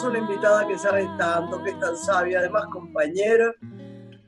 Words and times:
Tenemos 0.00 0.18
una 0.18 0.32
invitada 0.32 0.66
que 0.66 0.78
sabe 0.78 1.06
tanto, 1.18 1.62
que 1.62 1.70
es 1.70 1.78
tan 1.78 1.94
sabia, 1.94 2.38
además 2.38 2.64
compañera, 2.72 3.54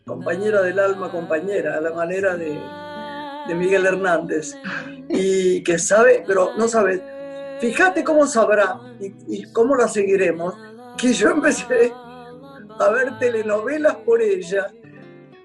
compañera 0.05 0.61
del 0.61 0.79
alma, 0.79 1.11
compañera, 1.11 1.79
a 1.79 1.81
la 1.81 1.93
manera 1.93 2.37
de, 2.37 2.61
de 3.49 3.55
Miguel 3.55 3.87
Hernández. 3.87 4.55
Y 5.09 5.63
que 5.63 5.79
sabe, 5.79 6.25
pero 6.27 6.51
no 6.59 6.69
sabe, 6.69 7.03
fíjate 7.59 8.05
cómo 8.05 8.27
sabrá 8.27 8.81
y, 9.01 9.15
y 9.29 9.53
cómo 9.53 9.75
la 9.75 9.89
seguiremos, 9.89 10.55
que 10.99 11.15
yo 11.15 11.31
empecé 11.31 11.91
a 12.79 12.91
ver 12.91 13.19
telenovelas 13.19 13.95
por 13.97 14.21
ella, 14.21 14.67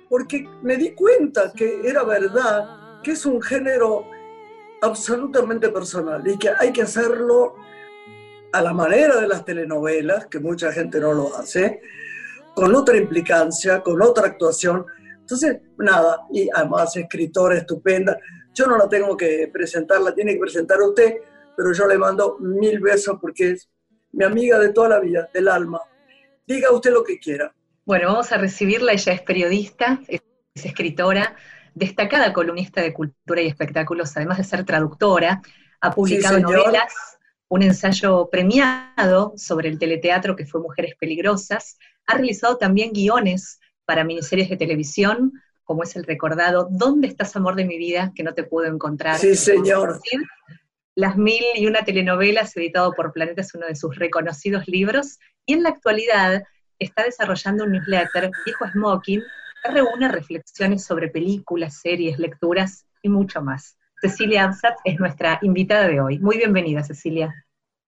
porque 0.09 0.45
me 0.61 0.75
di 0.75 0.93
cuenta 0.93 1.53
que 1.53 1.87
era 1.87 2.03
verdad, 2.03 3.01
que 3.01 3.11
es 3.11 3.25
un 3.25 3.41
género 3.41 4.03
absolutamente 4.81 5.69
personal 5.69 6.27
y 6.27 6.37
que 6.37 6.49
hay 6.49 6.73
que 6.73 6.81
hacerlo 6.81 7.55
a 8.57 8.61
la 8.61 8.73
manera 8.73 9.19
de 9.21 9.27
las 9.27 9.45
telenovelas, 9.45 10.27
que 10.27 10.39
mucha 10.39 10.71
gente 10.71 10.99
no 10.99 11.13
lo 11.13 11.35
hace, 11.37 11.81
con 12.55 12.73
otra 12.75 12.97
implicancia, 12.97 13.81
con 13.81 14.01
otra 14.01 14.27
actuación. 14.27 14.85
Entonces, 15.19 15.59
nada, 15.77 16.21
y 16.31 16.49
además 16.53 16.95
escritora 16.95 17.57
estupenda. 17.57 18.17
Yo 18.53 18.65
no 18.65 18.77
la 18.77 18.89
tengo 18.89 19.15
que 19.15 19.49
presentar, 19.53 20.01
la 20.01 20.13
tiene 20.15 20.33
que 20.33 20.39
presentar 20.39 20.81
usted, 20.81 21.17
pero 21.55 21.71
yo 21.71 21.85
le 21.87 21.97
mando 21.97 22.37
mil 22.39 22.79
besos 22.79 23.17
porque 23.21 23.51
es 23.51 23.69
mi 24.11 24.23
amiga 24.23 24.57
de 24.57 24.69
toda 24.69 24.89
la 24.89 24.99
vida, 24.99 25.29
del 25.33 25.47
alma. 25.47 25.79
Diga 26.47 26.71
usted 26.71 26.91
lo 26.91 27.03
que 27.03 27.19
quiera. 27.19 27.53
Bueno, 27.85 28.07
vamos 28.07 28.31
a 28.31 28.37
recibirla. 28.37 28.93
Ella 28.93 29.13
es 29.13 29.21
periodista, 29.21 29.99
es 30.07 30.21
escritora, 30.55 31.35
destacada 31.75 32.33
columnista 32.33 32.81
de 32.81 32.93
cultura 32.93 33.41
y 33.41 33.47
espectáculos, 33.47 34.17
además 34.17 34.39
de 34.39 34.43
ser 34.43 34.65
traductora. 34.65 35.41
Ha 35.81 35.91
publicado 35.91 36.37
Sí, 36.37 36.41
novelas, 36.41 37.16
un 37.49 37.63
ensayo 37.63 38.29
premiado 38.29 39.33
sobre 39.37 39.69
el 39.69 39.79
teleteatro 39.79 40.35
que 40.35 40.45
fue 40.45 40.61
Mujeres 40.61 40.95
Peligrosas. 40.99 41.77
Ha 42.05 42.15
realizado 42.15 42.57
también 42.57 42.91
guiones 42.91 43.59
para 43.85 44.03
miniseries 44.03 44.49
de 44.49 44.57
televisión, 44.57 45.33
como 45.63 45.83
es 45.83 45.95
el 45.95 46.03
recordado 46.03 46.67
¿Dónde 46.71 47.07
estás, 47.07 47.35
amor 47.35 47.55
de 47.55 47.65
mi 47.65 47.77
vida? 47.77 48.11
que 48.15 48.23
no 48.23 48.33
te 48.33 48.43
puedo 48.43 48.71
encontrar. 48.71 49.17
Sí, 49.17 49.35
señor. 49.35 50.01
Las 50.95 51.15
mil 51.15 51.43
y 51.55 51.67
una 51.67 51.85
telenovelas, 51.85 52.57
editado 52.57 52.93
por 52.93 53.13
Planeta, 53.13 53.41
es 53.41 53.53
uno 53.53 53.67
de 53.67 53.75
sus 53.75 53.95
reconocidos 53.95 54.67
libros, 54.67 55.19
y 55.45 55.53
en 55.53 55.63
la 55.63 55.69
actualidad 55.69 56.43
está 56.79 57.03
desarrollando 57.03 57.65
un 57.65 57.73
newsletter, 57.73 58.31
Viejo 58.45 58.67
Smoking, 58.71 59.21
que 59.63 59.71
reúne 59.71 60.09
reflexiones 60.09 60.83
sobre 60.83 61.09
películas, 61.09 61.79
series, 61.81 62.17
lecturas 62.17 62.85
y 63.03 63.09
mucho 63.09 63.41
más. 63.41 63.77
Cecilia 64.01 64.43
Absat 64.45 64.77
es 64.83 64.99
nuestra 64.99 65.39
invitada 65.41 65.87
de 65.87 65.99
hoy. 65.99 66.19
Muy 66.19 66.37
bienvenida, 66.37 66.83
Cecilia. 66.83 67.33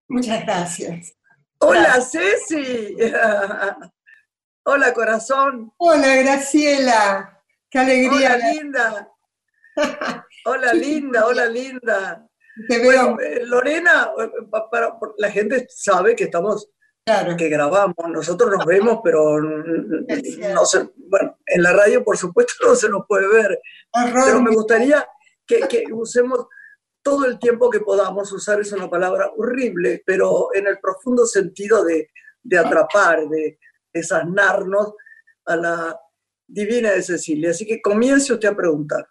Muchas 0.07 0.43
gracias. 0.43 1.13
Hola 1.59 2.01
Ceci. 2.01 2.95
Hola 4.65 4.93
corazón. 4.93 5.71
Hola, 5.77 6.15
Graciela. 6.17 7.41
Qué 7.69 7.79
alegría. 7.79 8.35
Hola 8.35 8.51
linda. 8.51 9.09
Hola 10.45 10.73
linda, 10.73 11.25
hola 11.25 11.45
linda. 11.45 12.27
Te 12.67 12.79
veo. 12.79 13.13
Bueno, 13.15 13.19
eh, 13.21 13.41
Lorena, 13.45 14.09
eh, 14.19 14.29
para- 14.71 14.97
la 15.17 15.31
gente 15.31 15.65
sabe 15.69 16.15
que 16.15 16.25
estamos, 16.25 16.69
Claro. 17.05 17.35
que 17.37 17.49
grabamos, 17.49 17.95
nosotros 18.09 18.51
nos 18.51 18.65
vemos, 18.65 18.99
pero 19.03 19.39
no 19.41 20.65
se, 20.65 20.89
bueno, 20.97 21.37
en 21.45 21.63
la 21.63 21.73
radio 21.73 22.03
por 22.03 22.17
supuesto 22.17 22.53
no 22.67 22.75
se 22.75 22.89
nos 22.89 23.05
puede 23.07 23.27
ver, 23.27 23.59
pero 23.93 24.41
me 24.41 24.51
gustaría 24.51 25.07
que, 25.57 25.83
usemos 25.91 26.47
todo 27.01 27.25
el 27.25 27.39
tiempo 27.39 27.69
que 27.69 27.79
podamos, 27.79 28.31
usar 28.31 28.59
es 28.59 28.71
una 28.71 28.89
palabra 28.89 29.31
horrible, 29.35 30.03
pero 30.05 30.49
en 30.53 30.67
el 30.67 30.79
profundo 30.79 31.25
sentido 31.25 31.83
de, 31.83 32.09
de 32.43 32.57
atrapar, 32.57 33.27
de 33.27 33.57
desasnarnos 33.93 34.93
a 35.45 35.55
la 35.55 35.99
divina 36.47 36.91
de 36.91 37.01
Cecilia. 37.01 37.51
Así 37.51 37.65
que 37.65 37.81
comience 37.81 38.33
usted 38.33 38.49
a 38.49 38.55
preguntar. 38.55 39.07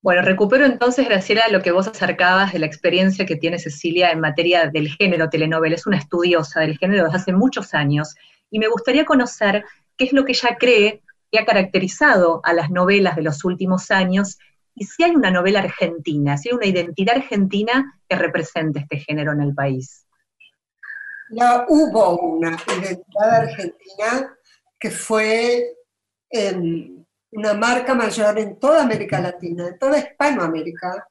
Bueno, 0.00 0.20
recupero 0.20 0.66
entonces, 0.66 1.08
Graciela, 1.08 1.48
lo 1.48 1.62
que 1.62 1.72
vos 1.72 1.88
acercabas 1.88 2.52
de 2.52 2.58
la 2.58 2.66
experiencia 2.66 3.24
que 3.24 3.36
tiene 3.36 3.58
Cecilia 3.58 4.10
en 4.10 4.20
materia 4.20 4.68
del 4.68 4.88
género 4.88 5.30
telenovela. 5.30 5.74
Es 5.74 5.86
una 5.86 5.96
estudiosa 5.96 6.60
del 6.60 6.76
género 6.76 7.04
desde 7.04 7.16
hace 7.16 7.32
muchos 7.32 7.72
años 7.72 8.14
y 8.50 8.58
me 8.58 8.68
gustaría 8.68 9.06
conocer 9.06 9.64
qué 9.96 10.04
es 10.04 10.12
lo 10.12 10.24
que 10.24 10.32
ella 10.32 10.56
cree 10.58 11.02
que 11.32 11.38
ha 11.38 11.46
caracterizado 11.46 12.40
a 12.44 12.52
las 12.52 12.70
novelas 12.70 13.16
de 13.16 13.22
los 13.22 13.44
últimos 13.44 13.90
años 13.90 14.38
y 14.74 14.84
si 14.84 15.02
hay 15.04 15.14
una 15.14 15.30
novela 15.30 15.60
argentina, 15.60 16.36
si 16.36 16.48
hay 16.48 16.54
una 16.54 16.66
identidad 16.66 17.16
argentina 17.16 18.00
que 18.08 18.16
represente 18.16 18.80
este 18.80 18.98
género 18.98 19.32
en 19.32 19.42
el 19.42 19.54
país. 19.54 20.06
Ya 21.30 21.64
hubo 21.68 22.18
una 22.18 22.56
identidad 22.78 23.34
argentina 23.34 24.36
que 24.78 24.90
fue 24.90 25.76
em, 26.30 27.04
una 27.32 27.54
marca 27.54 27.94
mayor 27.94 28.38
en 28.38 28.58
toda 28.58 28.82
América 28.82 29.20
Latina, 29.20 29.68
en 29.68 29.78
toda 29.78 29.98
Hispanoamérica, 29.98 31.08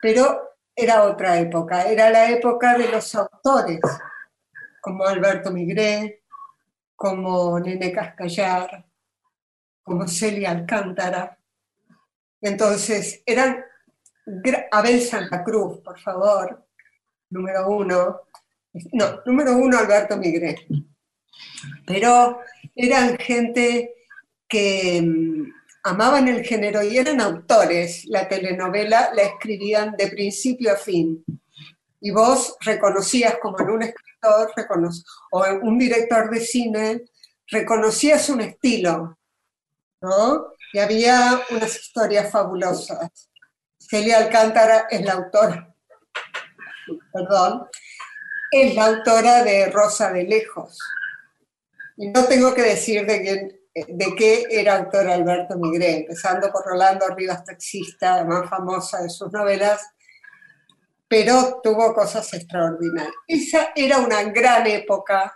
pero 0.00 0.50
era 0.74 1.02
otra 1.02 1.38
época, 1.38 1.82
era 1.84 2.10
la 2.10 2.30
época 2.30 2.78
de 2.78 2.90
los 2.90 3.14
autores, 3.14 3.80
como 4.80 5.04
Alberto 5.04 5.50
Migré, 5.50 6.22
como 6.96 7.58
Nene 7.60 7.92
Cascallar, 7.92 8.86
como 9.82 10.06
Celia 10.06 10.52
Alcántara. 10.52 11.36
Entonces, 12.40 13.22
eran 13.26 13.64
Abel 14.70 15.00
Santa 15.02 15.42
Cruz, 15.44 15.80
por 15.80 15.98
favor, 16.00 16.66
número 17.30 17.68
uno. 17.68 18.20
No, 18.92 19.20
número 19.26 19.56
uno 19.56 19.78
Alberto 19.78 20.16
Migré. 20.16 20.66
Pero 21.86 22.40
eran 22.74 23.18
gente 23.18 23.94
que 24.48 25.02
mm, 25.02 25.52
amaban 25.84 26.28
el 26.28 26.44
género 26.44 26.82
y 26.82 26.96
eran 26.96 27.20
autores. 27.20 28.04
La 28.06 28.28
telenovela 28.28 29.12
la 29.14 29.22
escribían 29.22 29.96
de 29.96 30.08
principio 30.08 30.72
a 30.72 30.76
fin. 30.76 31.24
Y 32.00 32.10
vos 32.10 32.56
reconocías 32.60 33.36
como 33.42 33.60
en 33.60 33.70
un 33.70 33.82
escritor 33.82 34.52
o 35.30 35.44
un 35.62 35.78
director 35.78 36.30
de 36.30 36.40
cine, 36.40 37.04
reconocías 37.46 38.28
un 38.28 38.42
estilo, 38.42 39.18
¿no? 40.00 40.46
Y 40.72 40.78
había 40.78 41.40
unas 41.50 41.76
historias 41.78 42.30
fabulosas. 42.30 43.30
Celia 43.78 44.18
Alcántara 44.18 44.86
es 44.88 45.04
la 45.04 45.14
autora, 45.14 45.74
perdón, 47.12 47.66
es 48.52 48.74
la 48.74 48.86
autora 48.86 49.42
de 49.42 49.66
Rosa 49.70 50.12
de 50.12 50.24
Lejos. 50.24 50.78
Y 51.96 52.08
no 52.08 52.24
tengo 52.24 52.54
que 52.54 52.62
decir 52.62 53.04
de, 53.04 53.60
de 53.74 54.14
qué 54.16 54.46
era 54.50 54.76
autor 54.76 55.08
Alberto 55.08 55.56
Migré, 55.58 55.98
empezando 55.98 56.50
por 56.52 56.64
Rolando 56.64 57.08
Rivas 57.08 57.44
Taxista, 57.44 58.16
la 58.16 58.24
más 58.24 58.48
famosa 58.48 59.02
de 59.02 59.10
sus 59.10 59.32
novelas, 59.32 59.84
pero 61.08 61.60
tuvo 61.62 61.92
cosas 61.92 62.32
extraordinarias. 62.32 63.12
Esa 63.26 63.72
era 63.74 63.98
una 63.98 64.22
gran 64.24 64.66
época 64.66 65.34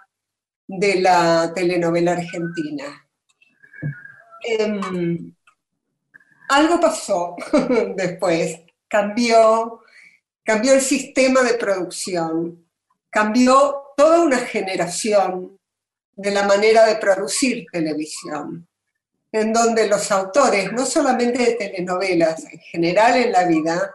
de 0.66 1.00
la 1.00 1.52
telenovela 1.54 2.12
argentina. 2.12 3.03
Em, 4.46 5.34
algo 6.48 6.80
pasó 6.80 7.36
después, 7.96 8.60
cambió, 8.88 9.80
cambió 10.44 10.74
el 10.74 10.80
sistema 10.80 11.42
de 11.42 11.54
producción, 11.54 12.64
cambió 13.10 13.82
toda 13.96 14.20
una 14.22 14.38
generación 14.38 15.58
de 16.16 16.30
la 16.30 16.44
manera 16.46 16.86
de 16.86 16.96
producir 16.96 17.66
televisión, 17.72 18.68
en 19.32 19.52
donde 19.52 19.88
los 19.88 20.10
autores, 20.12 20.72
no 20.72 20.86
solamente 20.86 21.38
de 21.44 21.54
telenovelas, 21.54 22.44
en 22.52 22.58
general 22.60 23.16
en 23.16 23.32
la 23.32 23.46
vida, 23.46 23.94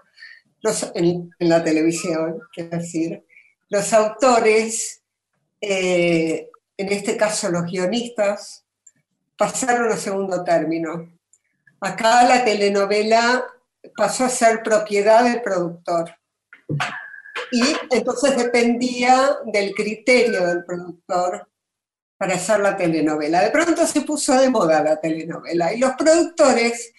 los- 0.61 0.91
en, 0.95 1.31
la 1.39 1.63
televisión, 1.63 2.39
quiero 2.53 2.77
decir, 2.77 3.23
los 3.69 3.93
autores, 3.93 5.01
eh, 5.61 6.49
en 6.77 6.89
este 6.91 7.15
caso 7.17 7.49
los 7.49 7.63
guionistas, 7.65 8.65
pasaron 9.39 9.89
a 9.89 9.95
segundo 9.95 10.43
término. 10.43 11.09
Acá 11.79 12.23
la 12.23 12.43
telenovela 12.43 13.45
pasó 13.95 14.25
a 14.25 14.29
ser 14.29 14.61
propiedad 14.61 15.23
del 15.23 15.41
productor. 15.41 16.13
Y 17.51 17.63
entonces 17.89 18.35
dependía 18.35 19.37
del 19.45 19.73
criterio 19.73 20.45
del 20.45 20.65
productor 20.65 21.47
para 22.17 22.35
hacer 22.35 22.59
la 22.59 22.75
telenovela. 22.75 23.41
De 23.41 23.49
pronto 23.49 23.87
se 23.87 24.01
puso 24.01 24.35
de 24.35 24.49
moda 24.49 24.83
la 24.83 24.99
telenovela 24.99 25.73
y 25.73 25.79
los 25.79 25.93
productores 25.93 26.91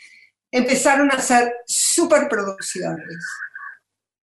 empezaron 0.51 1.11
a 1.11 1.17
hacer 1.17 1.55
superproducciones, 1.67 3.19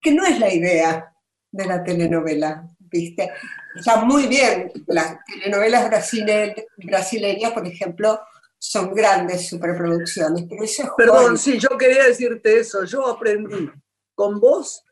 que 0.02 0.12
no 0.12 0.26
es 0.26 0.40
la 0.40 0.52
idea 0.52 1.14
de 1.52 1.66
la 1.66 1.84
telenovela. 1.84 2.68
¿viste? 2.90 3.32
Está 3.78 4.04
muy 4.04 4.28
bien. 4.28 4.72
Las 4.88 5.18
telenovelas 5.26 5.90
brasileñas, 5.90 7.52
por 7.54 7.66
ejemplo, 7.66 8.20
son 8.58 8.94
grandes 8.94 9.48
superproducciones, 9.50 10.46
pero 10.50 10.64
eso 10.64 10.94
Perdón, 10.98 11.38
sí, 11.38 11.60
yo 11.60 11.78
quería 11.78 12.06
decirte 12.06 12.60
eso. 12.60 12.84
Yo 12.84 13.08
aprendí 13.08 13.70
con 14.16 14.40
vos 14.40 14.84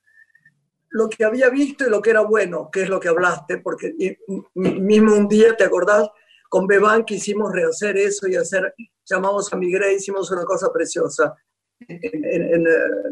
lo 0.96 1.10
que 1.10 1.26
había 1.26 1.50
visto 1.50 1.86
y 1.86 1.90
lo 1.90 2.02
que 2.02 2.12
era 2.12 2.22
bueno, 2.22 2.70
que 2.72 2.84
es 2.84 2.90
lo 2.90 3.00
que 3.00 3.10
hablaste, 3.10 3.58
porque 3.58 4.18
mismo 4.54 5.14
un 5.14 5.28
día, 5.28 5.56
¿te 5.58 5.66
acordás? 5.66 6.08
Con 6.48 6.68
Beban 6.68 7.04
quisimos 7.04 7.52
rehacer 7.52 7.98
eso 7.98 8.28
y 8.28 8.36
hacer, 8.36 8.74
llamamos 9.04 9.52
a 9.52 9.58
Miguel, 9.58 9.94
hicimos 9.94 10.32
una 10.32 10.46
cosa 10.46 10.72
preciosa, 10.72 11.36
en, 11.88 12.66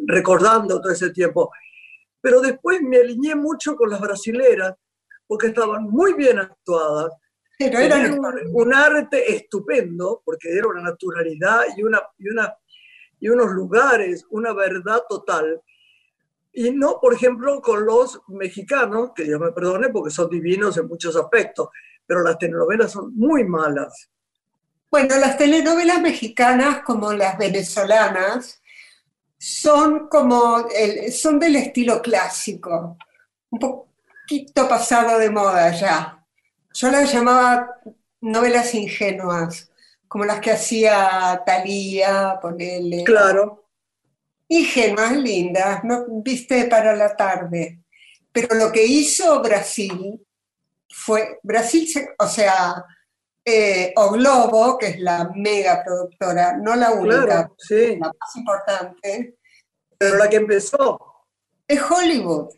recordando 0.05 0.79
todo 0.79 0.93
ese 0.93 1.09
tiempo. 1.09 1.51
Pero 2.21 2.39
después 2.39 2.81
me 2.81 2.97
alineé 2.97 3.35
mucho 3.35 3.75
con 3.75 3.89
las 3.89 3.99
brasileras, 3.99 4.75
porque 5.33 5.47
estaban 5.47 5.89
muy 5.89 6.13
bien 6.13 6.37
actuadas, 6.37 7.11
pero 7.57 7.79
era 7.79 7.97
un, 8.51 8.71
arte 8.71 9.35
estupendo, 9.35 10.21
porque 10.23 10.55
era 10.55 10.67
una 10.67 10.83
naturalidad 10.83 11.63
y, 11.75 11.81
una, 11.81 12.03
y, 12.19 12.29
una, 12.29 12.55
y 13.19 13.29
unos 13.29 13.49
lugares, 13.49 14.27
una 14.29 14.53
verdad 14.53 15.01
total. 15.09 15.59
Y 16.51 16.69
no, 16.69 16.99
por 17.01 17.15
ejemplo, 17.15 17.59
con 17.63 17.83
los 17.83 18.21
mexicanos, 18.27 19.09
que 19.15 19.23
Dios 19.23 19.39
me 19.39 19.51
perdone 19.51 19.89
porque 19.89 20.11
son 20.11 20.29
divinos 20.29 20.77
en 20.77 20.87
muchos 20.87 21.15
aspectos, 21.15 21.69
pero 22.05 22.21
las 22.21 22.37
telenovelas 22.37 22.91
son 22.91 23.15
muy 23.15 23.43
malas. 23.43 24.11
Bueno, 24.91 25.17
las 25.17 25.35
telenovelas 25.35 25.99
mexicanas, 25.99 26.83
como 26.83 27.11
las 27.11 27.39
venezolanas, 27.39 28.61
son 29.39 30.09
como 30.09 30.67
son 31.11 31.39
del 31.39 31.55
estilo 31.55 32.03
clásico, 32.03 32.97
un 33.49 33.59
poquito 34.33 34.67
pasado 34.67 35.19
de 35.19 35.29
moda 35.29 35.71
ya. 35.71 36.25
Yo 36.73 36.89
las 36.89 37.11
llamaba 37.13 37.79
novelas 38.21 38.73
ingenuas, 38.73 39.71
como 40.07 40.25
las 40.25 40.39
que 40.39 40.51
hacía 40.51 41.41
Talía, 41.45 42.39
ponele. 42.41 43.03
Claro. 43.03 43.69
Ingenuas, 44.47 45.15
lindas, 45.17 45.83
no 45.83 46.05
viste 46.23 46.65
para 46.65 46.95
la 46.95 47.15
tarde. 47.15 47.79
Pero 48.31 48.55
lo 48.55 48.71
que 48.71 48.83
hizo 48.83 49.41
Brasil 49.41 50.19
fue, 50.89 51.39
Brasil, 51.43 51.87
o 52.17 52.27
sea, 52.27 52.83
eh, 53.45 53.93
o 53.95 54.11
Globo, 54.11 54.77
que 54.79 54.87
es 54.87 54.99
la 54.99 55.29
mega 55.35 55.83
productora, 55.83 56.57
no 56.57 56.75
la 56.75 56.91
única, 56.91 57.51
la 57.69 58.07
más 58.09 58.35
importante. 58.35 59.37
Pero 59.97 60.17
la 60.17 60.27
que 60.27 60.37
empezó. 60.37 60.99
Es 61.67 61.79
Hollywood. 61.81 62.49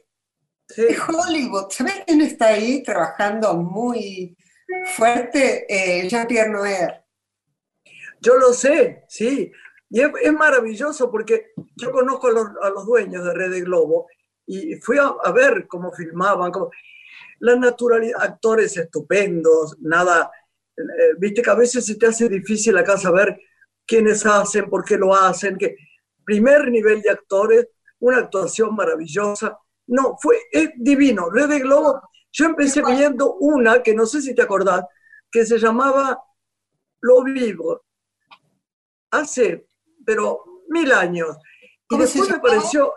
Hollywood. 1.08 1.70
¿Sabes 1.70 2.04
quién 2.06 2.22
está 2.22 2.48
ahí 2.48 2.84
trabajando 2.84 3.54
muy 3.56 4.36
fuerte? 4.96 5.66
Eh, 5.70 6.08
Jean-Pierre 6.08 6.50
Noer. 6.50 7.04
Yo 8.22 8.38
lo 8.38 8.54
sé, 8.54 9.04
sí. 9.08 9.52
Y 9.90 10.02
es, 10.02 10.34
maravilloso 10.34 11.12
porque 11.12 11.52
yo 11.76 11.92
conozco 11.92 12.28
a 12.28 12.70
los, 12.70 12.86
dueños 12.86 13.24
de 13.24 13.34
Red 13.34 13.52
de 13.52 13.62
Globo 13.62 14.08
y 14.46 14.76
fui 14.76 14.98
a, 14.98 15.32
ver 15.32 15.68
cómo 15.68 15.92
filmaban, 15.92 16.52
cómo, 16.52 16.72
la 17.40 17.56
naturalidad, 17.56 18.22
actores 18.22 18.76
estupendos, 18.78 19.78
nada, 19.80 20.32
eh, 20.76 20.82
viste 21.18 21.42
que 21.42 21.50
a 21.50 21.56
veces 21.56 21.86
se 21.86 21.96
te 21.96 22.08
hace 22.08 22.28
difícil 22.28 22.78
acá 22.78 22.98
saber 22.98 23.40
quiénes 23.86 24.26
hacen, 24.26 24.70
por 24.70 24.84
qué 24.84 24.98
lo 24.98 25.14
hacen, 25.14 25.58
que 25.58 25.76
primer 26.26 26.70
nivel 26.70 27.02
de 27.02 27.12
actores, 27.12 27.68
una 28.00 28.18
actuación 28.18 28.76
maravillosa. 28.76 29.58
No, 29.88 30.18
fue 30.20 30.38
es 30.52 30.72
divino. 30.76 31.30
Red 31.30 31.50
de 31.50 31.60
Globo, 31.60 32.02
yo 32.32 32.46
empecé 32.46 32.84
viendo 32.84 33.36
una 33.36 33.82
que 33.82 33.94
no 33.94 34.06
sé 34.06 34.22
si 34.22 34.34
te 34.34 34.42
acordás, 34.42 34.86
que 35.32 35.46
se 35.46 35.58
llamaba 35.58 36.22
Lo 37.02 37.24
Vivo, 37.24 37.84
hace, 39.12 39.68
pero 40.06 40.44
mil 40.70 40.92
años. 40.92 41.38
Y 41.90 41.98
después 41.98 42.30
me 42.30 42.40
pareció 42.40 42.94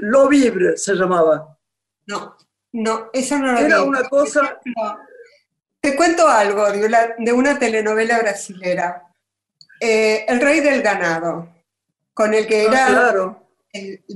Lo 0.00 0.28
Vibre, 0.28 0.76
se 0.76 0.94
llamaba. 0.94 1.56
No, 2.06 2.36
no, 2.72 3.10
esa 3.12 3.38
no 3.38 3.52
la 3.52 3.60
Era 3.60 3.82
una 3.82 4.04
cosa... 4.08 4.60
Te 5.80 5.94
cuento 5.94 6.26
algo 6.26 6.66
de 6.70 7.32
una, 7.32 7.58
telenovela 7.58 8.18
brasilera. 8.18 9.04
Eh, 9.80 10.24
el 10.26 10.40
Rey 10.40 10.58
del 10.60 10.82
Ganado, 10.82 11.48
con 12.12 12.34
el 12.34 12.46
que 12.46 12.62
ah, 12.62 12.64
era 12.64 13.10
el 13.10 13.36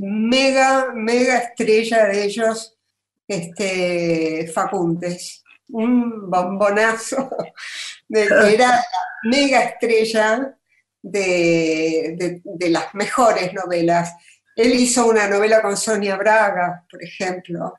mega, 0.01 0.93
mega 0.95 1.39
estrella 1.39 2.07
de 2.07 2.25
ellos, 2.25 2.79
este, 3.27 4.51
Facuntes. 4.53 5.43
Un 5.73 6.29
bombonazo, 6.29 7.31
de, 8.09 8.25
era 8.25 8.69
la 8.69 8.85
mega 9.23 9.63
estrella 9.63 10.57
de, 11.01 12.41
de, 12.45 12.71
las 12.71 12.93
mejores 12.95 13.53
novelas. 13.55 14.15
Él 14.57 14.75
hizo 14.75 15.07
una 15.07 15.29
novela 15.29 15.63
con 15.63 15.77
Sonia 15.77 16.17
Braga, 16.17 16.85
por 16.91 17.03
ejemplo. 17.03 17.75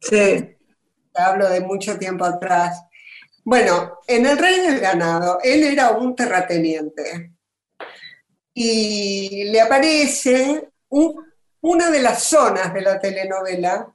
Sí. 0.00 0.56
Hablo 1.14 1.48
de 1.50 1.60
mucho 1.60 1.98
tiempo 1.98 2.24
atrás. 2.24 2.82
Bueno, 3.44 3.98
en 4.06 4.26
El 4.26 4.38
Rey 4.38 4.60
del 4.60 4.80
Ganado, 4.80 5.38
él 5.42 5.64
era 5.64 5.90
un 5.90 6.14
terrateniente. 6.14 7.32
Y 8.54 9.44
le 9.44 9.60
aparece 9.60 10.68
una 10.90 11.90
de 11.90 12.00
las 12.00 12.22
zonas 12.24 12.72
de 12.72 12.82
la 12.82 12.98
telenovela, 12.98 13.94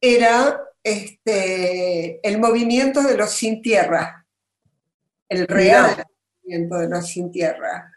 era 0.00 0.60
este, 0.82 2.20
el 2.26 2.38
movimiento 2.38 3.02
de 3.02 3.16
los 3.16 3.30
sin 3.30 3.62
tierra, 3.62 4.26
el 5.28 5.46
real 5.46 6.04
movimiento 6.42 6.76
de 6.76 6.88
los 6.88 7.08
sin 7.08 7.30
tierra. 7.30 7.90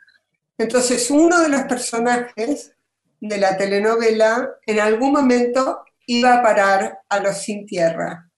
Entonces, 0.57 1.11
uno 1.11 1.41
de 1.41 1.49
los 1.49 1.63
personajes 1.63 2.73
de 3.19 3.37
la 3.37 3.57
telenovela 3.57 4.55
en 4.65 4.79
algún 4.79 5.11
momento 5.11 5.83
iba 6.05 6.35
a 6.35 6.41
parar 6.41 6.99
a 7.09 7.19
los 7.19 7.37
sin 7.37 7.65
tierra. 7.65 8.29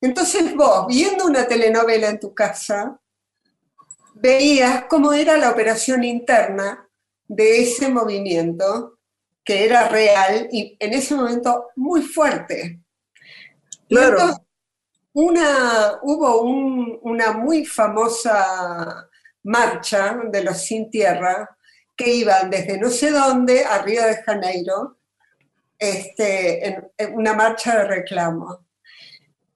Entonces 0.00 0.54
vos, 0.54 0.86
viendo 0.86 1.26
una 1.26 1.46
telenovela 1.46 2.08
en 2.08 2.20
tu 2.20 2.34
casa, 2.34 2.98
veías 4.14 4.84
cómo 4.84 5.12
era 5.12 5.36
la 5.36 5.50
operación 5.50 6.04
interna 6.04 6.85
de 7.28 7.62
ese 7.62 7.88
movimiento, 7.88 8.98
que 9.44 9.64
era 9.64 9.88
real 9.88 10.48
y 10.50 10.76
en 10.78 10.92
ese 10.92 11.14
momento 11.14 11.68
muy 11.76 12.02
fuerte. 12.02 12.80
Claro. 13.88 14.36
una, 15.12 15.98
hubo 16.02 16.40
una 16.42 17.32
muy 17.32 17.64
famosa 17.64 19.08
marcha 19.44 20.18
de 20.24 20.42
los 20.42 20.64
sin 20.64 20.90
tierra 20.90 21.56
que 21.96 22.12
iban 22.12 22.50
desde 22.50 22.78
no 22.78 22.90
sé 22.90 23.10
dónde 23.10 23.64
a 23.64 23.82
Río 23.82 24.04
de 24.04 24.22
Janeiro 24.22 24.96
este, 25.78 26.66
en, 26.66 27.14
una 27.14 27.32
marcha 27.34 27.78
de 27.78 27.84
reclamo, 27.84 28.66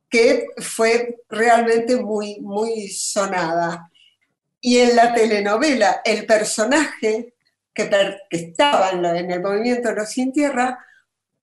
que 0.09 0.47
fue 0.59 1.19
realmente 1.29 1.97
muy, 1.97 2.41
muy 2.41 2.89
sonada. 2.89 3.91
Y 4.61 4.79
en 4.79 4.97
la 4.97 5.15
telenovela, 5.15 6.03
el 6.05 6.27
personaje 6.27 7.35
que, 7.75 7.91
estaba 8.31 8.91
en, 8.91 9.31
el 9.31 9.41
movimiento 9.41 9.89
de 9.89 9.97
los 9.97 10.11
sin 10.11 10.33
tierra, 10.33 10.85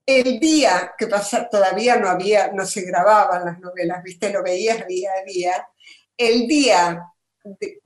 el 0.05 0.39
día 0.39 0.93
que 0.98 1.07
pasaba, 1.07 1.50
todavía 1.50 1.98
no 1.98 2.07
había, 2.07 2.51
no 2.53 2.65
se 2.65 2.81
grababan 2.81 3.46
las 3.46 3.60
novelas, 3.60 4.03
viste, 4.03 4.31
lo 4.31 4.43
veías 4.43 4.88
día 4.88 5.12
a 5.22 5.25
día, 5.25 5.67
el 6.15 6.48
día 6.48 7.03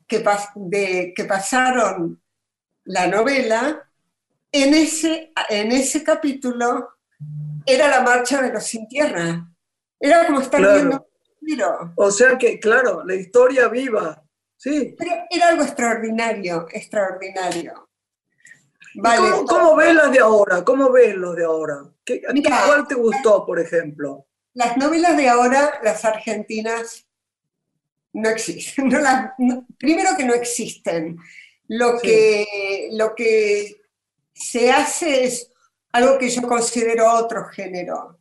que, 0.07 0.23
de, 0.55 1.13
que 1.15 1.25
pasaron 1.25 2.21
la 2.85 3.07
novela, 3.07 3.87
en 4.51 4.73
ese, 4.73 5.31
en 5.49 5.71
ese 5.71 6.03
capítulo 6.03 6.89
era 7.65 7.87
la 7.87 8.01
marcha 8.01 8.41
de 8.41 8.51
los 8.51 8.63
sin 8.63 8.87
tierra. 8.87 9.47
Era 9.99 10.25
como 10.25 10.41
estar 10.41 10.61
viendo 10.61 11.07
viendo 11.39 11.93
O 11.95 12.11
sea 12.11 12.37
que, 12.37 12.59
claro, 12.59 13.03
la 13.05 13.15
historia 13.15 13.67
viva. 13.67 14.23
Sí. 14.57 14.95
Pero 14.97 15.11
era 15.29 15.49
algo 15.49 15.63
extraordinario, 15.63 16.67
extraordinario. 16.71 17.90
¿Cómo, 19.47 19.75
ves 19.75 19.95
las 19.95 20.11
de 20.11 20.19
ahora? 20.19 20.63
¿Cómo 20.63 20.91
ves 20.91 21.15
los 21.15 21.35
de 21.35 21.45
ahora? 21.45 21.83
¿Qué, 22.03 22.21
¿Cuál 22.21 22.87
te 22.87 22.95
gustó, 22.95 23.45
por 23.45 23.59
ejemplo? 23.59 24.27
Las 24.53 24.75
novelas 24.77 25.15
de 25.15 25.29
ahora, 25.29 25.79
las 25.83 26.03
argentinas, 26.03 27.05
no 28.13 28.29
existen. 28.29 28.89
primero 29.77 30.09
que 30.17 30.25
no 30.25 30.33
existen. 30.33 31.17
Lo, 31.67 31.99
que, 31.99 32.89
lo 32.91 33.15
que 33.15 33.81
se 34.33 34.71
hace 34.71 35.23
es 35.23 35.51
algo 35.93 36.17
que 36.17 36.29
yo 36.29 36.41
considero 36.41 37.13
otro 37.13 37.45
género, 37.45 38.19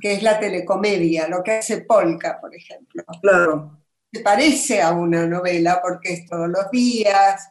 que 0.00 0.14
es 0.14 0.22
la 0.22 0.40
telecomedia, 0.40 1.28
lo 1.28 1.42
que 1.42 1.52
hace 1.52 1.82
Polka, 1.82 2.40
por 2.40 2.54
ejemplo. 2.54 3.04
Claro. 3.20 3.78
Se 4.12 4.20
parece 4.20 4.80
a 4.80 4.92
una 4.92 5.26
novela 5.26 5.80
porque 5.82 6.14
es 6.14 6.26
todos 6.26 6.48
los 6.48 6.70
días, 6.70 7.48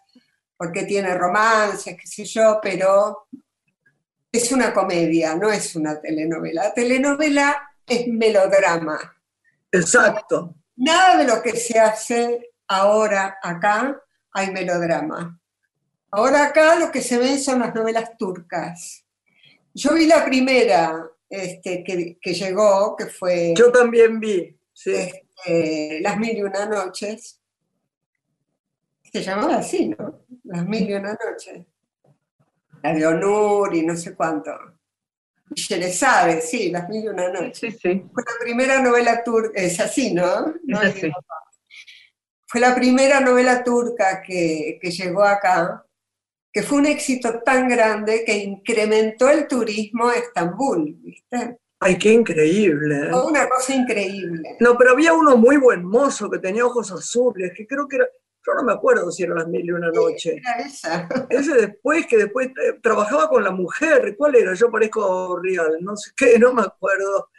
porque 0.58 0.84
tiene 0.84 1.14
romances, 1.14 1.96
qué 1.96 2.08
sé 2.08 2.26
yo, 2.26 2.60
pero 2.62 3.28
es 4.32 4.52
una 4.52 4.74
comedia, 4.74 5.36
no 5.36 5.52
es 5.52 5.76
una 5.76 6.02
telenovela. 6.02 6.64
La 6.66 6.74
telenovela 6.74 7.72
es 7.86 8.08
melodrama. 8.08 9.00
Exacto. 9.72 10.56
Nada 10.78 11.18
de 11.18 11.26
lo 11.26 11.42
que 11.42 11.56
se 11.56 11.80
hace 11.80 12.52
ahora 12.68 13.38
acá 13.42 14.02
hay 14.32 14.52
melodrama. 14.52 15.40
Ahora 16.12 16.46
acá 16.46 16.76
lo 16.76 16.92
que 16.92 17.02
se 17.02 17.18
ven 17.18 17.40
son 17.40 17.60
las 17.60 17.74
novelas 17.74 18.18
turcas. 18.18 19.04
Yo 19.74 19.94
vi 19.94 20.08
la 20.08 20.26
primera 20.26 21.08
este, 21.30 21.84
que, 21.84 22.34
llegó, 22.34 22.96
que 22.96 23.08
fue... 23.08 23.54
Yo 23.56 23.72
también 23.72 24.20
vi, 24.20 24.58
sí. 24.74 24.92
Este, 24.94 26.00
las 26.02 26.18
mil 26.18 26.38
y 26.38 26.44
una 26.44 26.66
noches. 26.66 27.40
Se 29.12 29.22
llamaba 29.22 29.58
así, 29.58 29.90
¿no? 29.90 30.17
Las 30.58 30.68
mil 30.68 30.90
y 30.90 30.94
una 30.96 31.14
noches. 31.14 31.68
La 32.82 32.92
de 32.92 33.06
Onur 33.06 33.76
y 33.76 33.86
no 33.86 33.96
sé 33.96 34.16
cuánto. 34.16 34.52
sabe, 35.94 36.42
sí, 36.42 36.72
Las 36.72 36.90
mil 36.90 37.04
y 37.04 37.08
una 37.10 37.30
noches. 37.30 37.60
Sí, 37.60 37.72
sí. 37.72 38.04
Fue 38.12 38.24
la 38.24 38.44
primera 38.44 38.82
novela 38.82 39.24
turca, 39.24 39.62
es 39.62 39.80
así, 39.80 40.16
¿no? 40.16 40.56
Fue 42.48 42.60
la 42.60 42.74
primera 42.74 43.20
novela 43.20 43.64
turca 43.64 44.24
que, 44.24 44.80
que 44.82 44.90
llegó 44.90 45.24
acá 45.24 45.84
que 46.52 46.64
fue 46.64 46.80
un 46.80 46.88
éxito 46.88 47.42
tan 47.42 47.70
grande 47.70 48.24
que 48.26 48.36
incrementó 48.36 49.30
el 49.30 49.48
turismo 49.48 50.08
a 50.08 50.16
Estambul, 50.16 50.98
¿viste? 51.04 51.60
Ay, 51.80 52.00
qué 52.00 52.14
increíble. 52.14 53.14
Una 53.14 53.48
cosa 53.48 53.76
increíble. 53.76 54.58
No, 54.60 54.76
pero 54.76 54.94
había 54.94 55.14
uno 55.14 55.38
muy 55.38 55.58
buen 55.58 55.86
mozo 55.86 56.32
que 56.32 56.40
tenía 56.40 56.66
ojos 56.66 56.92
azules, 56.92 57.52
que 57.56 57.68
creo 57.68 57.88
que 57.88 57.98
era, 57.98 58.08
yo 58.48 58.54
no 58.56 58.64
me 58.64 58.74
acuerdo 58.74 59.12
si 59.12 59.24
era 59.24 59.36
las 59.36 59.48
mil 59.48 59.66
y 59.66 59.72
una 59.72 59.92
noche. 59.92 60.38
era 60.38 60.66
esa. 60.66 61.10
Ese 61.30 61.54
después, 61.54 62.08
que 62.08 62.18
después 62.18 62.48
eh, 62.48 62.80
trabajaba 62.82 63.28
con 63.28 63.44
la 63.44 63.52
mujer, 63.52 64.16
¿cuál 64.18 64.36
era? 64.36 64.54
Yo 64.54 64.72
parezco 64.72 65.38
real, 65.44 65.78
no 65.82 65.98
sé 65.98 66.12
qué, 66.16 66.40
no 66.40 66.54
me 66.54 66.62
acuerdo. 66.62 67.30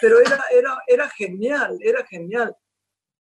Pero 0.00 0.20
era, 0.20 0.44
era, 0.52 0.78
era 0.86 1.08
genial, 1.10 1.78
era 1.80 2.04
genial 2.04 2.54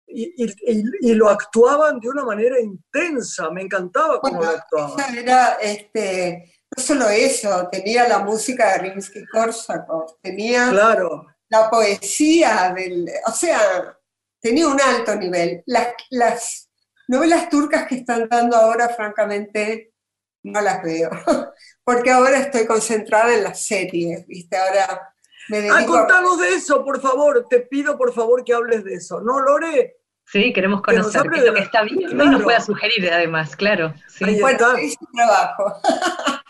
y, 0.09 1.15
lo 1.15 1.29
actuaban 1.29 2.01
de 2.01 2.09
una 2.09 2.25
manera 2.25 2.59
intensa, 2.61 3.51
me 3.51 3.63
encantaba 3.63 4.21
cómo 4.21 4.43
lo 4.43 4.51
actuaban. 4.51 5.17
Era, 5.17 5.59
este, 5.61 6.53
no 6.77 6.83
solo 6.83 7.09
eso, 7.09 7.69
tenía 7.71 8.09
la 8.09 8.21
música 8.21 8.73
de 8.73 8.91
Rimsky-Korsakov, 8.91 10.17
tenía 10.23 10.71
claro. 10.71 11.27
la 11.49 11.69
poesía 11.69 12.73
del, 12.75 13.09
o 13.27 13.33
sea, 13.33 13.99
tenía 14.41 14.69
un 14.69 14.81
alto 14.81 15.15
nivel. 15.17 15.63
Las, 15.67 15.89
las 16.11 16.68
novelas 17.09 17.49
turcas 17.49 17.87
que 17.87 17.97
están 17.97 18.29
dando 18.29 18.57
ahora, 18.57 18.89
francamente, 18.91 19.93
no 20.43 20.61
las 20.61 20.83
veo, 20.83 21.11
porque 21.85 22.11
ahora 22.11 22.39
estoy 22.39 22.67
concentrada 22.67 23.35
en 23.35 23.45
las 23.45 23.67
series, 23.67 24.27
¿viste? 24.27 24.57
Ahora 24.57 25.15
me 25.49 25.63
dedico 25.63 25.77
ah, 25.77 25.87
contanos 25.87 26.39
de 26.39 26.55
eso, 26.55 26.85
por 26.85 27.01
favor, 27.01 27.47
te 27.49 27.61
pido 27.61 27.97
por 27.97 28.13
favor 28.13 28.45
que 28.45 28.53
hables 28.53 28.85
de 28.85 28.95
eso. 28.95 29.21
¿No, 29.21 29.41
Lore? 29.41 29.97
Sí, 30.27 30.53
queremos 30.53 30.83
conocer 30.83 31.25
lo 31.25 31.55
que 31.55 31.61
está 31.61 31.83
bien 31.85 32.11
claro. 32.11 32.25
y 32.25 32.31
nos 32.33 32.43
pueda 32.43 32.61
sugerir 32.61 33.11
además, 33.11 33.57
claro. 33.57 33.95
Sí. 34.09 34.39
Bueno, 34.41 34.77
es 34.77 34.95
un 35.01 35.09
trabajo. 35.17 35.81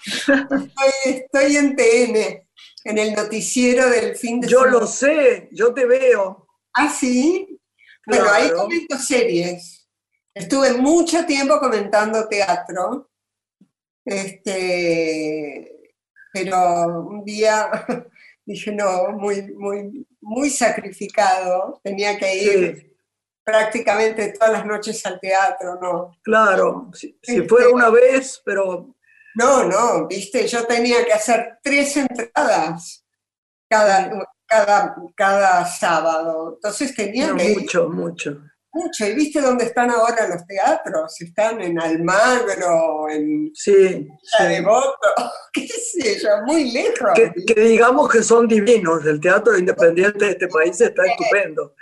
estoy, 1.04 1.56
en 1.56 1.76
TN, 1.76 2.46
en 2.84 2.98
el 2.98 3.14
noticiero 3.14 3.88
del 3.88 4.16
fin 4.16 4.40
de 4.40 4.48
semana. 4.48 4.72
Yo 4.72 4.78
lo 4.80 4.86
sé, 4.88 5.48
yo 5.52 5.72
te 5.72 5.86
veo. 5.86 6.48
¿Ah, 6.74 6.88
sí? 6.88 7.60
Bueno, 8.04 8.24
ahí 8.32 8.50
comento 8.50 8.98
series. 8.98 9.87
Estuve 10.38 10.72
mucho 10.74 11.26
tiempo 11.26 11.58
comentando 11.58 12.28
teatro. 12.28 13.10
Este, 14.04 15.78
pero 16.32 17.02
un 17.02 17.24
día 17.24 17.70
dije, 18.46 18.72
no, 18.72 19.10
muy, 19.10 19.52
muy, 19.54 20.06
muy 20.20 20.50
sacrificado, 20.50 21.80
tenía 21.82 22.18
que 22.18 22.34
ir 22.36 22.96
prácticamente 23.44 24.32
todas 24.32 24.52
las 24.52 24.66
noches 24.66 25.04
al 25.04 25.20
teatro, 25.20 25.78
¿no? 25.80 26.16
Claro, 26.22 26.90
si, 26.94 27.18
este, 27.20 27.46
fuera 27.48 27.68
una 27.70 27.90
vez, 27.90 28.40
pero... 28.44 28.94
No, 29.34 29.64
no, 29.64 30.06
viste, 30.06 30.46
yo 30.46 30.66
tenía 30.66 31.04
que 31.04 31.12
hacer 31.12 31.58
tres 31.62 31.96
entradas 31.96 33.04
cada, 33.68 34.26
cada, 34.46 34.96
cada 35.14 35.66
sábado, 35.66 36.54
entonces 36.54 36.94
tenía 36.94 37.34
Mucho, 37.34 37.88
mucho. 37.88 38.42
Mucho, 38.78 39.06
y 39.06 39.14
viste 39.14 39.40
dónde 39.40 39.64
están 39.64 39.90
ahora 39.90 40.28
los 40.28 40.46
teatros, 40.46 41.20
están 41.20 41.60
en 41.60 41.80
Almagro, 41.80 43.08
en 43.10 43.50
sí, 43.52 44.06
Devoto, 44.38 45.08
qué 45.52 45.66
sé 45.66 46.20
yo, 46.20 46.28
muy 46.46 46.70
lejos. 46.70 47.10
Que, 47.14 47.60
digamos 47.60 48.08
que 48.08 48.22
son 48.22 48.46
divinos, 48.46 49.04
el 49.04 49.20
teatro 49.20 49.58
independiente 49.58 50.26
de 50.26 50.30
este 50.30 50.46
país 50.46 50.80
está 50.80 51.02
estupendo. 51.04 51.74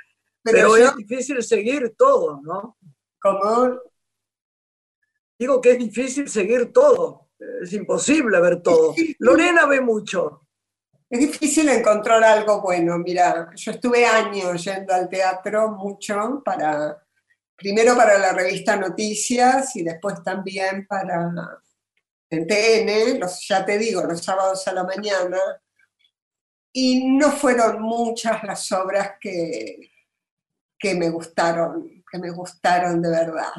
Pero, 0.43 0.75
es 0.77 0.97
difícil 0.97 1.43
seguir 1.43 1.95
todo, 1.99 2.41
¿no? 2.43 2.79
¿Cómo? 3.21 3.79
Digo 5.39 5.61
que 5.61 5.73
es 5.73 5.79
difícil 5.79 6.29
seguir 6.31 6.73
todo. 6.73 7.29
Es 7.63 7.75
imposible 7.75 8.41
ver 8.41 8.63
todo. 8.63 8.95
Lorena 9.19 9.67
ve 9.67 9.83
mucho. 9.83 10.46
Es 11.09 11.21
difícil 11.21 11.69
encontrar 11.69 12.23
algo 12.25 12.61
bueno. 12.61 12.99
Mira, 12.99 13.51
yo 13.55 13.71
estuve 13.71 14.05
años 14.05 14.65
yendo 14.65 14.93
al 14.93 15.09
teatro 15.09 15.71
mucho 15.71 16.43
para, 16.45 17.01
primero 17.57 17.95
para 17.95 18.19
la 18.19 18.33
revista 18.33 18.77
Noticias 18.77 19.77
y 19.77 19.85
después 19.85 20.23
también 20.23 20.87
para 20.87 21.61
en 22.29 22.47
TN, 22.47 23.21
ya 23.49 23.65
te 23.65 23.79
digo, 23.79 24.03
los 24.03 24.21
sábados 24.21 24.67
a 24.67 24.73
la 24.73 24.85
mañana. 24.85 25.39
Y 26.73 27.09
no 27.09 27.31
fueron 27.31 27.81
muchas 27.81 28.43
las 28.43 28.71
obras 28.73 29.13
que, 29.21 29.91
que 30.79 30.95
me 30.95 31.09
gustaron, 31.09 32.05
que 32.11 32.19
me 32.19 32.31
gustaron 32.31 33.01
de 33.01 33.11
verdad. 33.11 33.53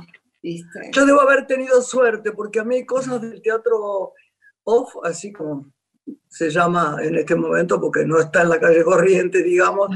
Yo 0.92 1.06
debo 1.06 1.22
haber 1.22 1.48
tenido 1.48 1.82
suerte, 1.82 2.32
porque 2.32 2.60
a 2.60 2.63
mí 2.63 2.86
cosas 2.86 3.22
del 3.22 3.42
teatro 3.42 4.13
off, 4.63 4.96
así 5.04 5.32
como 5.32 5.72
se 6.28 6.50
llama 6.50 6.98
en 7.02 7.16
este 7.16 7.36
momento, 7.36 7.80
porque 7.80 8.06
no 8.06 8.20
está 8.20 8.42
en 8.44 8.50
la 8.50 8.60
calle 8.60 8.84
corriente, 8.84 9.44
digamos, 9.44 9.90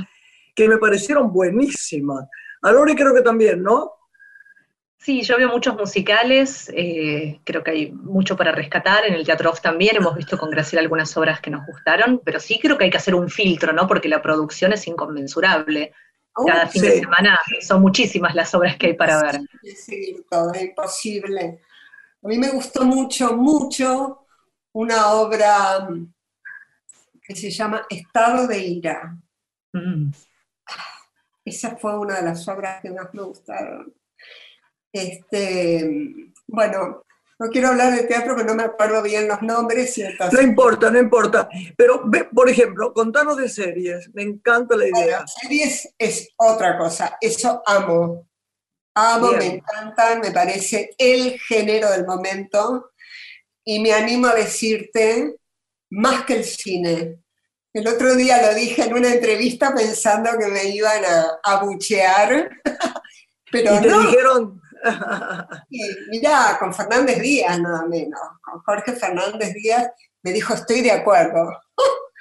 que 0.56 0.68
me 0.68 0.78
parecieron 0.78 1.32
buenísimas. 1.32 2.28
A 2.62 2.72
Lore 2.72 2.96
creo 2.96 3.14
que 3.14 3.22
también, 3.22 3.62
¿no? 3.62 3.94
Sí, 4.98 5.24
yo 5.24 5.36
veo 5.36 5.50
muchos 5.50 5.76
musicales, 5.76 6.72
eh, 6.76 7.40
creo 7.44 7.64
que 7.64 7.72
hay 7.72 7.92
mucho 7.92 8.38
para 8.38 8.52
rescatar, 8.52 9.06
en 9.08 9.16
el 9.16 9.26
Teatro 9.26 9.50
Off 9.50 9.60
también 9.60 9.96
hemos 9.96 10.16
visto 10.16 10.38
con 10.38 10.52
Graciela 10.52 10.82
algunas 10.82 11.18
obras 11.18 11.42
que 11.42 11.50
nos 11.50 11.66
gustaron, 11.66 12.22
pero 12.24 12.40
sí 12.40 12.60
creo 12.62 12.78
que 12.78 12.84
hay 12.84 12.92
que 12.92 12.98
hacer 12.98 13.16
un 13.16 13.28
filtro, 13.28 13.74
¿no? 13.74 13.88
Porque 13.88 14.08
la 14.08 14.22
producción 14.22 14.74
es 14.74 14.88
inconmensurable. 14.88 15.92
Cada 16.46 16.68
fin 16.68 16.84
de 16.84 17.00
semana 17.00 17.40
son 17.62 17.82
muchísimas 17.82 18.36
las 18.36 18.54
obras 18.54 18.78
que 18.78 18.88
hay 18.88 18.94
para 18.94 19.22
ver. 19.24 19.42
Sí, 19.76 20.24
todo, 20.30 20.54
es 20.54 20.62
imposible. 20.62 21.62
A 22.24 22.28
mí 22.28 22.38
me 22.38 22.52
gustó 22.52 22.86
mucho, 22.86 23.36
mucho 23.36 24.21
una 24.74 25.14
obra 25.14 25.88
que 27.22 27.36
se 27.36 27.50
llama 27.52 27.86
Estado 27.90 28.48
de 28.48 28.60
Ira. 28.60 29.18
Mm. 29.74 30.12
Esa 31.46 31.76
fue 31.78 31.98
una 31.98 32.18
de 32.18 32.24
las 32.24 32.48
obras 32.48 32.82
que 32.82 32.92
más 32.92 33.14
me 33.14 33.24
gustaron. 33.24 33.94
Este, 34.94 36.32
bueno, 36.48 37.04
no 37.40 37.50
quiero 37.50 37.70
hablar 37.70 37.96
de 37.96 38.04
teatro 38.04 38.36
que 38.36 38.44
no 38.44 38.54
me 38.54 38.64
acuerdo 38.64 39.02
bien 39.02 39.28
los 39.28 39.42
nombres. 39.42 40.00
No 40.32 40.42
importa, 40.42 40.92
no 40.92 41.00
importa. 41.00 41.50
Pero, 41.76 42.04
por 42.34 42.48
ejemplo, 42.48 42.94
contanos 42.94 43.38
de 43.38 43.50
series. 43.50 44.14
Me 44.14 44.22
encanta 44.22 44.76
la 44.76 44.88
idea. 44.88 45.26
series 45.26 45.92
es 45.98 46.30
otra 46.38 46.78
cosa. 46.78 47.18
Eso 47.20 47.64
amo. 47.66 48.28
Amo, 48.94 49.32
me 49.32 49.56
encantan, 49.56 50.20
me 50.20 50.32
parece 50.32 50.92
el 50.98 51.40
género 51.40 51.90
del 51.90 52.06
momento. 52.06 52.92
Y 53.64 53.80
me 53.80 53.94
animo 53.94 54.28
a 54.28 54.36
decirte, 54.36 55.36
más 55.90 56.26
que 56.26 56.36
el 56.36 56.44
cine. 56.44 57.20
El 57.74 57.88
otro 57.88 58.16
día 58.16 58.42
lo 58.42 58.54
dije 58.54 58.84
en 58.84 58.94
una 58.94 59.14
entrevista 59.14 59.74
pensando 59.74 60.32
que 60.38 60.48
me 60.48 60.66
iban 60.66 61.04
a 61.06 61.40
abuchear. 61.44 62.50
Pero 63.52 63.76
¿Y 63.76 63.82
te 63.82 63.88
dijeron, 63.88 64.62
mirá, 66.10 66.58
con 66.60 66.74
Fernández 66.74 67.20
Díaz 67.22 67.60
nada 67.60 67.86
menos, 67.86 68.20
con 68.42 68.62
Jorge 68.62 68.94
Fernández 68.94 69.54
Díaz 69.54 69.90
me 70.24 70.32
dijo 70.34 70.54
estoy 70.54 70.82
de 70.82 70.92
acuerdo. 70.92 71.52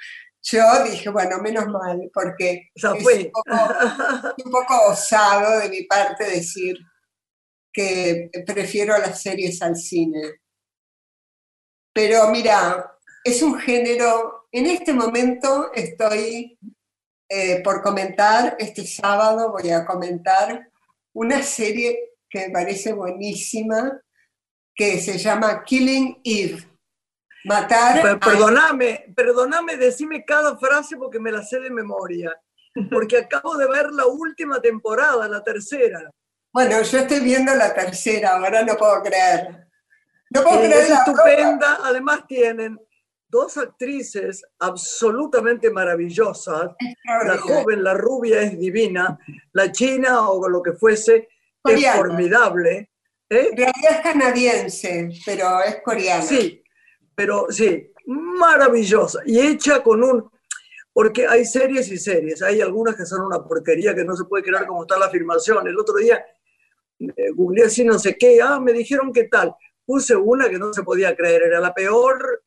Yo 0.43 0.63
dije, 0.85 1.09
bueno, 1.09 1.37
menos 1.37 1.67
mal, 1.67 2.09
porque 2.11 2.71
es 2.73 2.83
un 2.83 4.51
poco, 4.51 4.87
osado 4.87 5.59
de 5.59 5.69
mi 5.69 5.83
parte 5.83 6.23
decir 6.23 6.77
que 7.71 8.31
prefiero 8.47 8.97
las 8.97 9.21
series 9.21 9.61
al 9.61 9.75
cine. 9.75 10.40
Pero 11.93 12.29
mira, 12.29 12.97
es 13.23 13.41
un 13.41 13.59
género, 13.59 14.47
en 14.51 14.67
este 14.67 14.93
momento 14.93 15.71
estoy 15.73 16.57
eh, 17.29 17.61
por 17.63 17.81
comentar, 17.81 18.55
este 18.59 18.85
sábado 18.85 19.51
voy 19.51 19.69
a 19.71 19.85
comentar 19.85 20.69
una 21.13 21.41
serie 21.43 22.15
que 22.29 22.47
me 22.47 22.53
parece 22.53 22.93
buenísima, 22.93 24.01
que 24.73 24.99
se 24.99 25.17
llama 25.17 25.63
Killing 25.63 26.21
Eve. 26.23 26.67
Matar. 27.43 28.19
Perdóname, 28.19 29.13
perdóname, 29.15 29.75
decime 29.75 30.23
cada 30.23 30.57
frase 30.57 30.95
porque 30.95 31.19
me 31.19 31.31
la 31.31 31.43
sé 31.43 31.59
de 31.59 31.69
memoria. 31.69 32.31
porque 32.91 33.17
acabo 33.17 33.57
de 33.57 33.67
ver 33.67 33.91
la 33.91 34.05
última 34.05 34.61
temporada, 34.61 35.27
la 35.27 35.43
tercera. 35.43 36.09
Bueno, 36.53 36.81
yo 36.81 36.99
estoy 36.99 37.19
viendo 37.19 37.53
la 37.55 37.73
tercera, 37.73 38.35
ahora 38.35 38.63
no 38.63 38.75
puedo 38.75 39.01
creer. 39.01 39.67
No 40.33 40.43
puedo 40.43 40.63
Eh, 40.63 40.67
creer 40.67 40.83
es 40.83 40.89
la 40.89 40.95
estupenda, 40.95 41.79
además 41.83 42.25
tienen 42.27 42.79
dos 43.27 43.57
actrices 43.57 44.43
absolutamente 44.59 45.71
maravillosas. 45.71 46.71
La 47.25 47.37
joven, 47.37 47.83
la 47.83 47.93
rubia 47.93 48.41
es 48.41 48.57
divina, 48.57 49.17
la 49.53 49.71
china 49.71 50.29
o 50.29 50.47
lo 50.49 50.61
que 50.61 50.73
fuese 50.73 51.29
es 51.63 51.85
formidable. 51.95 52.91
¿eh? 53.29 53.47
En 53.51 53.57
realidad 53.57 53.91
es 53.91 53.99
canadiense, 54.01 55.09
pero 55.25 55.61
es 55.63 55.81
coreana. 55.83 56.23
Sí, 56.23 56.63
pero 57.15 57.47
sí, 57.49 57.91
maravillosa 58.05 59.19
y 59.25 59.39
hecha 59.39 59.81
con 59.81 60.03
un... 60.03 60.29
Porque 60.93 61.25
hay 61.25 61.45
series 61.45 61.89
y 61.89 61.97
series, 61.97 62.41
hay 62.41 62.59
algunas 62.59 62.97
que 62.97 63.05
son 63.05 63.21
una 63.21 63.41
porquería 63.41 63.95
que 63.95 64.03
no 64.03 64.13
se 64.13 64.25
puede 64.25 64.43
creer 64.43 64.65
cómo 64.65 64.81
está 64.81 64.99
la 64.99 65.09
filmación. 65.09 65.65
El 65.65 65.79
otro 65.79 65.95
día 65.95 66.21
eh, 66.99 67.31
googleé 67.33 67.67
así 67.67 67.85
no 67.85 67.97
sé 67.97 68.17
qué, 68.17 68.41
ah, 68.41 68.59
me 68.59 68.73
dijeron 68.73 69.13
qué 69.13 69.23
tal. 69.23 69.55
Puse 69.85 70.15
una 70.15 70.49
que 70.49 70.57
no 70.57 70.73
se 70.73 70.83
podía 70.83 71.15
creer, 71.15 71.43
era 71.43 71.59
la 71.59 71.73
peor 71.73 72.43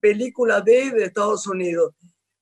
película 0.00 0.60
de, 0.60 0.90
de 0.90 1.04
Estados 1.04 1.46
Unidos. 1.46 1.94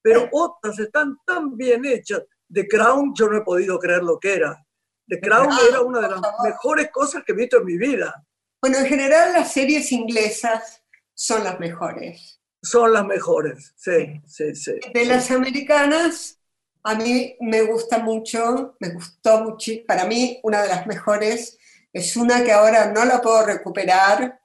Pero 0.02 0.28
otras 0.32 0.78
están 0.78 1.16
tan 1.24 1.56
bien 1.56 1.84
hechas. 1.84 2.22
The 2.52 2.68
Crown, 2.68 3.12
yo 3.14 3.28
no 3.28 3.38
he 3.38 3.42
podido 3.42 3.78
creer 3.78 4.02
lo 4.02 4.18
que 4.18 4.34
era. 4.34 4.64
The 5.08 5.20
Crown 5.20 5.48
Crown, 5.48 5.68
era 5.68 5.80
una 5.82 6.00
de 6.00 6.10
las 6.10 6.20
mejores 6.44 6.90
cosas 6.92 7.22
que 7.24 7.32
he 7.32 7.36
visto 7.36 7.58
en 7.58 7.64
mi 7.64 7.76
vida. 7.76 8.26
Bueno, 8.60 8.78
en 8.78 8.86
general 8.86 9.32
las 9.32 9.52
series 9.52 9.92
inglesas 9.92 10.82
son 11.14 11.44
las 11.44 11.58
mejores. 11.60 12.40
Son 12.62 12.92
las 12.92 13.06
mejores, 13.06 13.74
sí, 13.76 14.20
sí, 14.26 14.54
sí. 14.54 14.72
De 14.92 15.02
sí. 15.02 15.06
las 15.06 15.30
americanas, 15.30 16.40
a 16.82 16.94
mí 16.96 17.36
me 17.40 17.62
gusta 17.62 17.98
mucho, 17.98 18.76
me 18.80 18.90
gustó 18.90 19.44
mucho, 19.44 19.72
para 19.86 20.04
mí 20.04 20.40
una 20.42 20.62
de 20.62 20.68
las 20.68 20.86
mejores 20.86 21.58
es 21.96 22.14
una 22.14 22.44
que 22.44 22.52
ahora 22.52 22.92
no 22.92 23.06
la 23.06 23.22
puedo 23.22 23.46
recuperar, 23.46 24.38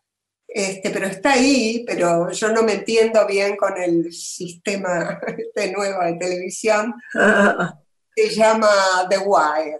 este, 0.47 0.89
pero 0.89 1.07
está 1.07 1.33
ahí, 1.33 1.83
pero 1.85 2.31
yo 2.31 2.51
no 2.53 2.63
me 2.63 2.75
entiendo 2.75 3.27
bien 3.27 3.57
con 3.57 3.77
el 3.77 4.11
sistema 4.13 5.19
este 5.27 5.73
nuevo 5.73 6.01
de 6.01 6.13
televisión, 6.13 6.93
Ah, 7.13 7.77
se 8.15 8.29
llama 8.29 8.69
The 9.09 9.17
Wire. 9.17 9.77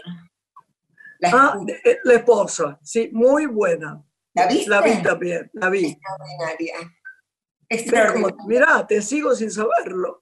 ¿La, 1.19 1.29
ah, 1.31 1.59
eh, 1.85 1.99
la 2.03 2.13
esposa, 2.15 2.77
sí, 2.83 3.09
muy 3.13 3.45
buena. 3.45 4.03
¿la 4.33 4.47
viste? 4.47 4.69
La 4.69 4.81
vi 4.81 5.01
también, 5.01 5.49
la 5.53 5.69
vi. 5.69 5.85
Extraordinaria. 5.85 6.75
Extraordinaria. 7.69 8.37
Mirá, 8.47 8.87
te 8.87 9.01
sigo 9.01 9.33
sin 9.33 9.49
saberlo. 9.49 10.19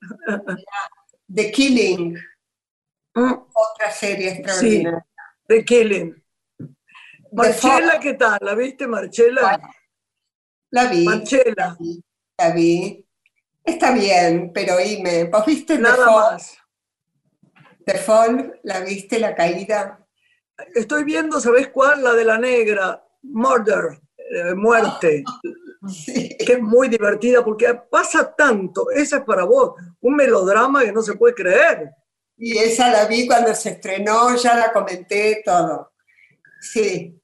The 1.32 1.50
Killing, 1.50 2.16
Mm, 3.12 3.32
otra 3.32 3.90
serie 3.90 4.30
extraordinaria. 4.34 5.04
The 5.48 5.64
Killing. 5.64 6.22
The 7.30 7.36
Marchela, 7.36 7.90
Fall, 7.92 8.00
¿qué 8.00 8.14
tal? 8.14 8.38
¿La 8.42 8.54
viste, 8.54 8.86
Marchela? 8.86 9.60
la 10.70 10.86
vi. 10.86 11.04
Marchela, 11.04 11.54
La 11.56 11.76
vi, 11.78 12.02
la 12.38 12.50
vi. 12.50 13.06
Está 13.64 13.92
bien, 13.92 14.52
pero 14.52 14.76
oíme, 14.76 15.24
¿vos 15.24 15.44
viste 15.46 15.76
The 15.76 15.82
nada 15.82 16.04
Fall? 16.04 16.32
más. 16.32 16.58
The 17.84 17.94
Fall? 17.98 18.60
¿La 18.64 18.80
viste, 18.80 19.18
la 19.18 19.34
caída? 19.34 20.04
Estoy 20.74 21.04
viendo, 21.04 21.40
¿sabés 21.40 21.68
cuál? 21.68 22.02
La 22.02 22.12
de 22.14 22.24
la 22.24 22.38
negra, 22.38 23.04
Murder, 23.22 24.00
eh, 24.16 24.54
muerte, 24.54 25.24
Sí. 25.88 26.36
que 26.36 26.54
es 26.54 26.60
muy 26.62 26.88
divertida 26.88 27.42
porque 27.44 27.72
pasa 27.90 28.34
tanto. 28.34 28.90
Esa 28.90 29.18
es 29.18 29.22
para 29.24 29.44
vos, 29.44 29.74
un 30.00 30.14
melodrama 30.16 30.82
que 30.84 30.92
no 30.92 31.00
se 31.02 31.14
puede 31.14 31.34
creer. 31.34 31.90
Y 32.36 32.58
esa 32.58 32.90
la 32.90 33.06
vi 33.06 33.26
cuando 33.26 33.54
se 33.54 33.70
estrenó, 33.70 34.34
ya 34.36 34.56
la 34.56 34.72
comenté 34.72 35.42
todo. 35.44 35.92
Sí. 36.60 37.19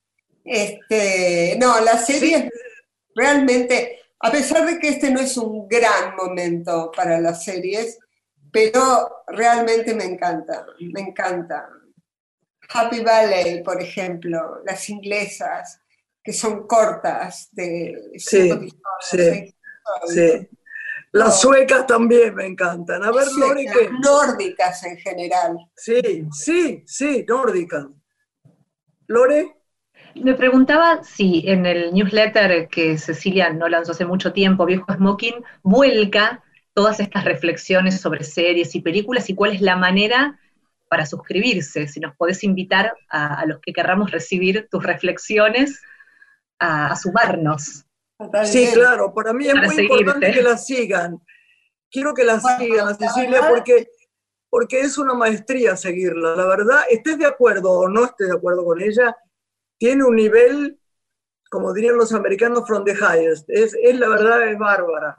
Este, 0.47 1.57
no, 1.59 1.81
la 1.81 1.99
serie 1.99 2.49
realmente, 3.15 3.99
a 4.21 4.31
pesar 4.31 4.65
de 4.67 4.79
que 4.79 4.91
este 4.91 5.11
no 5.11 5.21
es 5.21 5.37
un 5.37 5.67
gran 5.69 6.15
momento 6.15 6.93
para 6.95 7.21
las 7.21 7.45
series, 7.45 7.99
pero 8.53 9.25
realmente 9.27 9.95
me 9.95 10.05
encanta, 10.05 10.65
me 10.79 11.01
encanta. 11.01 11.69
Happy 12.69 13.01
Valley, 13.01 13.63
por 13.63 13.81
ejemplo, 13.81 14.63
las 14.65 14.89
inglesas, 14.89 15.81
que 16.23 16.33
son 16.33 16.67
cortas, 16.67 17.49
de 17.53 18.13
Sí, 18.17 18.51
sí. 19.01 19.55
Sí. 20.09 20.49
Las 21.13 21.41
suecas 21.41 21.87
también 21.87 22.35
me 22.35 22.47
encantan. 22.47 23.03
A 23.03 23.11
ver, 23.11 23.27
¿qué? 23.57 23.91
nórdicas 24.03 24.83
en 24.85 24.97
general. 24.99 25.57
Sí, 25.75 26.29
sí, 26.33 26.83
sí, 26.87 27.25
nórdica. 27.27 27.89
Lore, 29.07 29.57
Me 30.23 30.35
preguntaba 30.35 31.03
si 31.05 31.45
en 31.47 31.67
el 31.67 31.93
newsletter 31.93 32.69
que 32.69 32.97
Cecilia 32.99 33.51
no 33.51 33.69
lanzó 33.69 33.93
hace 33.93 34.05
mucho 34.05 34.33
tiempo, 34.33 34.65
Viejo 34.65 34.93
Smoking, 34.93 35.45
vuelca 35.63 36.43
todas 36.75 37.01
estas 37.01 37.25
reflexiones 37.25 38.01
sobre 38.01 38.25
series 38.25 38.75
y 38.75 38.81
películas 38.81 39.29
y 39.31 39.35
cuál 39.35 39.53
es 39.53 39.61
la 39.61 39.77
manera 39.77 40.39
para 40.89 41.07
suscribirse. 41.07 41.87
Si 41.89 42.01
nos 42.01 42.15
podés 42.17 42.45
invitar 42.45 42.95
a, 43.11 43.41
a 43.41 43.47
los 43.47 43.61
que 43.61 43.73
querramos 43.73 44.11
recibir 44.11 44.69
tus 44.71 44.83
reflexiones 44.83 45.81
a, 46.59 46.93
a 46.93 46.97
sumarnos. 46.97 47.85
sí, 48.45 48.69
claro, 48.73 49.13
para 49.13 49.33
mí 49.33 49.47
es 49.47 49.55
Para 49.55 49.67
muy 49.67 49.75
seguirte. 49.77 49.99
importante 50.01 50.33
que 50.33 50.43
la 50.43 50.57
sigan. 50.57 51.19
Quiero 51.91 52.15
que 52.15 52.25
la 52.25 52.37
Bueno, 52.37 52.59
sigan 52.59 52.87
la 52.87 52.95
Cecilia 52.95 53.31
verdad- 53.41 53.49
porque, 53.51 53.89
porque 54.51 54.81
es 54.81 54.97
una 54.99 55.15
maestría 55.15 55.77
seguirla. 55.77 56.35
La 56.37 56.47
verdad, 56.47 56.81
estés 56.91 57.19
de 57.19 57.27
acuerdo 57.27 57.71
o 57.73 57.89
no 57.89 58.05
estés 58.07 58.29
de 58.29 58.35
acuerdo 58.37 58.65
con 58.65 58.81
ella, 58.81 59.17
tiene 59.79 60.05
un 60.05 60.17
nivel, 60.17 60.79
como 61.51 61.73
dirían 61.73 61.97
los 61.97 62.13
americanos, 62.13 62.67
from 62.67 62.85
the 62.85 62.95
highest. 62.95 63.49
Es, 63.49 63.75
es 63.83 63.99
la 63.99 64.09
verdad, 64.09 64.49
es 64.49 64.59
bárbara. 64.59 65.17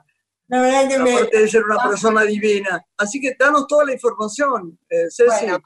La 0.48 0.62
verdad 0.62 0.88
que 0.88 0.98
me, 0.98 1.12
Aparte 1.12 1.40
de 1.40 1.48
ser 1.48 1.62
una 1.64 1.88
persona 1.88 2.22
divina. 2.22 2.84
Así 2.96 3.20
que 3.20 3.36
danos 3.38 3.66
toda 3.66 3.84
la 3.84 3.92
información, 3.92 4.78
eh, 4.88 5.08
Ceci. 5.10 5.44
Bueno, 5.44 5.60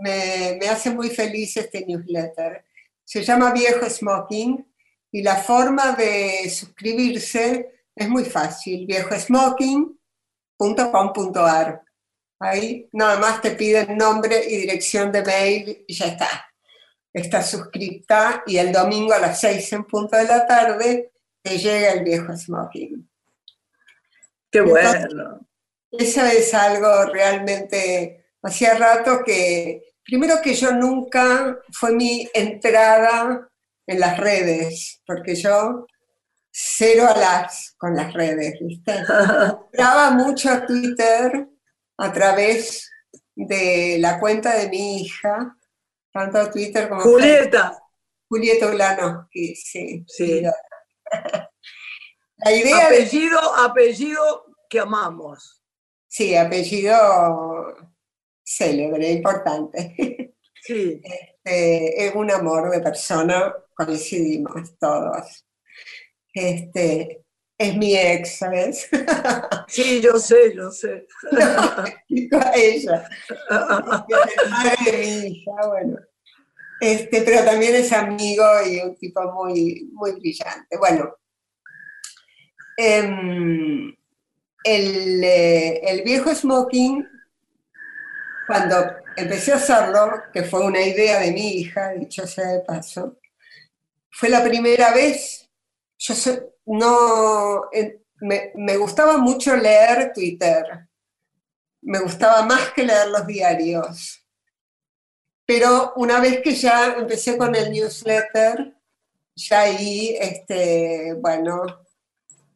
me, 0.00 0.58
me 0.60 0.68
hace 0.68 0.90
muy 0.90 1.10
feliz 1.10 1.56
este 1.56 1.86
newsletter. 1.86 2.64
Se 3.04 3.22
llama 3.22 3.52
Viejo 3.52 3.88
Smoking 3.88 4.66
y 5.12 5.22
la 5.22 5.36
forma 5.36 5.92
de 5.92 6.50
suscribirse 6.50 7.70
es 7.94 8.08
muy 8.08 8.24
fácil, 8.24 8.86
viejosmoking.com.ar. 8.86 11.82
Ahí 12.40 12.88
nada 12.92 13.20
más 13.20 13.40
te 13.40 13.52
piden 13.52 13.96
nombre 13.96 14.44
y 14.44 14.56
dirección 14.56 15.12
de 15.12 15.22
mail 15.22 15.84
y 15.86 15.94
ya 15.94 16.06
está. 16.06 16.44
Estás 17.14 17.50
suscripta 17.50 18.42
y 18.44 18.58
el 18.58 18.72
domingo 18.72 19.14
a 19.14 19.20
las 19.20 19.40
6 19.40 19.72
en 19.72 19.84
punto 19.84 20.16
de 20.16 20.24
la 20.24 20.46
tarde 20.46 21.12
te 21.40 21.56
llega 21.56 21.92
el 21.92 22.04
Viejo 22.04 22.36
Smoking. 22.36 23.08
Qué 24.50 24.58
Entonces, 24.58 25.06
bueno. 25.14 25.48
Eso 25.92 26.24
es 26.24 26.52
algo 26.52 27.06
realmente, 27.06 28.26
hacía 28.42 28.74
rato 28.74 29.22
que, 29.24 29.94
primero 30.04 30.42
que 30.42 30.54
yo 30.54 30.72
nunca 30.72 31.56
fue 31.72 31.92
mi 31.92 32.28
entrada 32.34 33.48
en 33.86 34.00
las 34.00 34.18
redes, 34.18 35.00
porque 35.06 35.36
yo 35.36 35.86
cero 36.50 37.06
a 37.08 37.16
las 37.16 37.74
con 37.76 37.94
las 37.94 38.12
redes, 38.12 38.54
¿viste? 38.60 38.92
Entraba 39.72 40.10
mucho 40.10 40.50
a 40.50 40.66
Twitter 40.66 41.48
a 41.98 42.12
través 42.12 42.90
de 43.36 43.98
la 44.00 44.18
cuenta 44.18 44.56
de 44.56 44.68
mi 44.68 45.02
hija, 45.02 45.56
tanto 46.14 46.38
a 46.38 46.50
Twitter 46.50 46.88
como 46.88 47.00
a 47.00 47.04
Facebook. 47.04 47.20
Julieta, 47.20 47.82
Julieta 48.28 48.66
Ulanowski, 48.68 49.56
sí. 49.56 50.04
Sí. 50.06 50.42
La 52.36 52.52
idea 52.52 52.88
de 52.90 52.96
apellido, 52.96 53.38
apellido 53.56 54.46
que 54.70 54.80
amamos. 54.80 55.62
Sí, 56.06 56.36
apellido 56.36 57.76
célebre, 58.44 59.10
importante. 59.10 60.34
Sí, 60.62 61.02
Este, 61.44 62.06
es 62.06 62.14
un 62.14 62.30
amor 62.30 62.70
de 62.70 62.80
persona, 62.80 63.54
coincidimos 63.74 64.78
todos. 64.78 65.46
Este, 66.32 67.23
es 67.58 67.76
mi 67.76 67.96
ex, 67.96 68.38
¿sabes? 68.38 68.88
sí, 69.68 70.00
yo 70.00 70.18
sé, 70.18 70.54
yo 70.54 70.70
sé. 70.70 71.06
Explico 71.86 72.38
a 72.38 72.52
ella. 72.54 73.08
Es 73.28 73.30
el 73.30 74.50
padre 74.50 74.92
de 74.92 75.06
mi 75.06 75.26
hija, 75.28 75.52
bueno. 75.68 75.98
Este, 76.80 77.22
pero 77.22 77.44
también 77.44 77.74
es 77.76 77.92
amigo 77.92 78.44
y 78.66 78.80
un 78.80 78.96
tipo 78.96 79.22
muy, 79.32 79.88
muy 79.92 80.12
brillante. 80.12 80.76
Bueno, 80.76 81.16
em, 82.76 83.94
el, 84.64 85.24
eh, 85.24 85.80
el 85.84 86.02
viejo 86.02 86.34
smoking, 86.34 87.08
cuando 88.46 88.76
empecé 89.16 89.52
a 89.52 89.56
hacerlo, 89.56 90.24
que 90.32 90.42
fue 90.42 90.64
una 90.64 90.82
idea 90.82 91.20
de 91.20 91.32
mi 91.32 91.60
hija, 91.60 91.92
dicho 91.92 92.26
sea 92.26 92.48
de 92.48 92.60
paso, 92.60 93.18
fue 94.10 94.28
la 94.28 94.44
primera 94.44 94.92
vez, 94.92 95.43
yo 96.12 96.14
no, 96.66 97.70
me, 98.20 98.52
me 98.54 98.76
gustaba 98.76 99.16
mucho 99.18 99.56
leer 99.56 100.12
Twitter, 100.12 100.88
me 101.82 102.00
gustaba 102.00 102.42
más 102.42 102.70
que 102.72 102.84
leer 102.84 103.08
los 103.08 103.26
diarios. 103.26 104.20
Pero 105.46 105.92
una 105.96 106.20
vez 106.20 106.40
que 106.40 106.54
ya 106.54 106.94
empecé 106.94 107.36
con 107.36 107.54
el 107.54 107.70
newsletter, 107.70 108.74
ya 109.36 109.60
ahí, 109.60 110.16
este, 110.18 111.14
bueno, 111.20 111.66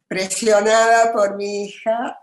presionada 0.07 1.13
por 1.13 1.35
mi 1.35 1.65
hija, 1.65 2.19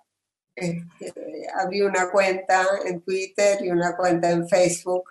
este, 0.55 1.47
abrí 1.55 1.83
una 1.83 2.11
cuenta 2.11 2.67
en 2.85 3.01
Twitter 3.03 3.65
y 3.65 3.71
una 3.71 3.97
cuenta 3.97 4.31
en 4.31 4.49
Facebook. 4.49 5.11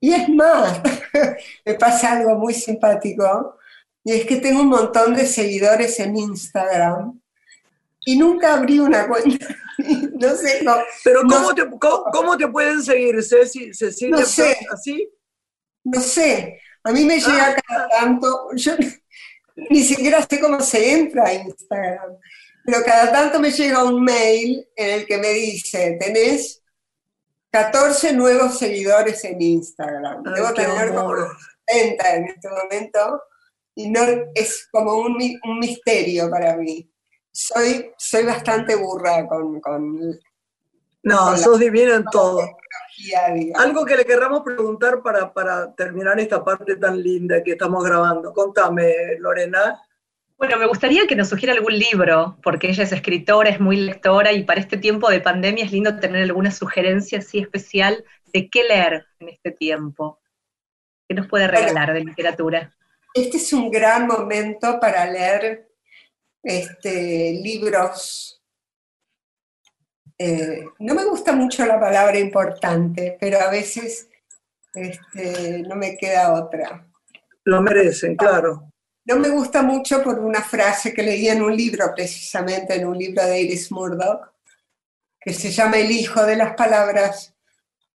Y 0.00 0.12
es 0.14 0.28
más, 0.28 0.80
me 1.64 1.74
pasa 1.74 2.12
algo 2.12 2.34
muy 2.36 2.54
simpático, 2.54 3.58
y 4.04 4.12
es 4.12 4.26
que 4.26 4.36
tengo 4.36 4.62
un 4.62 4.68
montón 4.68 5.14
de 5.14 5.26
seguidores 5.26 5.98
en 6.00 6.16
Instagram 6.16 7.20
y 8.04 8.16
nunca 8.16 8.54
abrí 8.54 8.78
una 8.78 9.06
cuenta. 9.06 9.46
no 9.78 10.34
sé, 10.34 10.62
no. 10.62 10.76
Pero 11.04 11.22
¿cómo, 11.22 11.54
te, 11.54 11.68
cómo, 12.12 12.36
te, 12.36 12.48
pueden 12.48 12.82
seguir, 12.82 13.22
Ceci, 13.22 13.74
Cecilia? 13.74 14.16
No 14.16 14.24
sé. 14.24 14.56
¿Así? 14.72 15.10
No 15.84 16.00
sé. 16.00 16.60
A 16.84 16.92
mí 16.92 17.04
me 17.04 17.20
llega 17.20 17.48
ah. 17.48 17.62
cada 17.66 17.88
tanto, 17.88 18.48
yo 18.54 18.72
ni 19.70 19.82
siquiera 19.82 20.26
sé 20.28 20.40
cómo 20.40 20.60
se 20.60 20.92
entra 20.92 21.26
a 21.26 21.34
Instagram, 21.34 22.16
pero 22.64 22.82
cada 22.84 23.12
tanto 23.12 23.40
me 23.40 23.50
llega 23.50 23.84
un 23.84 24.02
mail 24.02 24.66
en 24.74 25.00
el 25.00 25.06
que 25.06 25.18
me 25.18 25.30
dice, 25.30 25.96
tenés 26.00 26.62
14 27.50 28.12
nuevos 28.12 28.58
seguidores 28.58 29.24
en 29.24 29.40
Instagram. 29.40 30.22
Debo 30.22 30.52
tener 30.54 30.94
como 30.94 31.14
30 31.66 32.14
en 32.14 32.24
este 32.24 32.48
momento 32.48 33.22
y 33.78 33.88
no 33.90 34.00
es 34.34 34.68
como 34.72 34.94
un, 34.94 35.16
un 35.44 35.58
misterio 35.58 36.28
para 36.30 36.56
mí 36.56 36.90
soy, 37.38 37.92
soy 37.96 38.24
bastante 38.24 38.74
burra 38.74 39.26
con... 39.28 39.60
no, 41.04 41.36
sos 41.36 41.60
divina 41.60 41.94
en 41.94 42.04
todo. 42.06 42.40
Algo 43.54 43.84
que 43.84 43.96
le 43.96 44.04
querramos 44.04 44.42
preguntar 44.42 45.02
para, 45.02 45.32
para 45.32 45.72
terminar 45.74 46.18
esta 46.18 46.44
parte 46.44 46.74
tan 46.74 47.00
linda 47.00 47.42
que 47.44 47.52
estamos 47.52 47.84
grabando. 47.84 48.32
Contame, 48.32 48.92
Lorena. 49.20 49.80
Bueno, 50.36 50.56
me 50.56 50.66
gustaría 50.66 51.06
que 51.06 51.14
nos 51.14 51.28
sugiera 51.28 51.54
algún 51.54 51.78
libro, 51.78 52.36
porque 52.42 52.68
ella 52.70 52.82
es 52.82 52.92
escritora, 52.92 53.50
es 53.50 53.60
muy 53.60 53.76
lectora 53.76 54.32
y 54.32 54.42
para 54.42 54.60
este 54.60 54.76
tiempo 54.76 55.08
de 55.08 55.20
pandemia 55.20 55.64
es 55.64 55.72
lindo 55.72 55.96
tener 56.00 56.24
alguna 56.24 56.50
sugerencia 56.50 57.18
así 57.18 57.38
especial 57.38 58.04
de 58.32 58.48
qué 58.50 58.64
leer 58.64 59.06
en 59.20 59.28
este 59.28 59.52
tiempo. 59.52 60.20
¿Qué 61.08 61.14
nos 61.14 61.28
puede 61.28 61.46
regalar 61.46 61.92
de 61.92 62.04
literatura? 62.04 62.74
Este 63.14 63.36
es 63.38 63.52
un 63.52 63.70
gran 63.70 64.06
momento 64.06 64.78
para 64.80 65.06
leer 65.10 65.70
este, 66.42 67.32
libros. 67.42 68.42
Eh, 70.18 70.64
no 70.80 70.94
me 70.94 71.04
gusta 71.04 71.32
mucho 71.32 71.64
la 71.64 71.78
palabra 71.78 72.18
importante, 72.18 73.16
pero 73.20 73.40
a 73.40 73.50
veces 73.50 74.08
este, 74.74 75.62
no 75.62 75.76
me 75.76 75.96
queda 75.96 76.34
otra. 76.34 76.86
Lo 77.44 77.62
merecen, 77.62 78.16
claro. 78.16 78.72
No 79.04 79.16
me 79.16 79.30
gusta 79.30 79.62
mucho 79.62 80.02
por 80.02 80.18
una 80.18 80.42
frase 80.42 80.92
que 80.92 81.02
leí 81.02 81.28
en 81.28 81.40
un 81.42 81.56
libro, 81.56 81.92
precisamente 81.94 82.74
en 82.74 82.86
un 82.86 82.98
libro 82.98 83.24
de 83.24 83.40
Iris 83.40 83.72
Murdoch, 83.72 84.34
que 85.18 85.32
se 85.32 85.50
llama 85.50 85.78
El 85.78 85.90
hijo 85.90 86.24
de 86.24 86.36
las 86.36 86.54
palabras, 86.54 87.34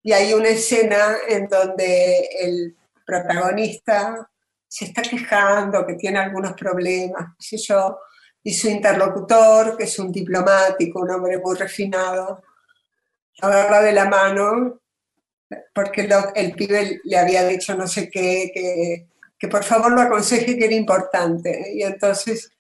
y 0.03 0.13
hay 0.13 0.33
una 0.33 0.49
escena 0.49 1.17
en 1.29 1.49
donde 1.49 2.29
el 2.41 2.77
protagonista 3.05 4.31
se 4.73 4.87
está 4.87 5.03
quejando, 5.03 5.87
que 5.87 5.97
tiene 5.97 6.19
algunos 6.19 6.55
problemas, 6.55 7.35
qué 7.39 7.59
sé 7.59 7.59
yo, 7.59 7.99
y 8.43 8.55
su 8.55 8.71
interlocutor, 8.71 9.77
que 9.77 9.85
es 9.85 9.99
un 9.99 10.11
diplomático, 10.11 11.01
un 11.01 11.11
hombre 11.11 11.39
muy 11.39 11.55
refinado, 11.57 12.43
agarra 13.43 13.83
de 13.83 13.93
la 13.93 14.07
mano, 14.07 14.81
porque 15.75 16.09
el 16.35 16.55
pibe 16.55 17.03
le 17.05 17.19
había 17.19 17.47
dicho 17.47 17.75
no 17.75 17.87
sé 17.87 18.09
qué, 18.09 18.51
que, 18.55 19.09
que 19.39 19.47
por 19.47 19.63
favor 19.63 19.93
lo 19.93 20.01
aconseje 20.01 20.57
que 20.57 20.65
era 20.65 20.75
importante. 20.75 21.75
Y 21.75 21.83
entonces 21.83 22.51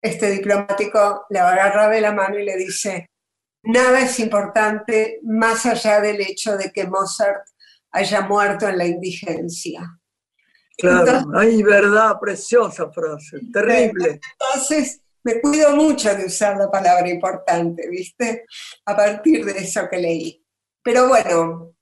este 0.00 0.30
diplomático 0.30 1.26
le 1.28 1.40
agarra 1.40 1.88
de 1.88 2.00
la 2.00 2.12
mano 2.12 2.38
y 2.38 2.44
le 2.44 2.56
dice, 2.56 3.10
nada 3.64 3.98
es 3.98 4.20
importante 4.20 5.18
más 5.24 5.66
allá 5.66 6.00
del 6.00 6.20
hecho 6.20 6.56
de 6.56 6.70
que 6.70 6.86
Mozart 6.86 7.48
haya 7.90 8.20
muerto 8.20 8.68
en 8.68 8.78
la 8.78 8.86
indigencia. 8.86 9.97
Claro, 10.78 11.32
ay, 11.34 11.60
verdad, 11.64 12.20
preciosa 12.20 12.88
frase, 12.92 13.40
terrible. 13.52 14.20
Entonces, 14.38 15.00
me 15.24 15.40
cuido 15.40 15.74
mucho 15.74 16.14
de 16.14 16.26
usar 16.26 16.56
la 16.56 16.70
palabra 16.70 17.08
importante, 17.08 17.88
¿viste? 17.90 18.46
A 18.86 18.96
partir 18.96 19.44
de 19.44 19.58
eso 19.58 19.88
que 19.90 19.98
leí. 19.98 20.40
Pero 20.80 21.08
bueno, 21.08 21.74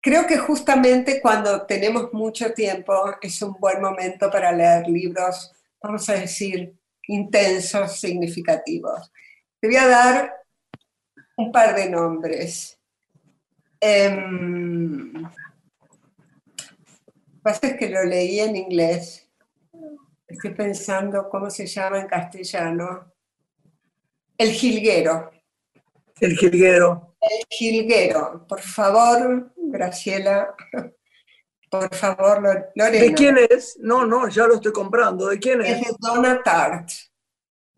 creo 0.00 0.26
que 0.26 0.38
justamente 0.38 1.20
cuando 1.20 1.66
tenemos 1.66 2.10
mucho 2.14 2.54
tiempo 2.54 2.94
es 3.20 3.42
un 3.42 3.52
buen 3.60 3.82
momento 3.82 4.30
para 4.30 4.50
leer 4.50 4.88
libros, 4.88 5.52
vamos 5.82 6.08
a 6.08 6.14
decir, 6.14 6.74
intensos, 7.08 8.00
significativos. 8.00 9.12
Te 9.60 9.68
voy 9.68 9.76
a 9.76 9.88
dar 9.88 10.34
un 11.36 11.52
par 11.52 11.74
de 11.76 11.90
nombres. 11.90 12.80
Eh, 13.78 14.08
pasa 17.46 17.68
es 17.68 17.76
que 17.78 17.88
lo 17.88 18.02
leí 18.02 18.40
en 18.40 18.56
inglés 18.56 19.26
Estoy 20.26 20.54
pensando 20.54 21.28
cómo 21.28 21.48
se 21.50 21.66
llama 21.66 22.00
en 22.00 22.08
castellano. 22.08 23.12
El 24.36 24.50
jilguero. 24.50 25.30
El 26.20 26.36
jilguero. 26.36 27.16
El 27.20 27.46
jilguero. 27.48 28.44
Por 28.48 28.60
favor, 28.60 29.52
Graciela. 29.56 30.52
Por 31.70 31.94
favor, 31.94 32.68
Lorena. 32.74 33.04
¿De 33.04 33.14
quién 33.14 33.38
es? 33.38 33.78
No, 33.78 34.04
no, 34.04 34.28
ya 34.28 34.48
lo 34.48 34.54
estoy 34.54 34.72
comprando. 34.72 35.28
¿De 35.28 35.38
quién 35.38 35.60
es? 35.62 35.80
Es 35.80 35.80
de 35.82 35.96
Donna 36.00 36.42
Tart. 36.42 36.90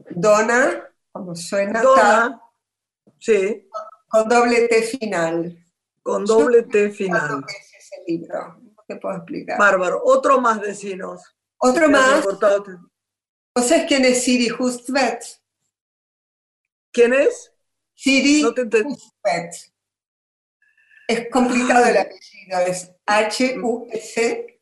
Donna, 0.09 0.89
como 1.13 1.37
suena. 1.37 1.83
Donna, 1.83 2.41
sí. 3.19 3.69
Con 4.09 4.27
doble 4.27 4.69
T 4.69 4.83
final. 4.85 5.67
Con 6.03 6.25
doble 6.25 6.63
T 6.63 6.91
final. 6.91 7.45
¿Qué 7.47 7.57
es 7.57 7.75
ese 7.75 8.03
libro? 8.07 8.68
¿Qué 8.89 8.97
puedo 8.97 9.17
explicar? 9.17 9.59
Bárbaro. 9.59 10.01
Otro 10.03 10.41
más, 10.41 10.61
vecinos. 10.61 11.23
Otro 11.59 11.89
más. 11.89 12.27
¿O 12.27 13.63
sabes 13.63 13.85
quién 13.87 14.05
es 14.05 14.25
Siri 14.25 14.51
Hustvedt? 14.51 15.23
¿Quién 16.93 17.13
es? 17.13 17.53
Siri 17.95 18.43
no 18.43 18.51
Hustvedt. 18.51 19.55
Es 21.07 21.29
complicado 21.31 21.85
el 21.87 21.97
apellido, 21.97 22.61
es 22.67 22.93
H-U-S 23.07 24.61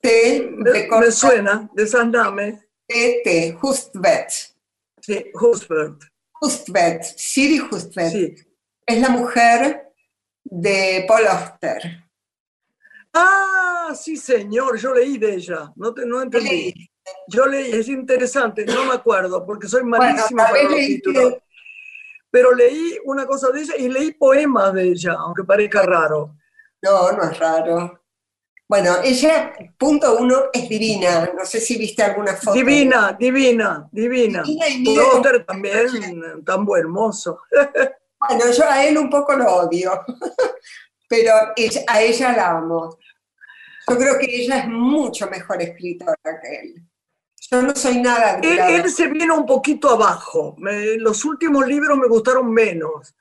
T. 0.00 0.50
Me, 0.50 0.88
me 0.88 1.10
suena, 1.10 1.68
de 1.74 1.86
San 1.86 2.10
Dame. 2.10 2.62
T-T, 2.86 3.58
Hustvedt. 3.60 4.30
Sí, 5.00 5.32
Hustvedt. 5.34 6.04
Hustvedt, 6.40 7.02
Siri 7.16 7.58
Hustvedt. 7.58 8.12
Sí. 8.12 8.34
Es 8.86 9.00
la 9.00 9.08
mujer 9.08 9.92
de 10.44 11.04
Paul 11.08 11.26
Oster. 11.26 12.05
Ah, 13.18 13.94
sí, 13.94 14.16
señor, 14.16 14.78
yo 14.78 14.92
leí 14.92 15.16
de 15.16 15.34
ella, 15.34 15.72
no, 15.76 15.94
te, 15.94 16.04
no 16.04 16.22
entendí. 16.22 16.74
Yo 17.28 17.46
leí, 17.46 17.72
es 17.72 17.88
interesante, 17.88 18.66
no 18.66 18.84
me 18.84 18.94
acuerdo, 18.94 19.44
porque 19.46 19.68
soy 19.68 19.84
malísima 19.84 20.44
para 20.44 20.62
los 20.64 20.74
títulos. 20.74 21.34
Pero 22.30 22.54
leí 22.54 22.98
una 23.04 23.26
cosa 23.26 23.50
de 23.50 23.62
ella 23.62 23.76
y 23.76 23.88
leí 23.88 24.12
poemas 24.12 24.74
de 24.74 24.88
ella, 24.88 25.14
aunque 25.18 25.44
parezca 25.44 25.82
raro. 25.82 26.36
No, 26.82 27.12
no 27.12 27.30
es 27.30 27.38
raro. 27.38 28.02
Bueno, 28.68 28.96
ella, 29.02 29.54
punto 29.78 30.18
uno, 30.18 30.46
es 30.52 30.68
divina. 30.68 31.30
No 31.38 31.44
sé 31.46 31.60
si 31.60 31.78
viste 31.78 32.02
alguna 32.02 32.34
foto. 32.34 32.52
Divina, 32.52 33.16
divina, 33.18 33.88
divina. 33.92 34.42
divina 34.42 35.38
y 35.38 35.44
también, 35.46 36.44
tan 36.44 36.64
buen 36.64 36.82
hermoso. 36.82 37.42
Bueno, 38.18 38.50
yo 38.50 38.64
a 38.68 38.84
él 38.84 38.98
un 38.98 39.08
poco 39.08 39.34
lo 39.34 39.46
odio, 39.56 39.92
pero 41.08 41.32
a 41.86 42.02
ella 42.02 42.32
la 42.32 42.50
amo. 42.56 42.98
Yo 43.88 43.96
creo 43.96 44.18
que 44.18 44.26
ella 44.26 44.58
es 44.58 44.68
mucho 44.68 45.28
mejor 45.28 45.62
escritora 45.62 46.16
que 46.42 46.60
él. 46.60 46.82
Yo 47.50 47.62
no 47.62 47.74
soy 47.74 47.98
nada. 48.00 48.40
Él, 48.42 48.58
él 48.58 48.90
se 48.90 49.06
viene 49.06 49.32
un 49.32 49.46
poquito 49.46 49.90
abajo. 49.90 50.56
los 50.58 51.24
últimos 51.24 51.66
libros 51.66 51.96
me 51.96 52.08
gustaron 52.08 52.50
menos. 52.52 53.14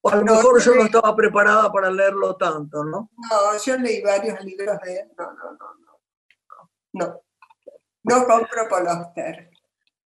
O 0.00 0.10
a 0.10 0.16
lo 0.16 0.24
mejor 0.24 0.62
yo 0.62 0.74
no 0.74 0.84
estaba 0.84 1.14
preparada 1.14 1.70
para 1.72 1.90
leerlo 1.90 2.36
tanto, 2.36 2.84
¿no? 2.84 3.10
No, 3.16 3.58
yo 3.64 3.76
leí 3.78 4.00
varios 4.00 4.42
libros 4.44 4.78
de 4.84 4.96
él. 4.96 5.08
No, 5.16 5.32
no, 5.32 5.52
no, 5.52 5.74
no. 5.80 6.00
No, 6.92 7.20
no 8.04 8.26
compro 8.26 8.68
Poloster. 8.68 9.50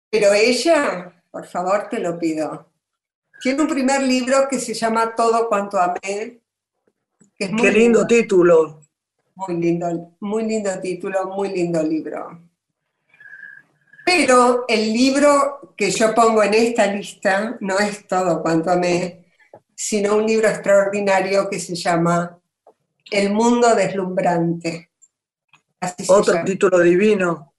Pero 0.09 0.33
ella, 0.33 1.23
por 1.31 1.45
favor, 1.45 1.87
te 1.89 1.99
lo 1.99 2.17
pido. 2.17 2.71
Tiene 3.41 3.61
un 3.61 3.67
primer 3.67 4.01
libro 4.03 4.47
que 4.49 4.59
se 4.59 4.73
llama 4.73 5.15
Todo 5.15 5.47
cuanto 5.47 5.77
amé. 5.79 6.41
Que 7.35 7.55
Qué 7.55 7.71
lindo 7.71 8.05
título. 8.05 8.78
Muy 9.47 9.55
lindo, 9.55 10.17
muy 10.19 10.43
lindo 10.45 10.69
título, 10.81 11.27
muy 11.27 11.49
lindo 11.49 11.81
libro. 11.81 12.43
Pero 14.05 14.65
el 14.67 14.91
libro 14.91 15.73
que 15.77 15.91
yo 15.91 16.13
pongo 16.13 16.43
en 16.43 16.53
esta 16.53 16.87
lista 16.87 17.55
no 17.61 17.79
es 17.79 18.05
todo 18.05 18.41
cuanto 18.41 18.69
amé, 18.69 19.31
sino 19.73 20.17
un 20.17 20.25
libro 20.25 20.49
extraordinario 20.49 21.49
que 21.49 21.57
se 21.57 21.73
llama 21.75 22.37
El 23.09 23.31
mundo 23.31 23.73
deslumbrante. 23.75 24.91
Otro 26.09 26.43
título 26.43 26.79
divino. 26.79 27.53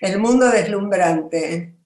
El 0.00 0.18
mundo 0.18 0.50
deslumbrante. 0.50 1.76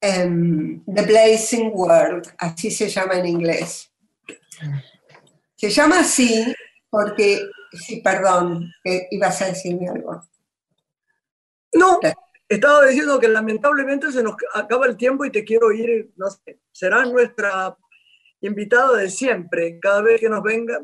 Em, 0.00 0.84
The 0.84 1.02
Blazing 1.02 1.72
World, 1.74 2.32
así 2.38 2.70
se 2.70 2.88
llama 2.88 3.14
en 3.14 3.26
inglés. 3.26 3.90
Se 5.56 5.68
llama 5.68 6.00
así 6.00 6.54
porque, 6.90 7.48
sí, 7.72 8.00
perdón, 8.02 8.70
ibas 9.10 9.40
a 9.42 9.46
decirme 9.46 9.88
algo. 9.88 10.20
No, 11.72 12.00
estaba 12.48 12.84
diciendo 12.86 13.20
que 13.20 13.28
lamentablemente 13.28 14.10
se 14.10 14.22
nos 14.22 14.34
acaba 14.54 14.86
el 14.86 14.96
tiempo 14.96 15.24
y 15.24 15.30
te 15.30 15.44
quiero 15.44 15.70
ir, 15.70 16.12
no 16.16 16.28
sé, 16.28 16.60
será 16.72 17.04
nuestra 17.06 17.76
invitada 18.40 18.98
de 18.98 19.08
siempre. 19.08 19.78
Cada 19.78 20.02
vez 20.02 20.20
que 20.20 20.28
nos 20.28 20.42
venga, 20.42 20.80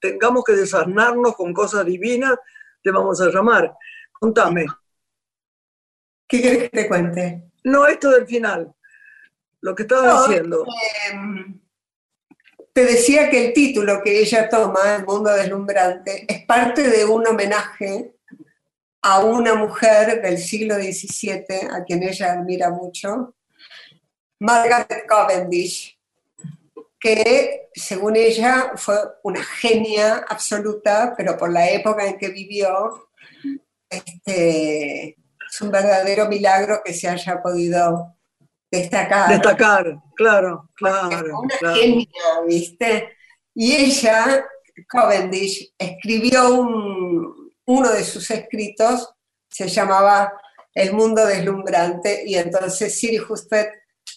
tengamos 0.00 0.44
que 0.44 0.52
desarnarnos 0.52 1.36
con 1.36 1.52
cosas 1.52 1.86
divinas, 1.86 2.36
te 2.82 2.90
vamos 2.90 3.20
a 3.20 3.30
llamar. 3.30 3.72
Contame. 4.12 4.66
¿Qué 6.26 6.40
quieres 6.40 6.62
que 6.64 6.68
te 6.70 6.88
cuente? 6.88 7.52
No, 7.64 7.86
esto 7.86 8.10
del 8.10 8.26
final, 8.26 8.74
lo 9.60 9.74
que 9.74 9.82
estaba 9.82 10.26
diciendo. 10.26 10.64
Em, 11.12 11.60
te 12.76 12.84
decía 12.84 13.30
que 13.30 13.46
el 13.46 13.52
título 13.54 14.02
que 14.02 14.20
ella 14.20 14.50
toma, 14.50 14.96
El 14.96 15.06
mundo 15.06 15.32
deslumbrante, 15.32 16.26
es 16.28 16.44
parte 16.44 16.90
de 16.90 17.06
un 17.06 17.26
homenaje 17.26 18.12
a 19.00 19.20
una 19.20 19.54
mujer 19.54 20.20
del 20.20 20.36
siglo 20.36 20.74
XVII, 20.74 21.70
a 21.72 21.84
quien 21.84 22.02
ella 22.02 22.32
admira 22.32 22.68
mucho, 22.68 23.34
Margaret 24.40 25.06
Cavendish, 25.08 25.98
que 27.00 27.70
según 27.72 28.14
ella 28.14 28.72
fue 28.76 28.96
una 29.22 29.42
genia 29.42 30.26
absoluta, 30.28 31.14
pero 31.16 31.38
por 31.38 31.50
la 31.50 31.70
época 31.70 32.06
en 32.06 32.18
que 32.18 32.28
vivió, 32.28 33.08
este, 33.88 35.16
es 35.50 35.60
un 35.62 35.70
verdadero 35.70 36.28
milagro 36.28 36.82
que 36.84 36.92
se 36.92 37.08
haya 37.08 37.40
podido 37.40 38.15
destacar. 38.70 39.30
Destacar, 39.30 39.96
claro, 40.14 40.68
claro. 40.74 41.40
Una 41.40 41.74
genia, 41.74 42.06
¿viste? 42.46 43.16
Y 43.54 43.74
ella, 43.74 44.44
Cavendish, 44.88 45.72
escribió 45.78 46.54
un, 46.54 47.52
uno 47.66 47.90
de 47.90 48.04
sus 48.04 48.30
escritos 48.30 49.16
se 49.48 49.68
llamaba 49.68 50.32
El 50.74 50.92
mundo 50.92 51.24
deslumbrante 51.24 52.22
y 52.26 52.34
entonces 52.34 52.98
Siri 52.98 53.16
Justet 53.16 53.70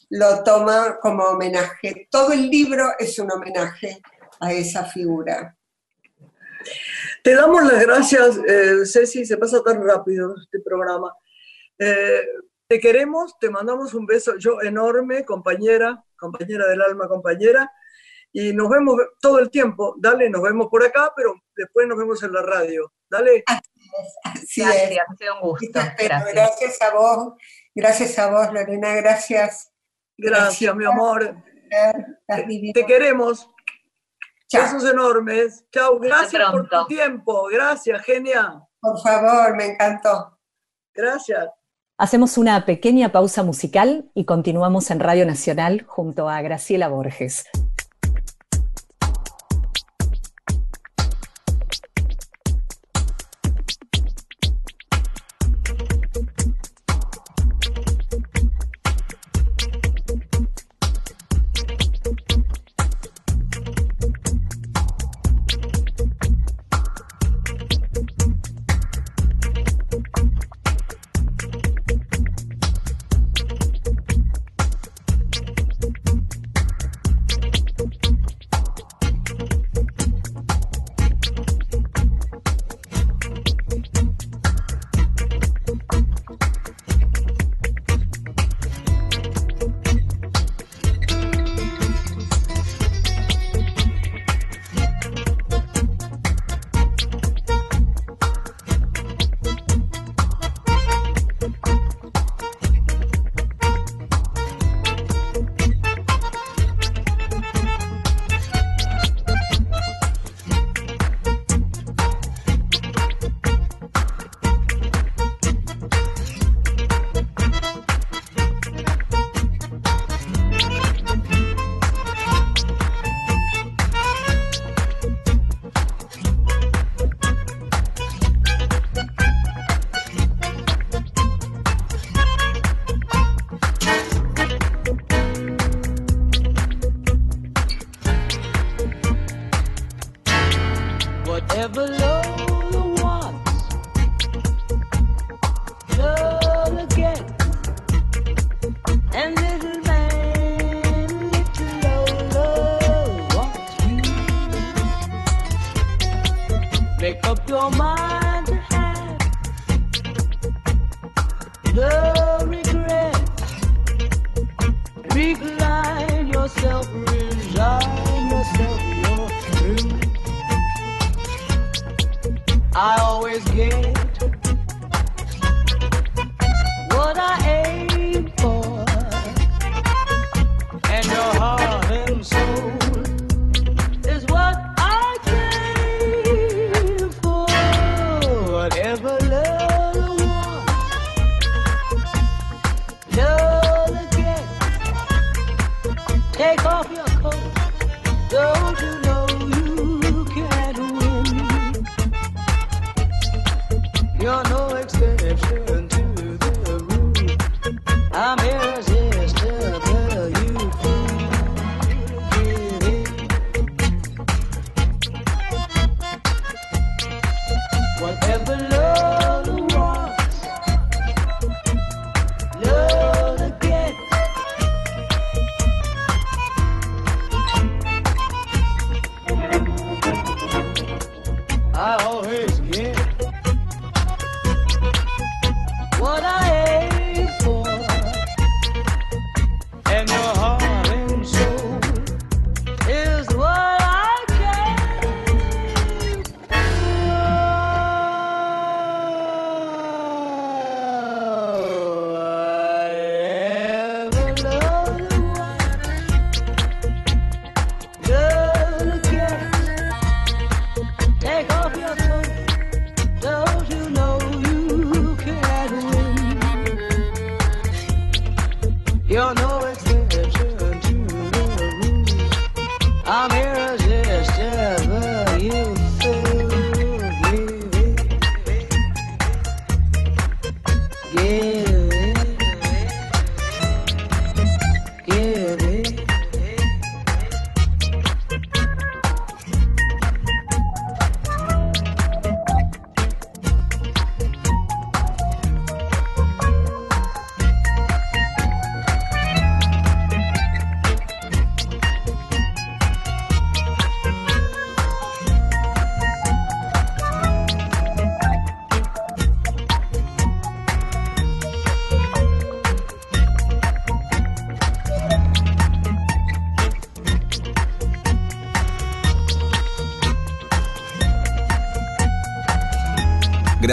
lo 0.10 0.44
toma 0.44 0.98
como 1.02 1.24
homenaje. 1.24 2.08
Todo 2.12 2.34
el 2.34 2.50
libro 2.50 2.90
es 3.00 3.18
un 3.20 3.32
homenaje 3.32 4.02
a 4.42 4.52
esa 4.52 4.84
figura. 4.84 5.56
Te 7.24 7.36
damos 7.36 7.64
las 7.64 7.82
gracias, 7.82 8.38
eh, 8.46 8.86
Ceci, 8.86 9.26
se 9.26 9.38
pasa 9.38 9.62
tan 9.64 9.82
rápido 9.86 10.36
este 10.42 10.60
programa. 10.60 11.14
Eh, 11.78 12.26
te 12.70 12.80
queremos, 12.80 13.38
te 13.40 13.50
mandamos 13.50 13.96
un 13.96 14.06
beso, 14.06 14.38
yo 14.38 14.62
enorme, 14.62 15.26
compañera, 15.26 16.06
compañera 16.16 16.68
del 16.68 16.82
alma, 16.84 17.08
compañera, 17.08 17.72
y 18.32 18.54
nos 18.54 18.70
vemos 18.70 18.96
todo 19.20 19.40
el 19.40 19.50
tiempo. 19.50 19.96
Dale, 19.98 20.30
nos 20.30 20.44
vemos 20.44 20.68
por 20.68 20.86
acá, 20.86 21.12
pero 21.16 21.34
después 21.56 21.88
nos 21.88 21.98
vemos 21.98 22.22
en 22.22 22.32
la 22.32 22.44
radio. 22.44 22.94
Dale. 23.10 23.44
Así 24.24 24.62
gracias, 24.62 25.00
ha 25.08 25.16
sido 25.16 25.36
un 25.36 25.42
gusto. 25.42 25.80
Gracias. 25.98 26.82
a 26.84 26.94
vos, 26.94 27.34
gracias 27.74 28.20
a 28.20 28.30
vos, 28.30 28.54
Lorena, 28.54 28.94
gracias. 28.94 29.72
Gracias, 30.16 30.76
mi 30.76 30.86
amor. 30.86 31.38
Te, 32.28 32.86
queremos. 32.86 33.50
Chao. 34.48 34.62
Besos 34.62 34.92
enormes. 34.92 35.66
Chao, 35.72 35.98
gracias 35.98 36.52
por 36.52 36.70
tu 36.70 36.86
tiempo. 36.86 37.48
Gracias, 37.52 38.00
genia. 38.04 38.62
Por 38.80 39.02
favor, 39.02 39.56
me 39.56 39.66
encantó. 39.66 40.38
Gracias. 40.94 41.50
Hacemos 42.02 42.38
una 42.38 42.66
pequeña 42.66 43.12
pausa 43.12 43.44
musical 43.44 44.06
y 44.16 44.24
continuamos 44.24 44.90
en 44.90 45.02
Radio 45.02 45.26
Nacional 45.26 45.84
junto 45.86 46.30
a 46.30 46.42
Graciela 46.42 46.88
Borges. 46.88 47.44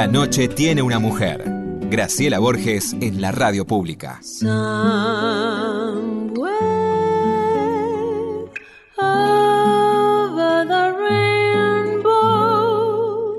La 0.00 0.06
noche 0.06 0.48
tiene 0.48 0.80
una 0.80 0.98
mujer. 0.98 1.44
Graciela 1.90 2.38
Borges 2.38 2.96
en 3.02 3.20
la 3.20 3.32
radio 3.32 3.66
pública. 3.66 4.18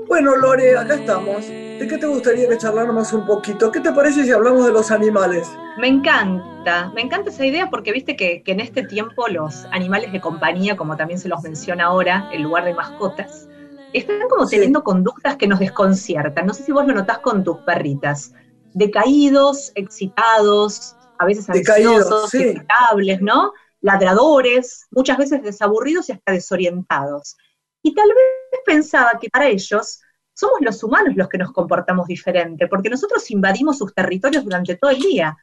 Bueno, 0.06 0.36
Lore, 0.36 0.78
acá 0.78 0.94
estamos. 0.94 1.48
¿De 1.48 1.84
qué 1.90 1.98
te 1.98 2.06
gustaría 2.06 2.48
que 2.48 2.56
charláramos 2.56 3.12
un 3.12 3.26
poquito? 3.26 3.72
¿Qué 3.72 3.80
te 3.80 3.90
parece 3.90 4.22
si 4.22 4.30
hablamos 4.30 4.64
de 4.64 4.72
los 4.72 4.92
animales? 4.92 5.50
Me 5.80 5.88
encanta, 5.88 6.92
me 6.94 7.00
encanta 7.00 7.30
esa 7.30 7.44
idea 7.44 7.70
porque 7.70 7.90
viste 7.90 8.14
que, 8.14 8.44
que 8.44 8.52
en 8.52 8.60
este 8.60 8.84
tiempo 8.84 9.26
los 9.26 9.64
animales 9.72 10.12
de 10.12 10.20
compañía, 10.20 10.76
como 10.76 10.96
también 10.96 11.18
se 11.18 11.28
los 11.28 11.42
menciona 11.42 11.86
ahora, 11.86 12.28
en 12.32 12.44
lugar 12.44 12.64
de 12.64 12.72
mascotas, 12.72 13.48
están 13.92 14.28
como 14.28 14.46
Sí. 14.46 14.56
teniendo 14.56 14.82
conductas 14.84 15.36
que 15.36 15.46
nos 15.46 15.58
desconciertan. 15.60 16.46
No 16.46 16.54
sé 16.54 16.62
si 16.64 16.72
vos 16.72 16.86
lo 16.86 16.94
notás 16.94 17.18
con 17.18 17.44
tus 17.44 17.58
perritas. 17.58 18.32
Decaídos, 18.74 19.72
excitados, 19.74 20.96
a 21.18 21.24
veces 21.24 21.46
Decaídos, 21.46 21.96
ansiosos, 22.02 22.30
sí. 22.30 22.38
irritables, 22.42 23.20
¿no? 23.20 23.52
Ladradores, 23.80 24.86
muchas 24.90 25.18
veces 25.18 25.42
desaburridos 25.42 26.08
y 26.08 26.12
hasta 26.12 26.32
desorientados. 26.32 27.36
Y 27.82 27.94
tal 27.94 28.08
vez 28.08 28.60
pensaba 28.64 29.12
que 29.20 29.28
para 29.28 29.48
ellos 29.48 30.00
somos 30.34 30.60
los 30.60 30.82
humanos 30.82 31.14
los 31.16 31.28
que 31.28 31.38
nos 31.38 31.52
comportamos 31.52 32.06
diferente, 32.06 32.66
porque 32.68 32.88
nosotros 32.90 33.30
invadimos 33.30 33.78
sus 33.78 33.94
territorios 33.94 34.44
durante 34.44 34.76
todo 34.76 34.90
el 34.90 35.00
día. 35.00 35.36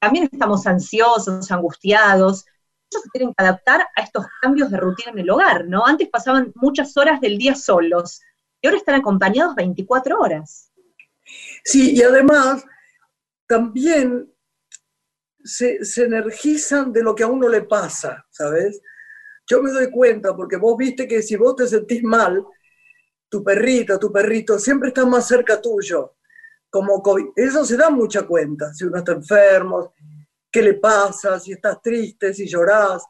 También 0.00 0.28
estamos 0.30 0.66
ansiosos, 0.66 1.50
angustiados, 1.50 2.44
se 3.00 3.08
tienen 3.10 3.34
que 3.34 3.44
adaptar 3.44 3.86
a 3.96 4.02
estos 4.02 4.26
cambios 4.40 4.70
de 4.70 4.78
rutina 4.78 5.12
en 5.12 5.18
el 5.18 5.30
hogar, 5.30 5.66
¿no? 5.66 5.86
Antes 5.86 6.08
pasaban 6.08 6.52
muchas 6.54 6.96
horas 6.96 7.20
del 7.20 7.38
día 7.38 7.54
solos, 7.54 8.20
y 8.60 8.66
ahora 8.66 8.78
están 8.78 8.94
acompañados 8.94 9.54
24 9.54 10.18
horas. 10.18 10.72
Sí, 11.64 11.94
y 11.94 12.02
además 12.02 12.64
también 13.46 14.32
se, 15.42 15.78
energizan 15.96 16.92
de 16.92 17.02
lo 17.02 17.14
que 17.14 17.24
a 17.24 17.26
uno 17.26 17.48
le 17.48 17.62
pasa, 17.62 18.24
¿sabes? 18.30 18.80
Yo 19.46 19.62
me 19.62 19.70
doy 19.70 19.90
cuenta, 19.90 20.34
porque 20.34 20.56
vos 20.56 20.76
viste 20.78 21.06
que 21.06 21.22
si 21.22 21.36
vos 21.36 21.56
te 21.56 21.66
sentís 21.66 22.02
mal, 22.02 22.42
tu 23.28 23.44
perrita, 23.44 23.98
tu 23.98 24.10
perrito, 24.10 24.58
siempre 24.58 24.88
está 24.88 25.04
más 25.04 25.28
cerca 25.28 25.60
tuyo. 25.60 26.16
Como 26.70 27.02
COVID. 27.02 27.26
Eso 27.36 27.64
se 27.64 27.76
da 27.76 27.90
mucha 27.90 28.26
cuenta, 28.26 28.72
si 28.72 28.84
uno 28.84 28.98
está 28.98 29.12
enfermo, 29.12 29.92
qué 30.54 30.62
le 30.62 30.74
pasa, 30.74 31.40
si 31.40 31.50
estás 31.50 31.82
triste, 31.82 32.32
si 32.32 32.46
llorás. 32.46 33.04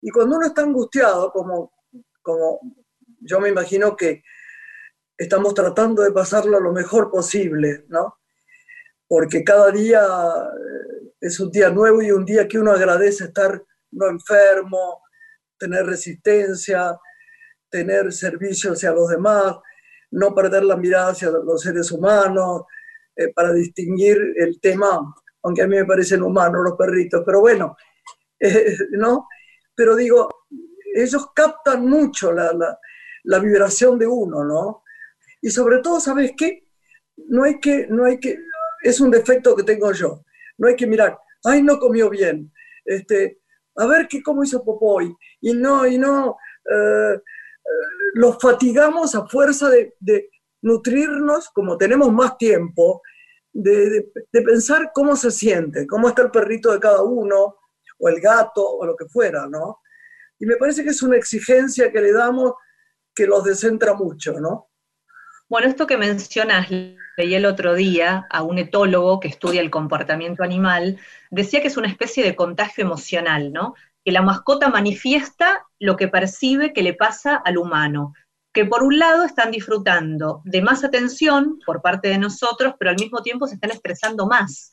Y 0.00 0.10
cuando 0.10 0.36
uno 0.36 0.46
está 0.46 0.62
angustiado, 0.62 1.32
como, 1.32 1.72
como 2.22 2.60
yo 3.18 3.40
me 3.40 3.48
imagino 3.48 3.96
que 3.96 4.22
estamos 5.18 5.54
tratando 5.54 6.02
de 6.02 6.12
pasarlo 6.12 6.60
lo 6.60 6.70
mejor 6.70 7.10
posible, 7.10 7.84
¿no? 7.88 8.20
Porque 9.08 9.42
cada 9.42 9.72
día 9.72 10.02
eh, 10.02 11.14
es 11.20 11.40
un 11.40 11.50
día 11.50 11.68
nuevo 11.70 12.00
y 12.00 12.12
un 12.12 12.24
día 12.24 12.46
que 12.46 12.60
uno 12.60 12.70
agradece 12.70 13.24
estar 13.24 13.60
no 13.90 14.08
enfermo, 14.08 15.02
tener 15.58 15.84
resistencia, 15.84 16.96
tener 17.68 18.12
servicio 18.12 18.72
hacia 18.72 18.92
los 18.92 19.08
demás, 19.08 19.56
no 20.12 20.32
perder 20.32 20.62
la 20.62 20.76
mirada 20.76 21.10
hacia 21.10 21.28
los 21.28 21.60
seres 21.60 21.90
humanos, 21.90 22.62
eh, 23.16 23.32
para 23.32 23.52
distinguir 23.52 24.16
el 24.36 24.60
tema, 24.60 25.12
aunque 25.42 25.62
a 25.62 25.66
mí 25.66 25.76
me 25.76 25.84
parecen 25.84 26.22
humanos 26.22 26.62
los 26.64 26.76
perritos, 26.76 27.22
pero 27.24 27.40
bueno, 27.40 27.76
eh, 28.40 28.76
¿no? 28.92 29.28
Pero 29.74 29.96
digo, 29.96 30.28
ellos 30.94 31.28
captan 31.34 31.86
mucho 31.86 32.32
la, 32.32 32.52
la, 32.52 32.78
la 33.24 33.38
vibración 33.38 33.98
de 33.98 34.06
uno, 34.06 34.44
¿no? 34.44 34.84
Y 35.40 35.50
sobre 35.50 35.78
todo, 35.78 36.00
¿sabes 36.00 36.32
qué? 36.36 36.68
No 37.16 37.44
hay 37.44 37.58
que, 37.58 37.86
no 37.88 38.04
hay 38.04 38.18
que, 38.18 38.38
es 38.82 39.00
un 39.00 39.10
defecto 39.10 39.56
que 39.56 39.62
tengo 39.62 39.92
yo, 39.92 40.24
no 40.58 40.68
hay 40.68 40.76
que 40.76 40.86
mirar, 40.86 41.18
ay, 41.44 41.62
no 41.62 41.78
comió 41.78 42.10
bien, 42.10 42.52
este, 42.84 43.40
a 43.76 43.86
ver 43.86 44.06
qué 44.08 44.22
cómo 44.22 44.44
hizo 44.44 44.64
Popoy, 44.64 45.14
y 45.40 45.52
no, 45.52 45.86
y 45.86 45.98
no, 45.98 46.36
eh, 46.70 47.14
eh, 47.14 47.20
los 48.14 48.38
fatigamos 48.40 49.14
a 49.14 49.26
fuerza 49.26 49.68
de, 49.68 49.94
de, 49.98 50.30
nutrirnos, 50.62 51.50
como 51.50 51.76
tenemos 51.76 52.12
más 52.12 52.38
tiempo, 52.38 53.02
de, 53.52 54.10
pensar 54.32 54.90
cómo 54.94 55.16
se 55.16 55.30
siente, 55.30 55.86
cómo 55.86 56.08
está 56.08 56.22
el 56.22 56.30
perrito 56.30 56.72
de 56.72 56.80
cada 56.80 57.02
uno, 57.02 57.56
o 57.98 58.08
el 58.08 58.20
gato, 58.20 58.66
o 58.66 58.84
lo 58.84 58.96
que 58.96 59.06
fuera, 59.06 59.46
¿no? 59.46 59.80
Y 60.38 60.46
me 60.46 60.56
parece 60.56 60.82
que 60.82 60.90
es 60.90 61.02
una 61.02 61.16
exigencia 61.16 61.92
que 61.92 62.00
le 62.00 62.12
damos 62.12 62.54
que 63.14 63.26
los 63.26 63.44
descentra 63.44 63.94
mucho, 63.94 64.40
¿no? 64.40 64.70
Bueno, 65.48 65.68
esto 65.68 65.86
que 65.86 65.98
mencionas, 65.98 66.70
leí 66.70 67.34
el 67.34 67.44
otro 67.44 67.74
día 67.74 68.26
a 68.30 68.42
un 68.42 68.58
etólogo 68.58 69.20
que 69.20 69.28
estudia 69.28 69.60
el 69.60 69.70
comportamiento 69.70 70.42
animal, 70.42 70.98
decía 71.30 71.60
que 71.60 71.68
es 71.68 71.76
una 71.76 71.88
especie 71.88 72.24
de 72.24 72.34
contagio 72.34 72.84
emocional, 72.84 73.52
¿no? 73.52 73.74
Que 74.04 74.12
la 74.12 74.22
mascota 74.22 74.70
manifiesta 74.70 75.66
lo 75.78 75.96
que 75.96 76.08
percibe 76.08 76.72
que 76.72 76.82
le 76.82 76.94
pasa 76.94 77.36
al 77.36 77.58
humano, 77.58 78.14
que 78.52 78.66
por 78.66 78.82
un 78.82 78.98
lado 78.98 79.24
están 79.24 79.50
disfrutando 79.50 80.42
de 80.44 80.62
más 80.62 80.84
atención 80.84 81.58
por 81.64 81.80
parte 81.80 82.08
de 82.08 82.18
nosotros, 82.18 82.74
pero 82.78 82.90
al 82.90 82.98
mismo 82.98 83.22
tiempo 83.22 83.46
se 83.46 83.54
están 83.54 83.70
expresando 83.70 84.26
más. 84.26 84.72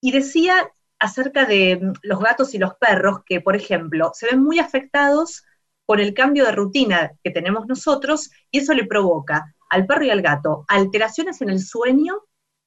Y 0.00 0.10
decía 0.12 0.70
acerca 0.98 1.46
de 1.46 1.80
los 2.02 2.20
gatos 2.20 2.54
y 2.54 2.58
los 2.58 2.74
perros 2.74 3.20
que, 3.24 3.40
por 3.40 3.56
ejemplo, 3.56 4.10
se 4.14 4.26
ven 4.26 4.42
muy 4.42 4.58
afectados 4.58 5.44
por 5.86 6.00
el 6.00 6.12
cambio 6.14 6.44
de 6.44 6.52
rutina 6.52 7.12
que 7.24 7.30
tenemos 7.30 7.66
nosotros 7.66 8.30
y 8.50 8.58
eso 8.58 8.74
le 8.74 8.84
provoca 8.84 9.54
al 9.70 9.86
perro 9.86 10.04
y 10.04 10.10
al 10.10 10.22
gato 10.22 10.64
alteraciones 10.68 11.40
en 11.40 11.50
el 11.50 11.60
sueño, 11.60 12.20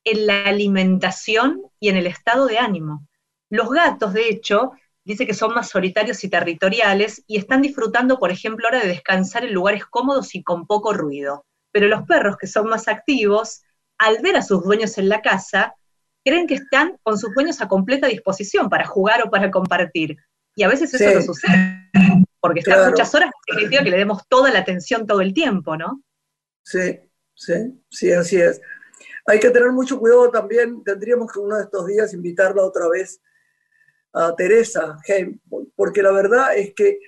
en 0.04 0.28
la 0.28 0.46
alimentación 0.46 1.62
y 1.80 1.90
en 1.90 1.98
el 1.98 2.08
estado 2.08 2.48
de 2.48 2.58
ánimo. 2.58 3.08
Los 3.50 3.70
gatos, 3.70 4.14
de 4.14 4.30
hecho, 4.30 4.72
dice 5.06 5.26
que 5.26 5.34
son 5.34 5.54
más 5.54 5.70
solitarios 5.70 6.24
y 6.24 6.30
territoriales 6.30 7.24
y 7.28 7.38
están 7.38 7.62
disfrutando, 7.62 8.20
por 8.20 8.32
ejemplo, 8.32 8.68
ahora 8.68 8.82
de 8.82 8.88
descansar 8.88 9.44
en 9.46 9.54
lugares 9.54 9.86
cómodos 9.86 10.36
y 10.36 10.44
con 10.44 10.66
poco 10.66 10.94
ruido. 10.94 11.46
Pero 11.72 11.88
los 11.88 12.04
perros, 12.04 12.38
que 12.38 12.48
son 12.48 12.68
más 12.68 12.88
activos, 12.88 13.64
al 13.98 14.20
ver 14.22 14.36
a 14.36 14.42
sus 14.42 14.64
dueños 14.64 14.98
en 14.98 15.10
la 15.10 15.22
casa, 15.22 15.76
creen 16.24 16.48
que 16.48 16.56
están 16.56 16.98
con 17.04 17.18
sus 17.18 17.34
dueños 17.34 17.62
a 17.62 17.68
completa 17.68 18.08
disposición 18.08 18.70
para 18.70 18.86
jugar 18.86 19.24
o 19.24 19.30
para 19.30 19.52
compartir. 19.52 20.18
Y 20.56 20.64
a 20.64 20.68
veces 20.68 20.94
eso 20.94 21.10
sí. 21.10 21.16
no 21.16 21.22
sucede, 21.22 21.90
porque 22.40 22.60
están 22.60 22.76
claro. 22.76 22.92
muchas 22.92 23.14
horas, 23.16 23.32
significa 23.48 23.84
que 23.84 23.90
le 23.90 23.98
demos 23.98 24.28
toda 24.28 24.52
la 24.52 24.60
atención 24.60 25.08
todo 25.08 25.22
el 25.22 25.34
tiempo, 25.34 25.76
¿no? 25.76 26.02
Sí, 26.64 27.00
sí, 27.34 27.54
sí, 27.90 28.12
así 28.12 28.40
es. 28.40 28.62
Hay 29.26 29.40
que 29.40 29.50
tener 29.50 29.72
mucho 29.72 30.00
cuidado 30.00 30.30
también, 30.30 30.84
tendríamos 30.84 31.32
que 31.32 31.40
uno 31.40 31.58
de 31.58 31.64
estos 31.64 31.88
días 31.88 32.14
invitarla 32.14 32.64
otra 32.64 32.88
vez 32.88 33.22
a 34.14 34.36
Teresa 34.36 34.98
porque 35.76 36.04
la 36.04 36.12
verdad 36.12 36.56
es 36.56 36.74
que 36.76 37.00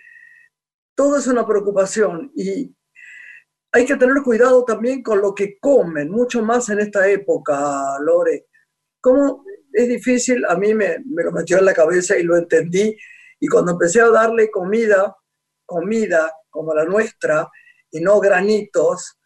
todo 0.95 1.17
es 1.17 1.27
una 1.27 1.45
preocupación 1.45 2.31
y 2.35 2.75
hay 3.71 3.85
que 3.85 3.97
tener 3.97 4.23
cuidado 4.23 4.63
también 4.63 5.03
con 5.03 5.21
lo 5.21 5.35
que 5.35 5.59
comen, 5.59 6.09
mucho 6.09 6.41
más 6.41 6.69
en 6.69 6.79
esta 6.79 7.09
época, 7.09 7.97
Lore. 7.99 8.47
Como 9.01 9.43
es 9.73 9.89
difícil, 9.89 10.45
a 10.45 10.55
mí 10.55 10.73
me, 10.73 10.99
me 11.05 11.23
lo 11.23 11.33
metió 11.33 11.59
en 11.59 11.65
la 11.65 11.73
cabeza 11.73 12.17
y 12.17 12.23
lo 12.23 12.37
entendí, 12.37 12.97
y 13.37 13.47
cuando 13.47 13.73
empecé 13.73 13.99
a 13.99 14.07
darle 14.07 14.49
comida, 14.49 15.13
comida 15.65 16.31
como 16.49 16.73
la 16.73 16.85
nuestra, 16.85 17.49
y 17.91 17.99
no 17.99 18.21
granitos, 18.21 19.19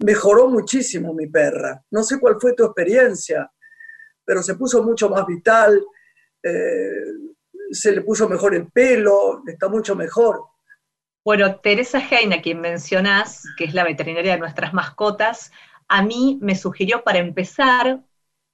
mejoró 0.00 0.48
muchísimo 0.48 1.14
mi 1.14 1.26
perra. 1.28 1.82
No 1.90 2.02
sé 2.02 2.20
cuál 2.20 2.36
fue 2.38 2.52
tu 2.52 2.64
experiencia, 2.64 3.50
pero 4.26 4.42
se 4.42 4.56
puso 4.56 4.82
mucho 4.82 5.08
más 5.08 5.26
vital, 5.26 5.82
eh, 6.42 7.15
se 7.70 7.92
le 7.92 8.02
puso 8.02 8.28
mejor 8.28 8.54
el 8.54 8.66
pelo, 8.68 9.42
está 9.46 9.68
mucho 9.68 9.96
mejor. 9.96 10.44
Bueno, 11.24 11.56
Teresa 11.56 11.98
Heine, 11.98 12.36
a 12.36 12.42
quien 12.42 12.60
mencionás, 12.60 13.44
que 13.56 13.64
es 13.64 13.74
la 13.74 13.84
veterinaria 13.84 14.32
de 14.32 14.38
nuestras 14.38 14.72
mascotas, 14.72 15.50
a 15.88 16.02
mí 16.02 16.38
me 16.40 16.54
sugirió 16.54 17.02
para 17.02 17.18
empezar 17.18 18.00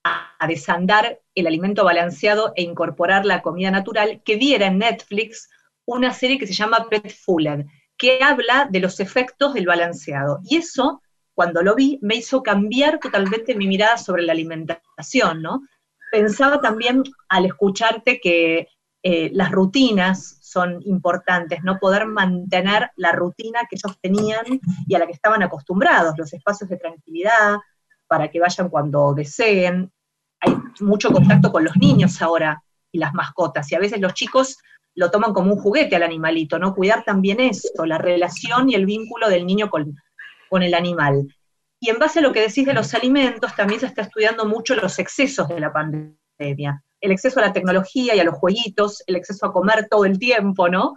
a, 0.04 0.46
desandar 0.48 1.20
el 1.34 1.46
alimento 1.46 1.84
balanceado 1.84 2.52
e 2.56 2.62
incorporar 2.62 3.24
la 3.24 3.42
comida 3.42 3.70
natural, 3.70 4.22
que 4.24 4.36
viera 4.36 4.66
en 4.66 4.78
Netflix 4.78 5.48
una 5.84 6.12
serie 6.12 6.38
que 6.38 6.46
se 6.46 6.54
llama 6.54 6.88
Pet 6.88 7.14
Fuller, 7.14 7.66
que 7.96 8.22
habla 8.22 8.68
de 8.70 8.80
los 8.80 9.00
efectos 9.00 9.54
del 9.54 9.66
balanceado. 9.66 10.40
Y 10.42 10.56
eso 10.56 11.02
cuando 11.34 11.62
lo 11.62 11.74
vi, 11.74 11.98
me 12.02 12.16
hizo 12.16 12.42
cambiar 12.42 12.98
totalmente 12.98 13.54
mi 13.54 13.66
mirada 13.66 13.96
sobre 13.96 14.22
la 14.22 14.32
alimentación, 14.32 15.42
¿no? 15.42 15.62
Pensaba 16.10 16.60
también 16.60 17.02
al 17.28 17.46
escucharte 17.46 18.20
que 18.20 18.68
eh, 19.02 19.30
las 19.32 19.50
rutinas 19.50 20.38
son 20.40 20.80
importantes, 20.84 21.62
no 21.64 21.78
poder 21.78 22.06
mantener 22.06 22.90
la 22.96 23.12
rutina 23.12 23.60
que 23.68 23.76
ellos 23.76 23.98
tenían 24.00 24.60
y 24.86 24.94
a 24.94 24.98
la 24.98 25.06
que 25.06 25.12
estaban 25.12 25.42
acostumbrados, 25.42 26.14
los 26.16 26.32
espacios 26.32 26.70
de 26.70 26.76
tranquilidad, 26.76 27.56
para 28.06 28.28
que 28.28 28.38
vayan 28.38 28.68
cuando 28.68 29.12
deseen. 29.14 29.90
Hay 30.40 30.56
mucho 30.80 31.10
contacto 31.10 31.50
con 31.50 31.64
los 31.64 31.76
niños 31.76 32.20
ahora 32.22 32.62
y 32.92 32.98
las 32.98 33.14
mascotas, 33.14 33.72
y 33.72 33.74
a 33.74 33.80
veces 33.80 34.00
los 34.00 34.14
chicos 34.14 34.58
lo 34.94 35.10
toman 35.10 35.32
como 35.32 35.54
un 35.54 35.58
juguete 35.58 35.96
al 35.96 36.02
animalito, 36.02 36.58
¿no? 36.58 36.74
Cuidar 36.74 37.02
también 37.04 37.40
eso, 37.40 37.86
la 37.86 37.98
relación 37.98 38.68
y 38.68 38.74
el 38.74 38.84
vínculo 38.84 39.28
del 39.30 39.46
niño 39.46 39.70
con, 39.70 39.96
con 40.50 40.62
el 40.62 40.74
animal. 40.74 41.26
Y 41.80 41.88
en 41.88 41.98
base 41.98 42.18
a 42.18 42.22
lo 42.22 42.32
que 42.32 42.42
decís 42.42 42.66
de 42.66 42.74
los 42.74 42.92
alimentos, 42.94 43.56
también 43.56 43.80
se 43.80 43.86
está 43.86 44.02
estudiando 44.02 44.44
mucho 44.44 44.76
los 44.76 44.98
excesos 44.98 45.48
de 45.48 45.60
la 45.60 45.72
pandemia. 45.72 46.84
El 47.02 47.12
exceso 47.12 47.38
a 47.40 47.46
la 47.46 47.52
tecnología 47.52 48.14
y 48.14 48.20
a 48.20 48.24
los 48.24 48.36
jueguitos, 48.36 49.02
el 49.06 49.16
exceso 49.16 49.44
a 49.44 49.52
comer 49.52 49.88
todo 49.90 50.06
el 50.06 50.18
tiempo, 50.18 50.70
¿no? 50.70 50.96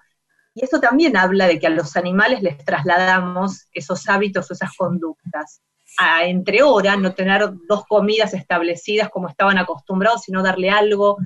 Y 0.54 0.64
eso 0.64 0.80
también 0.80 1.18
habla 1.18 1.48
de 1.48 1.60
que 1.60 1.68
a 1.68 1.72
los 1.72 1.98
animales 1.98 2.42
les 2.42 2.58
trasladamos 2.64 3.68
esos 3.74 4.08
hábitos 4.08 4.50
o 4.50 4.54
esas 4.54 4.74
conductas. 4.78 5.62
A, 5.98 6.24
entre 6.26 6.64
horas, 6.64 6.98
no 6.98 7.14
tener 7.14 7.50
dos 7.68 7.86
comidas 7.86 8.34
establecidas 8.34 9.10
como 9.10 9.28
estaban 9.28 9.58
acostumbrados, 9.58 10.22
sino 10.24 10.42
darle 10.42 10.70
algo 10.70 11.18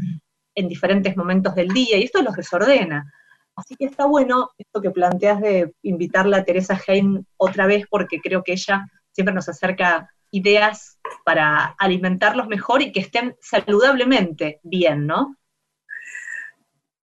en 0.55 0.67
diferentes 0.67 1.15
momentos 1.15 1.53
del 1.53 1.69
día, 1.69 1.97
y 1.97 2.03
esto 2.03 2.21
los 2.21 2.36
desordena. 2.36 3.13
Así 3.55 3.75
que 3.75 3.86
está 3.86 4.05
bueno 4.05 4.49
esto 4.57 4.82
que 4.82 4.89
planteas 4.89 5.41
de 5.41 5.73
invitarla 5.84 6.38
a 6.38 6.43
Teresa 6.43 6.80
Hein 6.88 7.27
otra 7.38 7.67
vez, 7.67 7.86
porque 7.89 8.19
creo 8.21 8.43
que 8.43 8.53
ella 8.53 8.88
siempre 9.11 9.36
nos 9.36 9.49
acerca 9.49 10.09
ideas 10.32 10.99
para 11.25 11.75
alimentarlos 11.77 12.47
mejor 12.47 12.82
y 12.82 12.91
que 12.91 12.99
estén 12.99 13.36
saludablemente 13.41 14.59
bien, 14.63 15.07
¿no? 15.07 15.38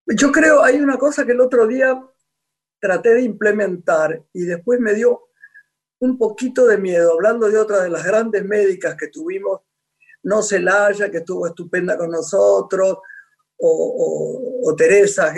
Yo 0.06 0.30
creo, 0.30 0.62
hay 0.62 0.76
una 0.76 0.98
cosa 0.98 1.26
que 1.26 1.32
el 1.32 1.40
otro 1.40 1.66
día 1.66 2.00
traté 2.78 3.14
de 3.14 3.22
implementar 3.22 4.22
y 4.32 4.44
después 4.44 4.78
me 4.78 4.94
dio 4.94 5.28
un 5.98 6.18
poquito 6.18 6.66
de 6.66 6.78
miedo, 6.78 7.12
hablando 7.12 7.48
de 7.48 7.58
otra 7.58 7.82
de 7.82 7.90
las 7.90 8.04
grandes 8.04 8.44
médicas 8.44 8.96
que 8.96 9.08
tuvimos, 9.08 9.62
no 10.22 10.42
Celaya, 10.42 11.10
que 11.10 11.18
estuvo 11.18 11.46
estupenda 11.46 11.96
con 11.96 12.10
nosotros, 12.10 12.98
o, 13.58 14.74
Teresa, 14.76 15.32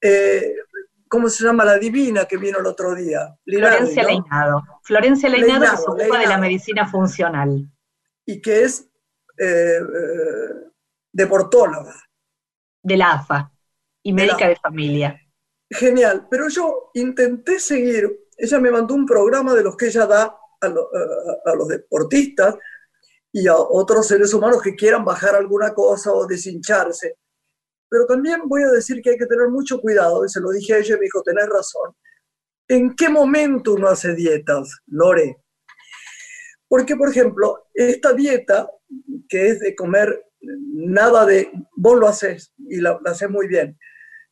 eh, 0.00 0.54
¿cómo 1.08 1.28
se 1.28 1.44
llama? 1.44 1.64
La 1.64 1.78
divina 1.78 2.24
que 2.26 2.36
vino 2.36 2.58
el 2.58 2.66
otro 2.66 2.94
día. 2.94 3.36
Florencia 3.44 4.02
¿no? 4.02 4.08
Leinado. 4.08 4.62
Florencia 4.84 5.28
Leinado, 5.28 5.52
que 5.52 5.58
Leinado, 5.60 5.76
se 5.82 5.90
ocupa 5.90 6.18
de 6.18 6.26
la 6.26 6.38
medicina 6.38 6.86
funcional. 6.88 7.68
Y 8.26 8.40
que 8.40 8.62
es 8.64 8.88
eh, 9.38 9.78
eh, 9.80 10.70
deportóloga. 11.12 11.94
de 12.82 12.96
la 12.96 13.12
AFA 13.12 13.50
y 14.02 14.12
médica 14.12 14.48
de 14.48 14.56
familia. 14.56 15.20
Genial, 15.70 16.26
pero 16.30 16.48
yo 16.48 16.90
intenté 16.94 17.58
seguir, 17.60 18.26
ella 18.36 18.58
me 18.58 18.70
mandó 18.70 18.94
un 18.94 19.04
programa 19.04 19.52
de 19.54 19.62
los 19.62 19.76
que 19.76 19.86
ella 19.88 20.06
da 20.06 20.34
a, 20.60 20.68
lo- 20.68 20.88
a- 20.94 21.50
a 21.50 21.54
los 21.54 21.68
deportistas 21.68 22.56
y 23.32 23.46
a 23.46 23.56
otros 23.56 24.06
seres 24.08 24.32
humanos 24.32 24.62
que 24.62 24.74
quieran 24.74 25.04
bajar 25.04 25.34
alguna 25.34 25.74
cosa 25.74 26.12
o 26.12 26.26
deshincharse. 26.26 27.16
Pero 27.88 28.06
también 28.06 28.42
voy 28.46 28.62
a 28.62 28.70
decir 28.70 29.00
que 29.02 29.10
hay 29.10 29.18
que 29.18 29.26
tener 29.26 29.48
mucho 29.48 29.80
cuidado, 29.80 30.24
y 30.24 30.28
se 30.28 30.40
lo 30.40 30.50
dije 30.50 30.74
a 30.74 30.78
ella 30.78 30.96
me 30.96 31.04
dijo, 31.04 31.22
tenés 31.22 31.48
razón. 31.48 31.94
¿En 32.68 32.94
qué 32.94 33.08
momento 33.08 33.74
uno 33.74 33.88
hace 33.88 34.14
dietas, 34.14 34.80
Lore? 34.86 35.38
Porque, 36.68 36.96
por 36.96 37.08
ejemplo, 37.08 37.66
esta 37.72 38.12
dieta, 38.12 38.70
que 39.28 39.48
es 39.48 39.60
de 39.60 39.74
comer 39.74 40.22
nada 40.40 41.24
de, 41.24 41.50
vos 41.76 41.98
lo 41.98 42.06
haces 42.06 42.52
y 42.58 42.80
la, 42.80 43.00
haces 43.06 43.30
muy 43.30 43.48
bien, 43.48 43.78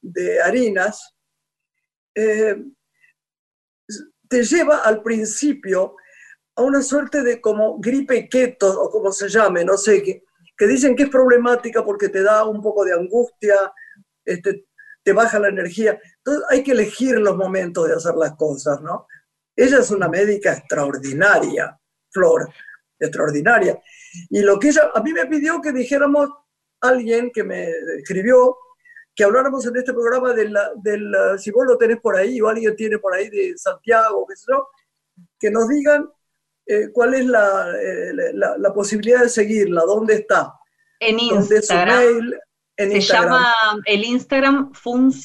de 0.02 0.40
harinas, 0.40 1.14
eh, 2.14 2.62
te 4.28 4.42
lleva 4.42 4.78
al 4.78 5.02
principio 5.02 5.96
a 6.56 6.62
una 6.62 6.82
suerte 6.82 7.22
de 7.22 7.40
como 7.40 7.78
gripe 7.78 8.28
keto 8.28 8.80
o 8.80 8.90
como 8.90 9.12
se 9.12 9.28
llame, 9.28 9.64
no 9.64 9.76
sé, 9.76 10.02
que, 10.02 10.25
que 10.56 10.66
dicen 10.66 10.96
que 10.96 11.04
es 11.04 11.10
problemática 11.10 11.84
porque 11.84 12.08
te 12.08 12.22
da 12.22 12.44
un 12.44 12.62
poco 12.62 12.84
de 12.84 12.94
angustia, 12.94 13.72
este, 14.24 14.66
te 15.02 15.12
baja 15.12 15.38
la 15.38 15.48
energía. 15.48 16.00
Entonces 16.18 16.44
hay 16.50 16.62
que 16.62 16.72
elegir 16.72 17.18
los 17.18 17.36
momentos 17.36 17.88
de 17.88 17.94
hacer 17.94 18.14
las 18.14 18.34
cosas, 18.36 18.80
¿no? 18.80 19.06
Ella 19.54 19.78
es 19.78 19.90
una 19.90 20.08
médica 20.08 20.52
extraordinaria, 20.52 21.78
Flor, 22.10 22.48
extraordinaria. 22.98 23.80
Y 24.30 24.40
lo 24.40 24.58
que 24.58 24.68
ella, 24.68 24.90
a 24.94 25.02
mí 25.02 25.12
me 25.12 25.26
pidió 25.26 25.60
que 25.60 25.72
dijéramos, 25.72 26.30
alguien 26.80 27.30
que 27.32 27.42
me 27.42 27.70
escribió, 27.98 28.56
que 29.14 29.24
habláramos 29.24 29.66
en 29.66 29.76
este 29.76 29.92
programa 29.92 30.34
de 30.34 30.48
la, 30.50 30.72
del, 30.76 31.14
si 31.38 31.50
vos 31.50 31.64
lo 31.66 31.78
tenés 31.78 32.00
por 32.00 32.16
ahí 32.16 32.40
o 32.40 32.48
alguien 32.48 32.76
tiene 32.76 32.98
por 32.98 33.14
ahí 33.14 33.30
de 33.30 33.56
Santiago, 33.56 34.26
que 35.38 35.50
nos 35.50 35.68
digan 35.68 36.10
eh, 36.66 36.88
cuál 36.92 37.14
es 37.14 37.26
la, 37.26 37.68
eh, 37.80 38.12
la, 38.34 38.56
la 38.58 38.72
posibilidad 38.74 39.22
de 39.22 39.28
seguirla, 39.28 39.82
dónde 39.86 40.14
está, 40.14 40.54
En 41.00 41.18
Instagram 41.20 41.98
mail, 41.98 42.38
en 42.76 42.90
se 42.90 42.96
Instagram. 42.96 43.24
llama 43.32 43.54
el 43.86 44.04
Instagram 44.04 44.72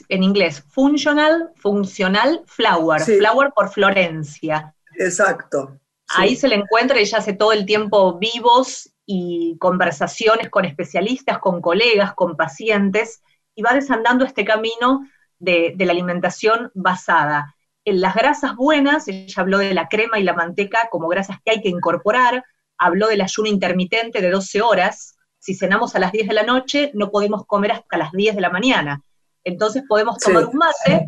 en 0.10 0.24
inglés 0.24 0.64
Functional 0.70 1.52
Funcional 1.56 2.42
Flower, 2.46 3.02
Sí. 3.02 3.18
Flower 3.18 3.52
por 3.56 3.70
Florencia. 3.70 4.74
Exacto. 4.98 5.78
sí. 6.08 6.16
Ahí 6.18 6.36
se 6.36 6.48
le 6.48 6.56
encuentra, 6.56 6.98
ella 7.00 7.18
hace 7.18 7.34
todo 7.34 7.52
el 7.54 7.66
tiempo 7.66 8.18
vivos 8.20 8.94
y 9.06 9.58
conversaciones 9.60 10.50
con 10.50 10.64
especialistas, 10.66 11.40
con 11.40 11.62
colegas, 11.62 12.14
con 12.14 12.38
pacientes, 12.38 13.22
y 13.56 13.62
va 13.64 13.74
desandando 13.74 14.24
este 14.26 14.46
camino 14.46 15.06
de, 15.40 15.74
de 15.76 15.86
la 15.86 15.92
alimentación 15.92 16.72
basada 16.74 17.56
en 17.86 18.02
las 18.02 18.16
grasas 18.16 18.56
buenas, 18.56 19.08
ella 19.08 19.34
habló 19.38 19.58
de 19.58 19.74
la 19.74 19.88
crema 19.88 20.20
y 20.20 20.24
la 20.24 20.34
manteca 20.34 20.88
como 20.92 21.08
grasas 21.08 21.38
que 21.44 21.52
hay 21.52 21.62
que 21.62 21.70
incorporar, 21.70 22.44
habló 22.78 23.08
del 23.08 23.22
ayuno 23.22 23.50
intermitente 23.50 24.22
de 24.22 24.30
12 24.30 24.62
horas, 24.62 25.16
si 25.40 25.56
cenamos 25.56 25.96
a 25.96 26.00
las 26.00 26.12
10 26.12 26.28
de 26.28 26.34
la 26.36 26.44
noche 26.44 26.92
no 26.94 27.10
podemos 27.10 27.46
comer 27.48 27.72
hasta 27.72 27.98
las 27.98 28.12
10 28.12 28.36
de 28.36 28.42
la 28.42 28.50
mañana, 28.52 29.02
entonces 29.44 29.84
podemos 29.88 30.18
tomar 30.20 30.44
Sí. 30.44 30.50
un 30.52 30.58
mate, 30.58 31.06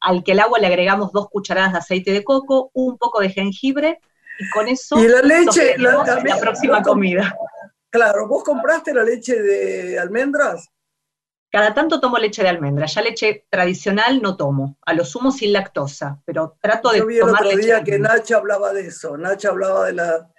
al 0.00 0.22
que 0.24 0.32
el 0.32 0.40
agua 0.40 0.58
le 0.58 0.66
agregamos 0.66 1.12
dos 1.12 1.28
cucharadas 1.28 1.72
de 1.72 1.78
aceite 1.78 2.12
de 2.12 2.24
coco, 2.24 2.70
un 2.74 2.96
poco 2.98 3.20
de 3.20 3.30
jengibre, 3.30 4.00
y 4.38 4.50
con 4.50 4.66
eso 4.68 4.98
Y 4.98 5.08
la 5.08 5.22
leche, 5.22 5.76
la, 5.78 6.04
la 6.24 6.38
próxima 6.40 6.82
comida. 6.82 7.36
Claro, 7.90 8.26
¿vos 8.26 8.42
compraste 8.42 8.92
la 8.92 9.04
leche 9.04 9.40
de 9.40 9.98
almendras? 9.98 10.68
Cada 11.54 11.72
tanto 11.72 12.00
tomo 12.00 12.18
leche 12.18 12.42
de 12.42 12.48
almendra, 12.48 12.86
ya 12.86 13.00
leche 13.00 13.46
tradicional 13.48 14.20
no 14.20 14.36
tomo, 14.36 14.76
a 14.84 14.92
lo 14.92 15.04
sumo 15.04 15.30
sin 15.30 15.52
lactosa, 15.52 16.20
pero 16.24 16.58
trato 16.60 16.90
de 16.90 16.98
Yo 16.98 17.06
vi 17.06 17.14
el 17.14 17.20
tomar 17.20 17.46
otro 17.46 17.56
día 17.56 17.84
que 17.84 17.92
almendra. 17.92 18.16
Nacha 18.16 18.36
hablaba 18.38 18.72
de 18.72 18.88
eso, 18.88 19.16
Nacha 19.16 19.50
hablaba 19.50 19.86
de 19.86 19.92
la, 19.92 20.32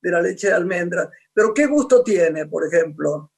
de 0.00 0.10
la 0.10 0.22
leche 0.22 0.46
de 0.46 0.54
almendras. 0.54 1.10
Pero 1.34 1.52
¿qué 1.52 1.66
gusto 1.66 2.02
tiene, 2.02 2.46
por 2.46 2.66
ejemplo? 2.66 3.30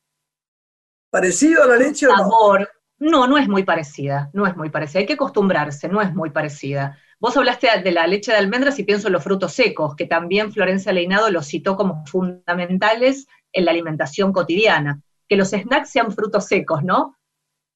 ¿Parecido 1.10 1.64
a 1.64 1.66
la 1.66 1.76
leche 1.76 2.06
o 2.06 2.16
no? 2.16 2.66
No, 3.00 3.26
no 3.26 3.36
es 3.36 3.48
muy 3.48 3.64
parecida, 3.64 4.30
no 4.32 4.46
es 4.46 4.56
muy 4.56 4.70
parecida. 4.70 5.00
Hay 5.00 5.06
que 5.06 5.14
acostumbrarse, 5.14 5.88
no 5.88 6.00
es 6.00 6.14
muy 6.14 6.30
parecida. 6.30 7.00
Vos 7.18 7.36
hablaste 7.36 7.66
de 7.82 7.90
la 7.90 8.06
leche 8.06 8.30
de 8.30 8.38
almendras 8.38 8.78
y 8.78 8.84
pienso 8.84 9.08
en 9.08 9.12
los 9.12 9.24
frutos 9.24 9.54
secos, 9.54 9.96
que 9.96 10.06
también 10.06 10.52
Florencia 10.52 10.92
Leinado 10.92 11.28
los 11.32 11.48
citó 11.48 11.74
como 11.74 12.06
fundamentales 12.06 13.26
en 13.52 13.64
la 13.64 13.72
alimentación 13.72 14.32
cotidiana. 14.32 15.02
Que 15.28 15.34
los 15.34 15.48
snacks 15.48 15.90
sean 15.90 16.12
frutos 16.12 16.46
secos, 16.46 16.84
¿no? 16.84 17.16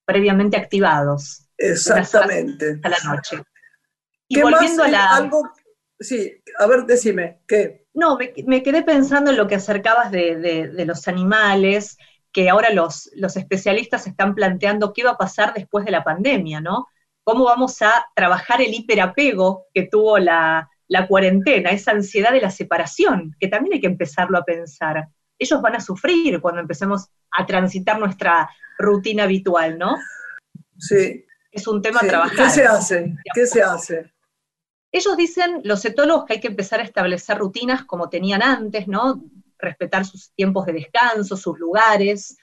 Previamente 0.08 0.56
activados 0.56 1.46
Exactamente. 1.58 2.80
a 2.82 2.88
la 2.88 2.96
noche. 3.04 3.42
Y 4.28 4.36
¿Qué 4.36 4.42
más? 4.44 4.52
volviendo 4.54 4.82
a 4.84 4.88
la. 4.88 5.16
Algo, 5.16 5.42
sí, 6.00 6.32
a 6.58 6.66
ver, 6.66 6.84
decime, 6.86 7.40
¿qué? 7.46 7.86
No, 7.94 8.16
me, 8.16 8.32
me 8.46 8.62
quedé 8.62 8.82
pensando 8.82 9.30
en 9.30 9.36
lo 9.36 9.46
que 9.48 9.56
acercabas 9.56 10.10
de, 10.10 10.36
de- 10.36 10.68
de 10.68 10.84
los 10.86 11.08
animales, 11.08 11.98
que 12.32 12.48
ahora 12.48 12.70
los, 12.72 13.10
los 13.16 13.36
especialistas 13.36 14.06
están 14.06 14.34
planteando 14.34 14.92
qué 14.92 15.04
va 15.04 15.12
a 15.12 15.18
pasar 15.18 15.52
después 15.54 15.84
de 15.84 15.90
la 15.90 16.04
pandemia, 16.04 16.60
¿no? 16.60 16.86
¿Cómo 17.24 17.44
vamos 17.44 17.82
a 17.82 18.06
trabajar 18.14 18.62
el 18.62 18.72
hiperapego 18.72 19.66
que 19.74 19.88
tuvo 19.90 20.18
la, 20.18 20.70
la 20.88 21.06
cuarentena, 21.08 21.70
esa 21.70 21.90
ansiedad 21.92 22.32
de 22.32 22.40
la 22.40 22.50
separación, 22.50 23.34
que 23.40 23.48
también 23.48 23.74
hay 23.74 23.80
que 23.80 23.86
empezarlo 23.88 24.38
a 24.38 24.44
pensar? 24.44 25.08
Ellos 25.38 25.62
van 25.62 25.76
a 25.76 25.80
sufrir 25.80 26.40
cuando 26.40 26.60
empecemos 26.60 27.08
a 27.30 27.46
transitar 27.46 27.98
nuestra 27.98 28.48
rutina 28.78 29.24
habitual, 29.24 29.78
¿no? 29.78 29.96
Sí. 30.78 31.24
Es 31.50 31.66
un 31.66 31.80
tema 31.80 32.00
sí. 32.00 32.06
a 32.06 32.08
trabajar. 32.08 32.36
¿Qué 32.36 32.50
se 32.50 32.66
hace? 32.66 33.16
¿Qué 33.34 33.46
se 33.46 33.62
hace? 33.62 34.12
Ellos 34.90 35.16
dicen, 35.16 35.60
los 35.64 35.84
etólogos, 35.84 36.24
que 36.24 36.34
hay 36.34 36.40
que 36.40 36.48
empezar 36.48 36.80
a 36.80 36.84
establecer 36.84 37.38
rutinas 37.38 37.84
como 37.84 38.08
tenían 38.08 38.42
antes, 38.42 38.88
¿no? 38.88 39.22
Respetar 39.58 40.04
sus 40.04 40.32
tiempos 40.32 40.66
de 40.66 40.72
descanso, 40.72 41.36
sus 41.36 41.58
lugares, 41.58 42.36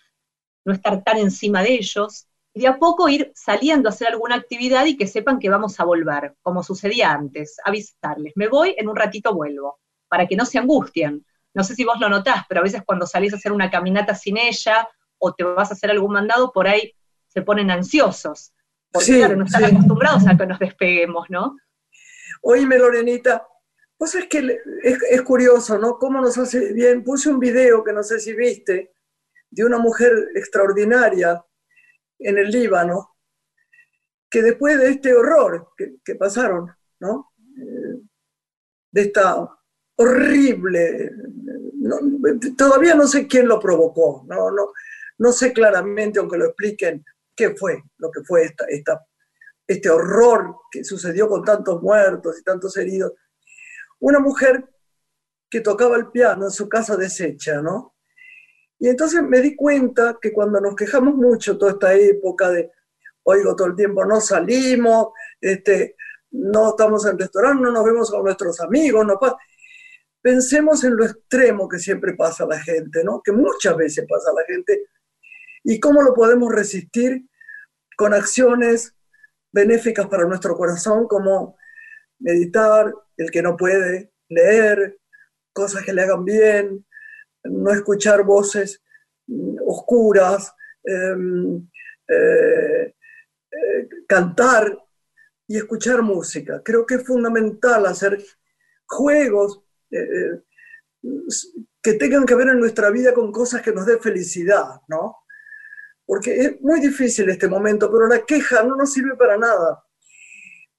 no 0.63 0.73
estar 0.73 1.03
tan 1.03 1.17
encima 1.17 1.63
de 1.63 1.73
ellos, 1.73 2.27
y 2.53 2.61
de 2.61 2.67
a 2.67 2.77
poco 2.77 3.09
ir 3.09 3.31
saliendo 3.35 3.89
a 3.89 3.91
hacer 3.91 4.07
alguna 4.07 4.35
actividad 4.35 4.85
y 4.85 4.95
que 4.95 5.07
sepan 5.07 5.39
que 5.39 5.49
vamos 5.49 5.79
a 5.79 5.83
volver, 5.85 6.35
como 6.41 6.63
sucedía 6.63 7.11
antes, 7.11 7.57
avisarles, 7.63 8.33
me 8.35 8.47
voy, 8.47 8.75
en 8.77 8.87
un 8.87 8.95
ratito 8.95 9.33
vuelvo, 9.33 9.79
para 10.07 10.27
que 10.27 10.35
no 10.35 10.45
se 10.45 10.57
angustien. 10.57 11.25
No 11.55 11.63
sé 11.63 11.73
si 11.73 11.85
vos 11.85 11.99
lo 11.99 12.09
notás, 12.09 12.43
pero 12.47 12.59
a 12.59 12.63
veces 12.63 12.83
cuando 12.85 13.07
salís 13.07 13.33
a 13.33 13.37
hacer 13.37 13.51
una 13.51 13.71
caminata 13.71 14.13
sin 14.13 14.37
ella 14.37 14.87
o 15.17 15.33
te 15.33 15.43
vas 15.43 15.71
a 15.71 15.73
hacer 15.73 15.89
algún 15.89 16.11
mandado, 16.11 16.51
por 16.51 16.67
ahí 16.67 16.93
se 17.27 17.41
ponen 17.41 17.71
ansiosos, 17.71 18.53
porque 18.91 19.05
Sí, 19.05 19.17
claro, 19.17 19.37
no 19.37 19.45
están 19.45 19.63
sí. 19.63 19.71
acostumbrados 19.75 20.27
a 20.27 20.37
que 20.37 20.45
nos 20.45 20.59
despeguemos, 20.59 21.29
¿no? 21.29 21.57
Oíme, 22.41 22.77
Lorenita, 22.77 23.47
vos 23.97 24.11
sabés 24.11 24.27
que 24.27 24.59
es, 24.83 24.97
es 25.09 25.21
curioso, 25.21 25.77
¿no? 25.79 25.97
Cómo 25.97 26.21
nos 26.21 26.37
hace 26.37 26.73
bien. 26.73 27.03
Puse 27.03 27.29
un 27.29 27.39
video 27.39 27.83
que 27.83 27.93
no 27.93 28.03
sé 28.03 28.19
si 28.19 28.33
viste, 28.33 28.93
de 29.49 29.65
una 29.65 29.77
mujer 29.77 30.11
extraordinaria 30.35 31.43
en 32.19 32.37
el 32.37 32.51
Líbano, 32.51 33.15
que 34.29 34.41
después 34.41 34.77
de 34.77 34.89
este 34.89 35.13
horror 35.13 35.69
que, 35.77 35.95
que 36.03 36.15
pasaron, 36.15 36.69
¿no? 36.99 37.31
Eh, 37.57 38.01
de 38.91 39.01
esta 39.01 39.49
horrible, 39.97 41.11
no, 41.85 41.99
todavía 42.57 42.95
no 42.95 43.07
sé 43.07 43.27
quién 43.27 43.47
lo 43.47 43.59
provocó, 43.59 44.25
no, 44.27 44.49
no, 44.51 44.73
no 45.19 45.31
sé 45.31 45.53
claramente, 45.53 46.19
aunque 46.19 46.37
lo 46.37 46.45
expliquen, 46.45 47.05
qué 47.35 47.55
fue 47.55 47.83
lo 47.97 48.11
que 48.11 48.23
fue 48.23 48.43
esta, 48.45 48.65
esta, 48.67 49.05
este 49.67 49.89
horror 49.89 50.57
que 50.71 50.83
sucedió 50.83 51.27
con 51.27 51.43
tantos 51.43 51.81
muertos 51.81 52.39
y 52.39 52.43
tantos 52.43 52.75
heridos. 52.77 53.13
Una 53.99 54.19
mujer 54.19 54.65
que 55.49 55.61
tocaba 55.61 55.95
el 55.97 56.09
piano 56.09 56.45
en 56.45 56.51
su 56.51 56.67
casa 56.67 56.97
deshecha, 56.97 57.61
¿no? 57.61 57.95
Y 58.79 58.89
entonces 58.89 59.21
me 59.23 59.39
di 59.41 59.55
cuenta 59.55 60.17
que 60.21 60.33
cuando 60.33 60.59
nos 60.59 60.75
quejamos 60.75 61.15
mucho 61.15 61.57
toda 61.57 61.73
esta 61.73 61.93
época 61.93 62.49
de, 62.49 62.71
oigo 63.23 63.55
todo 63.55 63.67
el 63.67 63.75
tiempo, 63.75 64.03
no 64.05 64.19
salimos, 64.19 65.09
este, 65.39 65.95
no 66.31 66.71
estamos 66.71 67.05
en 67.05 67.17
restaurante, 67.17 67.63
no 67.63 67.71
nos 67.71 67.85
vemos 67.85 68.11
con 68.11 68.23
nuestros 68.23 68.59
amigos, 68.59 69.05
no 69.05 69.17
pasa. 69.19 69.37
Pensemos 70.25 70.83
en 70.83 70.97
lo 70.97 71.05
extremo 71.05 71.69
que 71.69 71.77
siempre 71.77 72.15
pasa 72.15 72.45
a 72.45 72.47
la 72.47 72.59
gente, 72.59 73.03
¿no? 73.03 73.21
Que 73.23 73.31
muchas 73.31 73.77
veces 73.77 74.07
pasa 74.09 74.31
a 74.31 74.33
la 74.33 74.43
gente. 74.47 74.87
¿Y 75.63 75.79
cómo 75.79 76.01
lo 76.01 76.15
podemos 76.15 76.51
resistir? 76.51 77.29
Con 77.95 78.11
acciones 78.11 78.95
benéficas 79.51 80.07
para 80.07 80.25
nuestro 80.25 80.57
corazón, 80.57 81.07
como 81.07 81.59
meditar, 82.17 82.91
el 83.17 83.29
que 83.29 83.43
no 83.43 83.55
puede, 83.55 84.13
leer, 84.27 84.97
cosas 85.53 85.83
que 85.83 85.93
le 85.93 86.01
hagan 86.01 86.25
bien, 86.25 86.83
no 87.43 87.71
escuchar 87.71 88.23
voces 88.23 88.81
mm, 89.27 89.57
oscuras, 89.63 90.55
eh, 90.85 91.15
eh, 92.07 92.95
eh, 93.51 93.89
cantar, 94.07 94.75
y 95.47 95.57
escuchar 95.57 96.01
música. 96.01 96.63
Creo 96.65 96.83
que 96.83 96.95
es 96.95 97.05
fundamental 97.05 97.85
hacer 97.85 98.17
juegos 98.87 99.64
eh, 99.95 100.41
eh, 101.03 101.11
que 101.81 101.93
tengan 101.93 102.25
que 102.25 102.35
ver 102.35 102.49
en 102.49 102.59
nuestra 102.59 102.89
vida 102.89 103.13
con 103.13 103.31
cosas 103.31 103.61
que 103.61 103.71
nos 103.71 103.85
den 103.85 103.99
felicidad, 103.99 104.81
¿no? 104.87 105.17
Porque 106.05 106.35
es 106.35 106.61
muy 106.61 106.79
difícil 106.79 107.29
este 107.29 107.47
momento, 107.47 107.91
pero 107.91 108.07
la 108.07 108.25
queja 108.25 108.63
no 108.63 108.75
nos 108.75 108.93
sirve 108.93 109.15
para 109.15 109.37
nada. 109.37 109.83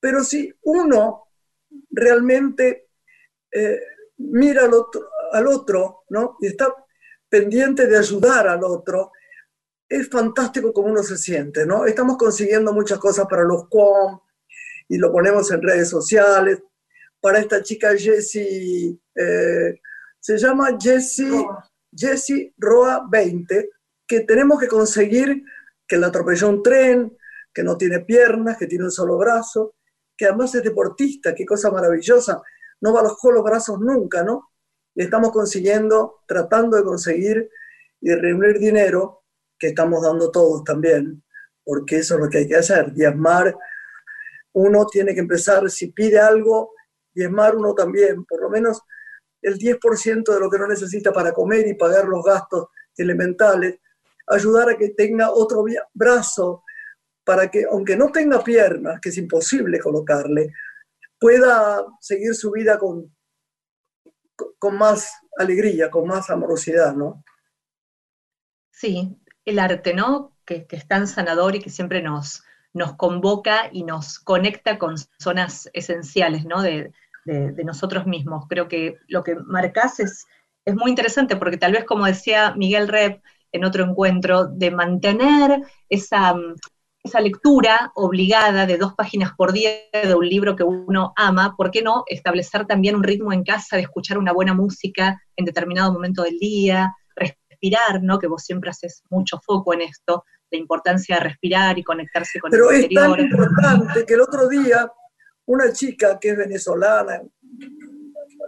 Pero 0.01 0.23
si 0.23 0.53
uno 0.62 1.29
realmente 1.91 2.89
eh, 3.53 3.81
mira 4.19 4.62
al 5.33 5.47
otro, 5.47 6.05
¿no? 6.11 6.37
Y 6.41 6.49
está 6.49 6.73
pendiente 7.29 7.87
de 7.87 7.99
ayudar 7.99 8.49
al 8.49 8.64
otro, 8.64 9.12
es 9.89 10.09
fantástico 10.09 10.73
como 10.73 10.89
uno 10.89 11.03
se 11.03 11.17
siente, 11.17 11.67
¿no? 11.67 11.87
Estamos 11.87 12.17
consiguiendo 12.17 12.73
muchas 12.73 12.99
cosas 12.99 13.27
para 13.29 13.45
los 13.45 13.69
QOM 13.69 14.19
y 14.89 14.99
lo 14.99 15.12
ponemos 15.12 15.51
en 15.51 15.62
redes 15.62 15.89
sociales. 15.89 16.62
Para 17.27 17.41
esta 17.41 17.61
chica 17.61 17.91
Jessie, 17.99 18.97
eh, 19.16 19.81
se 20.20 20.39
llama 20.39 20.79
Jessie, 20.81 21.45
Jessie 21.93 22.55
Roa 22.57 23.05
20, 23.11 23.68
que 24.07 24.20
tenemos 24.20 24.61
que 24.61 24.68
conseguir 24.68 25.43
que 25.89 25.97
la 25.97 26.07
atropelló 26.07 26.49
un 26.49 26.62
tren, 26.62 27.18
que 27.53 27.64
no 27.64 27.77
tiene 27.77 27.99
piernas, 27.99 28.57
que 28.57 28.68
tiene 28.68 28.85
un 28.85 28.93
solo 28.93 29.18
brazo, 29.18 29.74
que 30.16 30.27
además 30.27 30.55
es 30.55 30.62
deportista, 30.62 31.35
qué 31.35 31.45
cosa 31.45 31.72
maravillosa, 31.72 32.41
no 32.81 32.93
bajó 32.93 33.33
los 33.33 33.43
brazos 33.43 33.81
nunca, 33.81 34.22
¿no? 34.22 34.53
Y 34.95 35.03
estamos 35.03 35.33
consiguiendo, 35.33 36.20
tratando 36.29 36.77
de 36.77 36.85
conseguir 36.85 37.51
y 38.01 38.11
de 38.11 38.16
reunir 38.20 38.61
dinero 38.61 39.24
que 39.59 39.66
estamos 39.66 40.01
dando 40.01 40.31
todos 40.31 40.62
también, 40.62 41.24
porque 41.64 41.97
eso 41.97 42.14
es 42.14 42.20
lo 42.20 42.31
que 42.31 42.39
hay 42.39 42.47
que 42.47 42.55
hacer, 42.55 42.93
diezmar. 42.93 43.53
Uno 44.53 44.87
tiene 44.87 45.12
que 45.12 45.20
empezar, 45.22 45.68
si 45.68 45.89
pide 45.89 46.20
algo, 46.20 46.76
diezmar 47.17 47.57
uno 47.57 47.75
también, 47.75 48.25
por 48.27 48.43
lo 48.43 48.51
menos 48.51 48.83
el 49.43 49.59
10% 49.59 50.33
de 50.33 50.41
lo 50.41 50.51
que 50.51 50.59
no 50.59 50.69
necesita 50.69 51.12
para 51.12 51.33
comer 51.33 51.67
y 51.67 51.75
pagar 51.75 52.05
los 52.05 52.23
gastos 52.23 52.69
elementales, 52.97 53.81
ayudar 54.27 54.71
a 54.71 54.77
que 54.77 54.91
tenga 54.91 55.31
otro 55.31 55.64
brazo 55.95 56.62
para 57.25 57.51
que, 57.51 57.64
aunque 57.71 57.97
no 57.97 58.12
tenga 58.12 58.45
piernas, 58.45 59.01
que 59.01 59.09
es 59.09 59.19
imposible 59.19 59.81
colocarle, 59.81 60.53
pueda 61.19 61.85
seguir 62.01 62.35
su 62.35 62.51
vida 62.51 62.79
con, 62.79 63.14
con 64.59 64.77
más 64.77 65.11
alegría, 65.39 65.91
con 65.91 66.07
más 66.07 66.29
amorosidad, 66.31 66.95
¿no? 66.95 67.25
Sí, 68.71 69.17
el 69.45 69.59
arte, 69.59 69.95
¿no? 69.95 70.37
Que, 70.45 70.67
que, 70.67 70.77
es 70.77 70.87
tan 70.87 71.07
sanador 71.07 71.57
y 71.57 71.61
que 71.61 71.71
siempre 71.71 72.03
nos, 72.03 72.45
nos 72.73 72.95
convoca 72.97 73.71
y 73.73 73.85
nos 73.85 74.19
conecta 74.19 74.79
con 74.79 74.97
zonas 75.19 75.71
esenciales, 75.73 76.45
¿no? 76.45 76.62
De, 76.62 76.93
de, 77.27 77.53
de 77.53 77.64
nosotros 77.64 78.07
mismos. 78.07 78.47
Creo 78.49 78.68
que 78.68 78.97
lo 79.09 79.22
que 79.22 79.35
marcas 79.35 80.01
es, 80.01 80.27
es 80.64 80.74
muy 80.74 80.91
interesante 80.91 81.37
porque 81.37 81.59
tal 81.59 81.72
vez, 81.72 81.85
como 81.85 82.07
decía 82.07 82.55
Miguel 82.57 82.89
Rep 82.89 83.22
en 83.53 83.64
otro 83.64 83.85
encuentro, 83.85 84.47
de 84.47 84.70
mantener 84.70 85.62
esa, 85.89 86.35
esa 87.03 87.20
lectura 87.20 87.93
obligada 87.95 88.66
de 88.66 88.77
dos 88.77 88.95
páginas 88.95 89.33
por 89.37 89.53
día 89.53 89.70
de 89.93 90.14
un 90.14 90.29
libro 90.29 90.57
que 90.57 90.64
uno 90.64 91.12
ama, 91.16 91.55
¿por 91.57 91.70
qué 91.70 91.83
no 91.83 92.05
establecer 92.07 92.66
también 92.66 92.97
un 92.97 93.05
ritmo 93.05 93.33
en 93.33 93.45
casa 93.45 93.77
de 93.77 93.83
escuchar 93.83 94.18
una 94.18 94.33
buena 94.33 94.55
música 94.55 95.20
en 95.37 95.45
determinado 95.45 95.93
momento 95.93 96.22
del 96.22 96.39
día, 96.39 96.95
respirar, 97.14 98.03
¿no? 98.03 98.18
Que 98.18 98.27
vos 98.27 98.43
siempre 98.43 98.70
haces 98.70 99.03
mucho 99.11 99.41
foco 99.45 99.72
en 99.72 99.83
esto, 99.83 100.24
la 100.51 100.59
importancia 100.59 101.16
de 101.16 101.22
respirar 101.22 101.79
y 101.79 101.85
conectarse 101.85 102.41
con 102.41 102.51
Pero 102.51 102.70
el 102.70 102.77
es 102.77 102.85
exterior. 102.85 103.16
tan 103.16 103.24
importante 103.27 104.05
que 104.07 104.14
el 104.14 104.20
otro 104.20 104.49
día 104.49 104.91
una 105.47 105.72
chica 105.72 106.18
que 106.20 106.30
es 106.30 106.36
venezolana, 106.36 107.22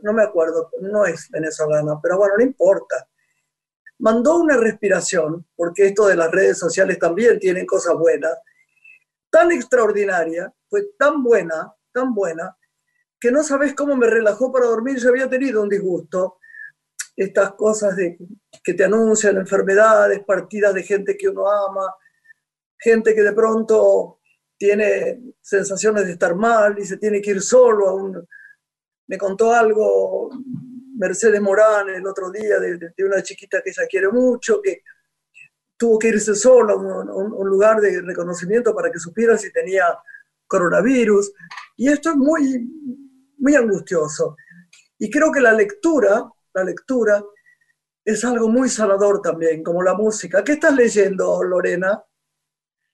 no 0.02 0.12
me 0.12 0.22
acuerdo, 0.22 0.70
no 0.80 1.06
es 1.06 1.28
venezolana, 1.30 1.98
pero 2.02 2.18
bueno, 2.18 2.34
no 2.38 2.44
importa, 2.44 3.08
mandó 3.98 4.38
una 4.38 4.56
respiración, 4.56 5.46
porque 5.56 5.86
esto 5.86 6.06
de 6.06 6.16
las 6.16 6.30
redes 6.30 6.58
sociales 6.58 6.98
también 6.98 7.38
tienen 7.38 7.66
cosas 7.66 7.94
buenas, 7.94 8.36
tan 9.30 9.52
extraordinaria, 9.52 10.52
fue 10.68 10.90
tan 10.98 11.22
buena, 11.22 11.74
tan 11.92 12.14
buena, 12.14 12.56
que 13.20 13.32
no 13.32 13.42
sabes 13.42 13.74
cómo 13.74 13.96
me 13.96 14.06
relajó 14.06 14.52
para 14.52 14.66
dormir. 14.66 14.98
Yo 14.98 15.08
había 15.08 15.28
tenido 15.28 15.62
un 15.62 15.68
disgusto, 15.68 16.38
estas 17.16 17.54
cosas 17.54 17.96
de, 17.96 18.16
que 18.62 18.74
te 18.74 18.84
anuncian 18.84 19.36
enfermedades, 19.36 20.24
partidas 20.24 20.72
de 20.74 20.84
gente 20.84 21.16
que 21.16 21.28
uno 21.28 21.50
ama, 21.50 21.94
gente 22.78 23.14
que 23.14 23.22
de 23.22 23.32
pronto 23.32 24.17
tiene 24.58 25.34
sensaciones 25.40 26.04
de 26.04 26.12
estar 26.12 26.34
mal 26.34 26.78
y 26.78 26.84
se 26.84 26.98
tiene 26.98 27.22
que 27.22 27.30
ir 27.30 27.40
solo 27.40 27.88
a 27.88 27.94
un... 27.94 28.28
Me 29.06 29.16
contó 29.16 29.54
algo 29.54 30.30
Mercedes 30.96 31.40
Morán 31.40 31.88
el 31.88 32.06
otro 32.06 32.30
día 32.30 32.58
de, 32.58 32.76
de, 32.76 33.04
una 33.04 33.22
chiquita 33.22 33.62
que 33.62 33.70
ella 33.70 33.86
quiere 33.88 34.08
mucho, 34.08 34.60
que 34.60 34.82
tuvo 35.76 35.98
que 35.98 36.08
irse 36.08 36.34
sola 36.34 36.72
a 36.72 36.76
un, 36.76 37.08
un, 37.08 37.48
lugar 37.48 37.80
de 37.80 38.02
reconocimiento 38.02 38.74
para 38.74 38.90
que 38.90 38.98
supiera 38.98 39.38
si 39.38 39.50
tenía 39.52 39.96
coronavirus. 40.46 41.32
Y 41.76 41.88
esto 41.88 42.10
es 42.10 42.16
muy, 42.16 42.68
muy 43.38 43.54
angustioso. 43.54 44.36
Y 44.98 45.08
creo 45.08 45.30
que 45.30 45.40
la 45.40 45.52
lectura, 45.52 46.28
la 46.52 46.64
lectura 46.64 47.24
es 48.04 48.24
algo 48.24 48.48
muy 48.48 48.68
sanador 48.68 49.22
también, 49.22 49.62
como 49.62 49.82
la 49.82 49.94
música. 49.94 50.42
¿Qué 50.42 50.52
estás 50.52 50.74
leyendo, 50.74 51.42
Lorena? 51.44 52.02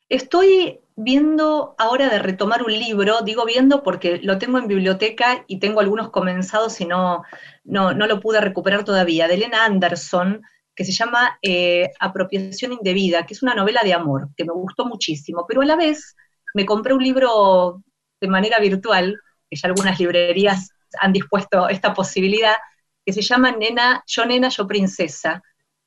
Estoy 0.09 0.84
viendo 0.97 1.75
ahora 1.79 2.09
de 2.09 2.19
retomar 2.19 2.63
un 2.63 2.73
libro, 2.73 3.23
digo 3.23 3.45
viendo 3.45 3.83
porque 3.83 4.21
lo 4.23 4.39
tengo 4.39 4.59
en 4.59 4.69
biblioteca 4.69 5.45
y 5.49 5.59
tengo 5.59 5.81
algunos 5.81 6.11
comenzados 6.11 6.81
y 6.81 6.87
no, 6.87 7.23
no, 7.65 7.93
no 7.95 8.07
lo 8.07 8.21
pude 8.21 8.41
recuperar 8.41 8.85
todavía, 8.85 9.27
de 9.27 9.35
Elena 9.35 9.65
Anderson, 9.65 10.43
que 10.75 10.85
se 10.85 10.93
llama 10.93 11.39
eh, 11.43 11.91
Apropiación 12.01 12.73
Indebida, 12.73 13.27
que 13.27 13.35
es 13.35 13.43
una 13.43 13.55
novela 13.55 13.83
de 13.83 13.95
amor, 13.95 14.29
que 14.37 14.45
me 14.45 14.53
gustó 14.53 14.87
muchísimo, 14.87 15.45
pero 15.49 15.63
a 15.63 15.67
la 15.67 15.77
vez 15.77 16.15
me 16.55 16.65
compré 16.67 16.95
un 16.95 17.03
libro 17.03 17.83
de 18.21 18.29
manera 18.29 18.59
virtual, 18.61 19.19
que 19.51 19.57
ya 19.57 19.69
algunas 19.69 19.99
librerías 19.99 20.71
han 21.01 21.13
dispuesto 21.13 21.69
esta 21.69 21.93
posibilidad, 21.93 22.55
que 23.05 23.13
se 23.13 23.23
llama 23.23 23.51
Nena, 23.53 24.03
Yo 24.07 24.25
Nena, 24.25 24.49
Yo 24.49 24.67
Princesa, 24.67 25.43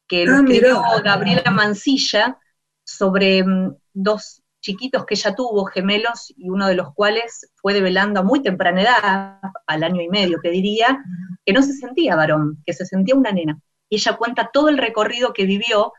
que 0.08 0.26
lo 0.26 0.36
Ah, 0.36 0.40
escribió. 0.40 0.82
Gabriela 1.04 1.52
Mancilla 1.52 2.38
sobre 2.84 3.44
mm, 3.44 3.76
dos 3.94 4.42
chiquitos 4.62 5.06
que 5.06 5.16
ella 5.16 5.36
tuvo, 5.36 5.66
gemelos, 5.66 6.34
y 6.36 6.50
uno 6.50 6.68
de 6.68 6.76
los 6.76 6.94
cuales 6.94 7.50
fue 7.56 7.74
develando 7.74 8.20
a 8.20 8.24
muy 8.24 8.42
temprana 8.42 8.82
edad, 8.82 9.40
al 9.68 9.84
año 9.84 10.02
y 10.02 10.10
medio 10.10 10.40
que 10.42 10.50
diría, 10.50 11.04
que 11.46 11.54
no 11.54 11.62
se 11.62 11.74
sentía 11.74 12.16
varón, 12.16 12.62
que 12.66 12.74
se 12.74 12.86
sentía 12.86 13.16
una 13.16 13.32
nena. 13.32 13.60
Y 13.90 13.96
ella 13.98 14.18
cuenta 14.18 14.50
todo 14.52 14.70
el 14.70 14.78
recorrido 14.78 15.32
que 15.34 15.46
vivió 15.46 15.94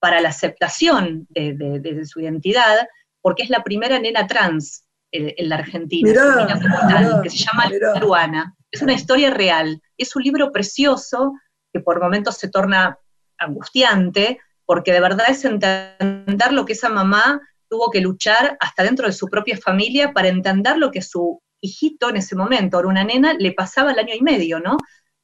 para 0.00 0.20
la 0.20 0.28
aceptación 0.30 1.26
de, 1.30 1.54
de- 1.54 1.80
de 1.80 2.06
su 2.06 2.20
identidad, 2.20 2.86
porque 3.20 3.42
es 3.42 3.50
la 3.50 3.62
primera 3.64 3.98
nena 3.98 4.26
trans 4.26 4.84
en, 5.12 5.34
en 5.36 5.48
la 5.48 5.56
Argentina, 5.56 6.08
Mirá, 6.08 7.20
que 7.22 7.30
se 7.30 7.38
llama 7.38 7.66
mirá. 7.68 7.98
Luana. 7.98 8.54
Es 8.70 8.80
una 8.82 8.92
historia 8.92 9.30
real, 9.30 9.82
es 9.96 10.14
un 10.14 10.22
libro 10.22 10.52
precioso 10.52 11.32
que 11.72 11.80
por 11.80 12.00
momentos 12.00 12.36
se 12.36 12.48
torna 12.48 12.98
angustiante, 13.38 14.38
porque 14.66 14.92
de 14.92 15.00
verdad 15.00 15.26
es 15.30 15.44
entender 15.44 16.52
lo 16.52 16.64
que 16.64 16.74
esa 16.74 16.88
mamá 16.88 17.40
tuvo 17.68 17.90
que 17.90 18.00
luchar 18.00 18.56
hasta 18.60 18.82
dentro 18.82 19.06
de 19.06 19.12
su 19.12 19.28
propia 19.28 19.56
familia 19.56 20.12
para 20.12 20.28
entender 20.28 20.76
lo 20.78 20.90
que 20.90 21.02
su 21.02 21.40
hijito 21.60 22.08
en 22.08 22.16
ese 22.16 22.36
momento, 22.36 22.78
era 22.78 22.88
una 22.88 23.04
nena, 23.04 23.34
le 23.34 23.52
pasaba 23.52 23.92
el 23.92 23.98
año 23.98 24.14
y 24.14 24.22
medio, 24.22 24.60
¿no? 24.60 24.76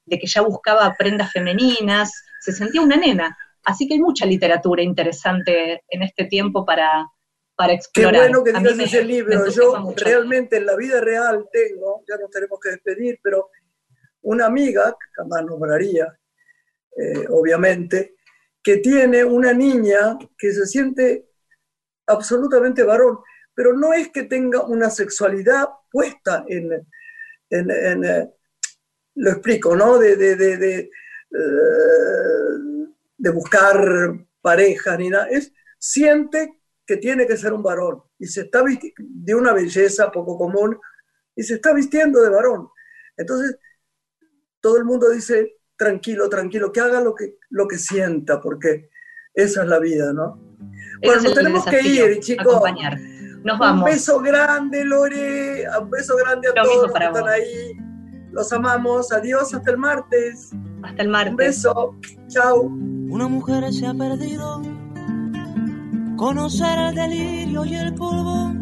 De 0.05 0.19
que 0.19 0.27
ya 0.27 0.41
buscaba 0.41 0.93
prendas 0.97 1.31
femeninas, 1.31 2.11
se 2.41 2.51
sentía 2.51 2.81
una 2.81 2.97
nena. 2.97 3.37
Así 3.63 3.87
que 3.87 3.95
hay 3.95 3.99
mucha 3.99 4.25
literatura 4.25 4.83
interesante 4.83 5.81
en 5.89 6.03
este 6.03 6.25
tiempo 6.25 6.65
para, 6.65 7.07
para 7.55 7.69
Qué 7.69 7.75
explorar. 7.75 8.29
bueno 8.29 8.43
que 8.43 8.53
digas 8.53 8.79
ese 8.79 9.01
me 9.01 9.05
libro. 9.05 9.49
Yo 9.49 9.79
mucho. 9.79 10.05
realmente 10.05 10.57
en 10.57 10.65
la 10.65 10.75
vida 10.75 11.01
real 11.01 11.47
tengo, 11.51 12.03
ya 12.07 12.17
nos 12.17 12.29
tenemos 12.29 12.59
que 12.59 12.69
despedir, 12.71 13.19
pero 13.23 13.49
una 14.21 14.45
amiga, 14.45 14.91
que 14.91 15.07
jamás 15.15 15.43
nombraría, 15.45 16.07
eh, 16.97 17.25
obviamente, 17.29 18.15
que 18.61 18.77
tiene 18.77 19.23
una 19.23 19.53
niña 19.53 20.17
que 20.37 20.51
se 20.51 20.65
siente 20.65 21.27
absolutamente 22.07 22.83
varón, 22.83 23.19
pero 23.53 23.73
no 23.73 23.93
es 23.93 24.09
que 24.09 24.23
tenga 24.23 24.63
una 24.63 24.89
sexualidad 24.89 25.67
puesta 25.91 26.45
en, 26.47 26.71
eh, 27.49 28.29
lo 29.15 29.31
explico, 29.31 29.75
¿no? 29.75 29.97
De, 29.97 30.13
eh, 30.13 30.89
de 33.17 33.29
buscar 33.29 34.25
pareja 34.41 34.97
ni 34.97 35.09
nada, 35.09 35.27
es, 35.29 35.53
siente 35.79 36.61
que 36.85 36.97
tiene 36.97 37.25
que 37.25 37.37
ser 37.37 37.53
un 37.53 37.63
varón 37.63 38.03
y 38.19 38.27
se 38.27 38.41
está 38.41 38.63
de 38.97 39.35
una 39.35 39.53
belleza 39.53 40.11
poco 40.11 40.37
común 40.37 40.79
y 41.35 41.43
se 41.43 41.55
está 41.55 41.73
vistiendo 41.73 42.21
de 42.21 42.29
varón. 42.29 42.69
Entonces, 43.17 43.57
todo 44.59 44.77
el 44.77 44.85
mundo 44.85 45.09
dice, 45.09 45.57
tranquilo, 45.75 46.29
tranquilo, 46.29 46.71
que 46.71 46.79
haga 46.79 47.01
lo 47.01 47.15
que, 47.15 47.37
lo 47.49 47.67
que 47.67 47.77
sienta, 47.77 48.41
porque 48.41 48.89
esa 49.33 49.63
es 49.63 49.67
la 49.67 49.79
vida, 49.79 50.13
¿no? 50.13 50.54
Bueno, 51.03 51.21
nos 51.21 51.33
tenemos 51.33 51.65
que 51.65 51.81
ir, 51.81 52.19
chicos. 52.19 52.47
acompañar. 52.47 52.97
Nos 53.43 53.53
Un 53.55 53.59
vamos. 53.59 53.85
beso 53.85 54.19
grande, 54.21 54.83
Lore. 54.85 55.63
Un 55.81 55.89
beso 55.89 56.15
grande 56.17 56.47
a 56.47 56.51
Lo 56.51 56.55
todos 56.55 56.67
mismo 56.69 56.83
los 56.83 56.91
para 56.91 57.05
que 57.05 57.11
están 57.19 57.23
vos. 57.23 57.31
ahí. 57.31 57.77
Los 58.31 58.53
amamos. 58.53 59.11
Adiós, 59.11 59.53
hasta 59.53 59.71
el 59.71 59.77
martes. 59.77 60.51
Hasta 60.83 61.01
el 61.01 61.07
Un 61.07 61.11
martes. 61.11 61.35
beso. 61.37 61.95
Chao. 62.27 62.61
Una 62.61 63.27
mujer 63.27 63.71
se 63.71 63.85
ha 63.85 63.93
perdido. 63.93 64.61
Conocer 66.17 66.79
el 66.79 66.95
delirio 66.95 67.65
y 67.65 67.75
el 67.75 67.93
polvo. 67.93 68.53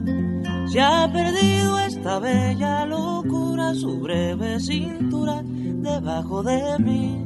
Se 0.67 0.81
ha 0.81 1.09
perdido 1.11 1.79
esta 1.79 2.19
bella 2.19 2.85
locura, 2.85 3.73
su 3.75 3.99
breve 3.99 4.59
cintura 4.59 5.41
debajo 5.43 6.41
de 6.43 6.79
mí. 6.79 7.25